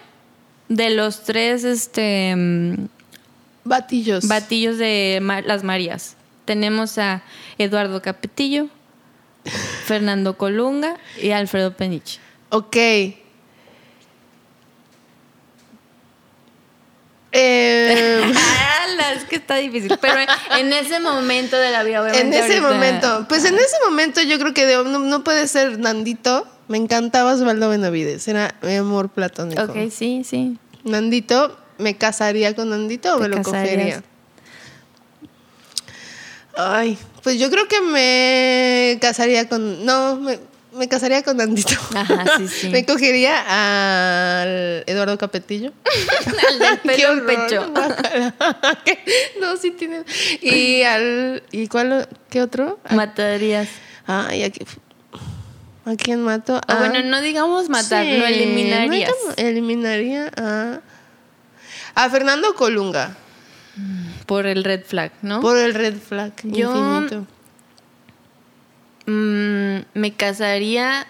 de 0.69 0.89
los 0.89 1.23
tres 1.23 1.63
este, 1.63 2.35
mm, 2.35 2.87
Batillos. 3.67 4.27
batillos 4.27 4.77
de 4.77 5.19
las 5.45 5.63
Marías. 5.63 6.15
Tenemos 6.45 6.97
a 6.97 7.21
Eduardo 7.57 8.01
Capetillo, 8.01 8.67
Fernando 9.85 10.37
Colunga 10.37 10.95
y 11.21 11.31
Alfredo 11.31 11.75
Peniche. 11.75 12.19
ok. 12.49 12.75
Eh, 17.39 18.33
es 19.15 19.23
que 19.25 19.35
está 19.35 19.55
difícil. 19.57 19.95
Pero 20.01 20.15
en 20.57 20.73
ese 20.73 20.99
momento 20.99 21.55
de 21.57 21.71
la 21.71 21.83
vida, 21.83 22.01
obviamente. 22.01 22.25
en 22.25 22.33
ese 22.33 22.57
ahorita- 22.57 22.73
momento, 22.73 23.25
pues 23.29 23.45
en 23.45 23.55
ese 23.55 23.75
momento 23.87 24.21
yo 24.21 24.39
creo 24.39 24.53
que 24.53 24.65
de- 24.65 24.83
no, 24.83 24.99
no 24.99 25.23
puede 25.23 25.47
ser 25.47 25.77
Nandito. 25.77 26.47
Me 26.67 26.77
encantaba 26.77 27.33
Osvaldo 27.33 27.69
Benavides, 27.69 28.27
era 28.27 28.55
mi 28.61 28.75
amor 28.75 29.09
platónico. 29.09 29.61
Ok, 29.63 29.89
sí, 29.91 30.23
sí. 30.25 30.57
Nandito, 30.83 31.57
¿me 31.77 31.95
casaría 31.97 32.55
con 32.55 32.69
Nandito 32.69 33.13
o 33.15 33.17
¿Te 33.17 33.23
me 33.23 33.29
lo 33.29 33.37
casarías? 33.37 33.67
cogería? 33.67 34.03
Ay, 36.55 36.97
pues 37.23 37.37
yo 37.39 37.49
creo 37.51 37.67
que 37.67 37.81
me 37.81 38.97
casaría 38.99 39.47
con. 39.47 39.85
No, 39.85 40.15
me, 40.15 40.39
me 40.73 40.87
casaría 40.87 41.21
con 41.21 41.37
Nandito. 41.37 41.73
Ajá, 41.95 42.25
sí, 42.37 42.47
sí. 42.61 42.69
me 42.69 42.83
cogería 42.85 44.41
al 44.41 44.83
Eduardo 44.87 45.17
Capetillo. 45.19 45.71
Al 46.49 46.59
del 46.59 46.79
Qué 46.81 46.89
pelo 46.89 47.13
en 47.13 47.19
horror, 47.19 47.47
pecho. 47.47 47.73
no, 49.39 49.57
sí 49.57 49.71
tiene. 49.71 50.03
Y 50.41 50.81
al. 50.81 51.43
¿Y 51.51 51.67
cuál? 51.67 52.07
¿Qué 52.29 52.41
otro? 52.41 52.79
Matarías. 52.89 53.67
Ay, 54.07 54.43
¿a, 54.43 54.47
qui- 54.51 54.65
¿a 55.85 55.95
quién 55.95 56.23
mato? 56.23 56.59
Ah, 56.67 56.75
bueno, 56.79 57.03
no 57.03 57.21
digamos 57.21 57.69
matar, 57.69 58.03
sí, 58.05 58.17
lo 58.17 58.25
eliminarías. 58.25 59.11
no, 59.27 59.33
eliminaría 59.37 60.31
a. 60.35 60.79
A 61.97 62.11
Fernando 62.11 62.53
Colunga. 62.53 63.15
Por 64.27 64.45
el 64.45 64.63
red 64.63 64.83
flag, 64.85 65.11
¿no? 65.23 65.41
Por 65.41 65.57
el 65.57 65.73
red 65.73 65.95
flag 65.97 66.31
Yo- 66.43 66.75
infinito. 66.75 67.25
Mm, 69.07 69.79
me 69.99 70.13
casaría. 70.13 71.07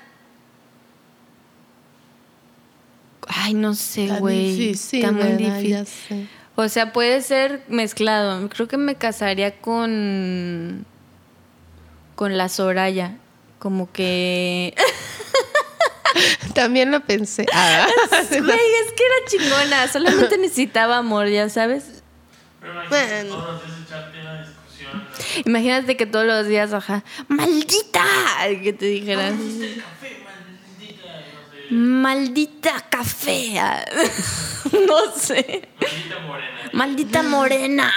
Ay, 3.28 3.54
no 3.54 3.74
sé, 3.74 4.08
güey. 4.20 4.56
difícil, 4.56 5.00
Está 5.04 5.12
muy 5.12 5.32
difícil. 5.34 5.70
Ya 5.72 5.84
sé. 5.86 6.28
O 6.56 6.70
sea, 6.70 6.94
puede 6.94 7.22
ser 7.22 7.64
mezclado. 7.68 8.48
Creo 8.48 8.70
que 8.70 8.78
me 8.78 8.96
casaría 8.96 9.60
con. 9.60 10.86
con 12.16 12.38
la 12.38 12.48
Soraya. 12.48 13.18
Como 13.60 13.92
que. 13.92 14.74
También 16.54 16.92
lo 16.92 17.00
pensé. 17.02 17.46
Ah, 17.54 17.88
Güey, 18.30 18.40
es 18.40 18.94
que 18.94 19.04
era 19.06 19.16
chingona. 19.28 19.88
Solamente 19.88 20.38
necesitaba 20.38 20.98
amor, 20.98 21.28
ya 21.28 21.50
sabes. 21.50 21.84
Pero 22.60 22.74
imagínate 22.74 23.30
Bueno. 23.30 23.36
todos 23.36 23.48
los 23.48 23.66
días 23.66 23.86
echarte 23.88 24.20
una 24.22 24.38
discusión. 24.42 24.92
¿no? 24.94 25.42
Imagínate 25.46 25.98
que 25.98 26.06
todos 26.06 26.26
los 26.26 26.48
días, 26.48 26.74
ajá. 26.74 27.04
¡Maldita! 27.28 28.06
Que 28.64 28.74
te 28.74 28.86
dijeran. 28.86 29.34
Este 29.40 29.82
café, 29.82 30.18
maldita, 30.26 31.08
no 31.20 31.52
sé. 31.52 31.74
¡Maldita 31.74 32.86
café! 32.90 33.62
no 34.88 35.12
sé. 35.16 35.70
Maldita 35.80 36.20
morena. 36.22 36.70
¡Maldita 36.74 37.24
morena! 37.24 37.94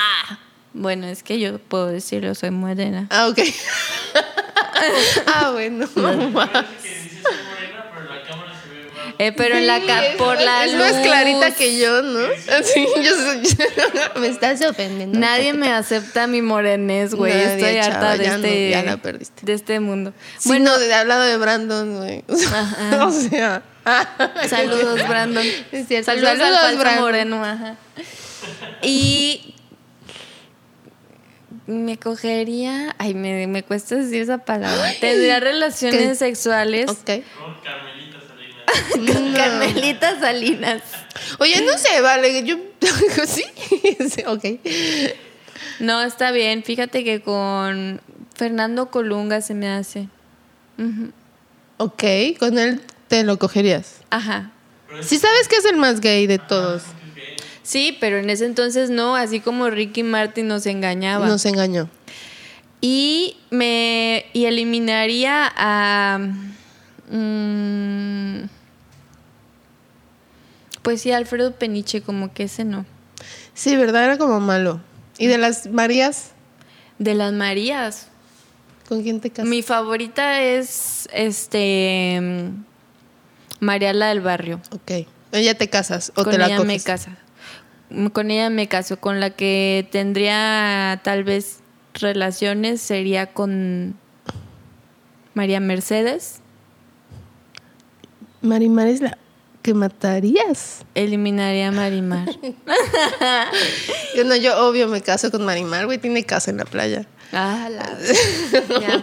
Bueno, 0.72 1.06
es 1.08 1.22
que 1.24 1.40
yo 1.40 1.58
puedo 1.58 1.88
decirlo, 1.88 2.34
soy 2.34 2.50
morena. 2.52 3.06
ah, 3.10 3.26
ok. 3.28 3.38
ah, 5.26 5.50
bueno. 5.52 5.88
Parece 5.88 7.20
pero 9.20 9.28
Eh, 9.28 9.32
pero 9.36 9.56
en 9.58 9.66
la 9.66 9.80
ca- 9.80 10.06
es 10.06 10.16
por 10.16 10.36
más- 10.36 10.44
la 10.44 10.64
Es 10.64 10.74
más 10.74 10.92
clarita 11.06 11.50
que 11.50 11.78
yo, 11.78 12.00
¿no? 12.02 12.20
Así, 12.58 12.86
yo 13.02 13.10
me 14.20 14.28
estás 14.28 14.62
ofendiendo. 14.64 15.18
Nadie 15.18 15.52
me 15.52 15.70
acepta 15.72 16.26
mi 16.26 16.40
morenés, 16.42 17.14
güey. 17.14 17.32
Nadie, 17.34 17.54
Estoy 17.54 17.76
harta 17.78 18.00
chava, 18.00 18.16
de 18.16 18.24
ya 18.24 18.30
no, 18.30 18.36
este. 18.46 18.70
ya 18.70 18.82
la 18.82 18.96
perdiste. 18.96 19.44
De 19.44 19.52
este 19.52 19.78
mundo. 19.80 20.14
Sí, 20.38 20.48
bueno, 20.48 20.70
no, 20.72 20.78
de 20.78 20.94
al 20.94 21.08
lado 21.08 21.24
de 21.24 21.36
Brandon, 21.36 21.96
güey. 21.98 22.24
Ajá. 22.52 23.06
o 23.06 23.10
sea. 23.12 23.62
saludos, 24.48 25.06
Brandon. 25.08 25.44
Es 25.72 25.86
cierto. 25.88 26.06
Saludos, 26.06 26.30
al 26.30 26.38
Saludos, 26.38 26.60
falso 26.60 26.78
Brandon. 26.78 27.02
moreno, 27.02 27.44
ajá. 27.44 27.76
Y 28.82 29.54
me 31.66 31.98
cogería, 31.98 32.94
ay, 32.98 33.14
me, 33.14 33.46
me 33.46 33.62
cuesta 33.62 33.96
decir 33.96 34.22
esa 34.22 34.38
palabra. 34.38 34.92
Tendría 35.00 35.40
relaciones 35.40 36.00
¿Qué? 36.08 36.14
sexuales 36.14 36.90
Ok. 36.90 36.98
Con 37.38 37.60
Carmelita. 37.62 38.09
con 38.92 39.32
Carmelita 39.32 40.18
Salinas. 40.20 40.82
Oye, 41.38 41.62
no 41.62 41.76
sé, 41.78 42.00
vale, 42.00 42.44
yo. 42.44 42.56
¿Sí? 43.26 43.44
ok. 44.26 44.44
No, 45.80 46.02
está 46.02 46.30
bien. 46.32 46.62
Fíjate 46.62 47.04
que 47.04 47.20
con 47.20 48.00
Fernando 48.34 48.90
Colunga 48.90 49.40
se 49.40 49.54
me 49.54 49.68
hace. 49.68 50.08
Ok, 51.76 52.04
con 52.38 52.58
él 52.58 52.80
te 53.08 53.24
lo 53.24 53.38
cogerías. 53.38 53.96
Ajá. 54.10 54.52
Sí, 55.02 55.18
sabes 55.18 55.48
que 55.48 55.56
es 55.56 55.64
el 55.64 55.76
más 55.76 56.00
gay 56.00 56.26
de 56.26 56.38
todos. 56.38 56.82
Sí, 57.62 57.96
pero 58.00 58.18
en 58.18 58.30
ese 58.30 58.46
entonces 58.46 58.90
no, 58.90 59.14
así 59.14 59.40
como 59.40 59.70
Ricky 59.70 60.02
Martin 60.02 60.48
nos 60.48 60.66
engañaba. 60.66 61.26
Nos 61.28 61.44
engañó. 61.46 61.88
Y 62.80 63.36
me 63.50 64.26
y 64.32 64.46
eliminaría 64.46 65.52
a 65.54 66.18
mm, 67.10 68.44
pues 70.82 71.02
sí, 71.02 71.12
Alfredo 71.12 71.54
Peniche, 71.54 72.02
como 72.02 72.32
que 72.32 72.44
ese 72.44 72.64
no. 72.64 72.86
Sí, 73.54 73.76
¿verdad? 73.76 74.04
Era 74.04 74.18
como 74.18 74.40
malo. 74.40 74.80
¿Y 75.18 75.26
de 75.26 75.38
las 75.38 75.66
Marías? 75.66 76.32
De 76.98 77.14
las 77.14 77.32
Marías. 77.32 78.08
¿Con 78.88 79.02
quién 79.02 79.20
te 79.20 79.30
casas? 79.30 79.48
Mi 79.48 79.62
favorita 79.62 80.40
es 80.42 81.08
este 81.12 82.18
mm, 82.20 82.64
Mariala 83.60 84.08
del 84.08 84.20
Barrio. 84.20 84.60
Ok. 84.72 85.06
Ella 85.32 85.56
te 85.56 85.68
casas 85.68 86.10
o 86.16 86.24
con 86.24 86.32
te 86.32 86.38
la 86.38 86.46
ella 86.46 86.56
coges. 86.56 86.66
me 86.66 86.80
casa. 86.80 87.18
Con 88.12 88.30
ella 88.30 88.50
me 88.50 88.68
caso. 88.68 88.98
Con 88.98 89.20
la 89.20 89.30
que 89.30 89.86
tendría 89.92 91.00
tal 91.04 91.22
vez 91.24 91.60
relaciones 91.94 92.80
sería 92.80 93.26
con 93.26 93.96
María 95.34 95.60
Mercedes. 95.60 96.40
Marimar 98.42 98.88
es 98.88 99.02
la 99.02 99.18
que 99.62 99.74
matarías. 99.74 100.84
Eliminaría 100.94 101.68
a 101.68 101.72
Marimar. 101.72 102.28
Yo 104.16 104.24
no, 104.24 104.34
yo 104.36 104.66
obvio 104.66 104.88
me 104.88 105.02
caso 105.02 105.30
con 105.30 105.44
Marimar, 105.44 105.86
güey, 105.86 105.98
tiene 105.98 106.24
casa 106.24 106.50
en 106.50 106.56
la 106.58 106.64
playa. 106.64 107.06
ah, 107.32 107.68
la 107.70 107.98
ya. 108.80 109.02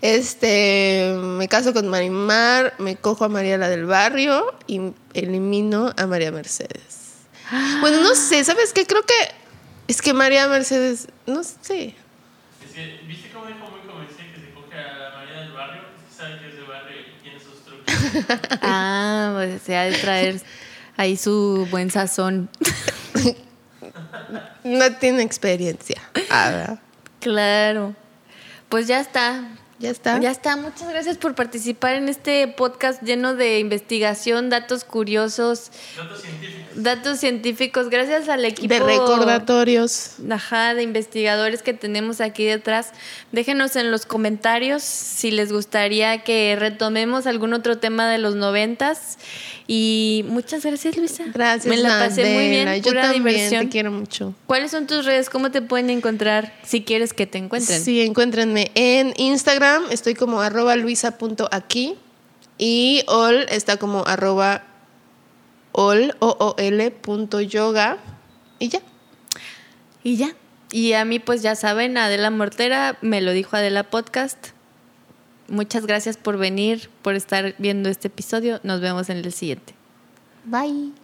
Este, 0.00 1.14
me 1.18 1.48
caso 1.48 1.72
con 1.72 1.88
Marimar, 1.88 2.74
me 2.78 2.96
cojo 2.96 3.24
a 3.24 3.28
María 3.28 3.58
la 3.58 3.68
del 3.68 3.86
barrio 3.86 4.54
y 4.66 4.80
elimino 5.14 5.92
a 5.96 6.06
María 6.06 6.30
Mercedes. 6.30 7.02
Bueno, 7.80 8.00
no 8.02 8.14
sé, 8.14 8.42
¿sabes 8.44 8.72
qué? 8.72 8.86
Creo 8.86 9.02
que 9.02 9.14
es 9.86 10.00
que 10.00 10.12
María 10.14 10.48
Mercedes, 10.48 11.08
no 11.26 11.42
sé. 11.44 11.94
Es 12.64 12.74
que, 12.74 13.00
¿viste 13.06 13.30
cómo 13.32 13.46
dijo 13.46 13.60
muy 13.70 13.80
convencida 13.90 14.24
que 14.34 14.40
se 14.40 14.50
coge 14.54 14.78
a 14.78 14.98
la 14.98 15.16
María 15.16 15.40
del 15.40 15.52
barrio? 15.52 15.82
Es 15.82 16.16
que 16.16 16.22
sabe 16.22 16.38
que 16.40 16.48
es 16.48 16.56
de 16.56 16.62
barrio 16.62 16.96
y 17.00 17.22
tiene 17.22 17.38
sus 17.40 17.64
trucos. 17.64 17.84
Ah, 18.62 19.32
pues 19.34 19.62
se 19.62 19.76
ha 19.76 19.84
de 19.84 19.92
traer 19.98 20.40
ahí 20.96 21.16
su 21.16 21.66
buen 21.70 21.90
sazón. 21.90 22.48
No 24.64 24.92
tiene 24.96 25.22
experiencia. 25.22 26.00
Ah. 26.30 26.76
Claro. 27.20 27.94
Pues 28.68 28.86
ya 28.86 29.00
está. 29.00 29.44
Ya 29.80 29.90
está. 29.90 30.20
Ya 30.20 30.30
está. 30.30 30.56
Muchas 30.56 30.88
gracias 30.88 31.18
por 31.18 31.34
participar 31.34 31.94
en 31.96 32.08
este 32.08 32.46
podcast 32.46 33.02
lleno 33.02 33.34
de 33.34 33.58
investigación, 33.58 34.48
datos 34.48 34.84
curiosos, 34.84 35.70
Datos 35.96 36.20
científicos. 36.22 36.82
datos 36.82 37.18
científicos. 37.18 37.90
Gracias 37.90 38.28
al 38.28 38.44
equipo 38.44 38.72
De 38.72 38.80
recordatorios. 38.80 40.12
Ajá, 40.30 40.74
de 40.74 40.82
investigadores 40.84 41.62
que 41.62 41.74
tenemos 41.74 42.20
aquí 42.20 42.44
detrás. 42.44 42.92
Déjenos 43.32 43.74
en 43.76 43.90
los 43.90 44.06
comentarios 44.06 44.82
si 44.84 45.30
les 45.32 45.52
gustaría 45.52 46.22
que 46.22 46.56
retomemos 46.58 47.26
algún 47.26 47.52
otro 47.52 47.78
tema 47.78 48.08
de 48.08 48.18
los 48.18 48.36
noventas. 48.36 49.18
Y 49.66 50.24
muchas 50.28 50.64
gracias, 50.64 50.96
Luisa. 50.96 51.24
Gracias, 51.32 51.66
Me 51.66 51.78
la 51.78 51.98
pasé 51.98 52.32
muy 52.34 52.48
bien. 52.50 52.74
Yo 52.76 52.82
pura 52.90 53.02
también 53.02 53.24
diversión. 53.24 53.64
te 53.64 53.70
quiero 53.70 53.90
mucho. 53.90 54.34
¿Cuáles 54.46 54.70
son 54.70 54.86
tus 54.86 55.04
redes? 55.06 55.30
¿Cómo 55.30 55.50
te 55.50 55.62
pueden 55.62 55.88
encontrar 55.90 56.52
si 56.64 56.82
quieres 56.82 57.12
que 57.14 57.26
te 57.26 57.38
encuentren? 57.38 57.82
Sí, 57.82 58.02
encuéntrenme 58.02 58.70
en 58.74 59.14
Instagram, 59.16 59.63
estoy 59.90 60.14
como 60.14 60.40
arroba 60.40 60.76
luisa.aquí 60.76 61.96
y 62.58 63.02
ol 63.06 63.46
está 63.48 63.76
como 63.76 64.06
arroba 64.06 64.64
ol, 65.72 66.14
o 66.20 66.36
-O 66.38 66.56
-L 66.56 66.90
punto 66.92 67.40
yoga 67.40 67.98
y 68.58 68.68
ya. 68.68 68.80
Y 70.02 70.16
ya. 70.16 70.34
Y 70.70 70.92
a 70.94 71.04
mí, 71.04 71.18
pues 71.18 71.42
ya 71.42 71.54
saben, 71.54 71.96
Adela 71.98 72.30
Mortera, 72.30 72.98
me 73.00 73.20
lo 73.20 73.32
dijo 73.32 73.56
Adela 73.56 73.84
Podcast. 73.84 74.48
Muchas 75.48 75.86
gracias 75.86 76.16
por 76.16 76.36
venir, 76.38 76.90
por 77.02 77.14
estar 77.14 77.54
viendo 77.58 77.88
este 77.88 78.08
episodio. 78.08 78.60
Nos 78.62 78.80
vemos 78.80 79.08
en 79.08 79.18
el 79.18 79.32
siguiente. 79.32 79.74
Bye. 80.44 81.03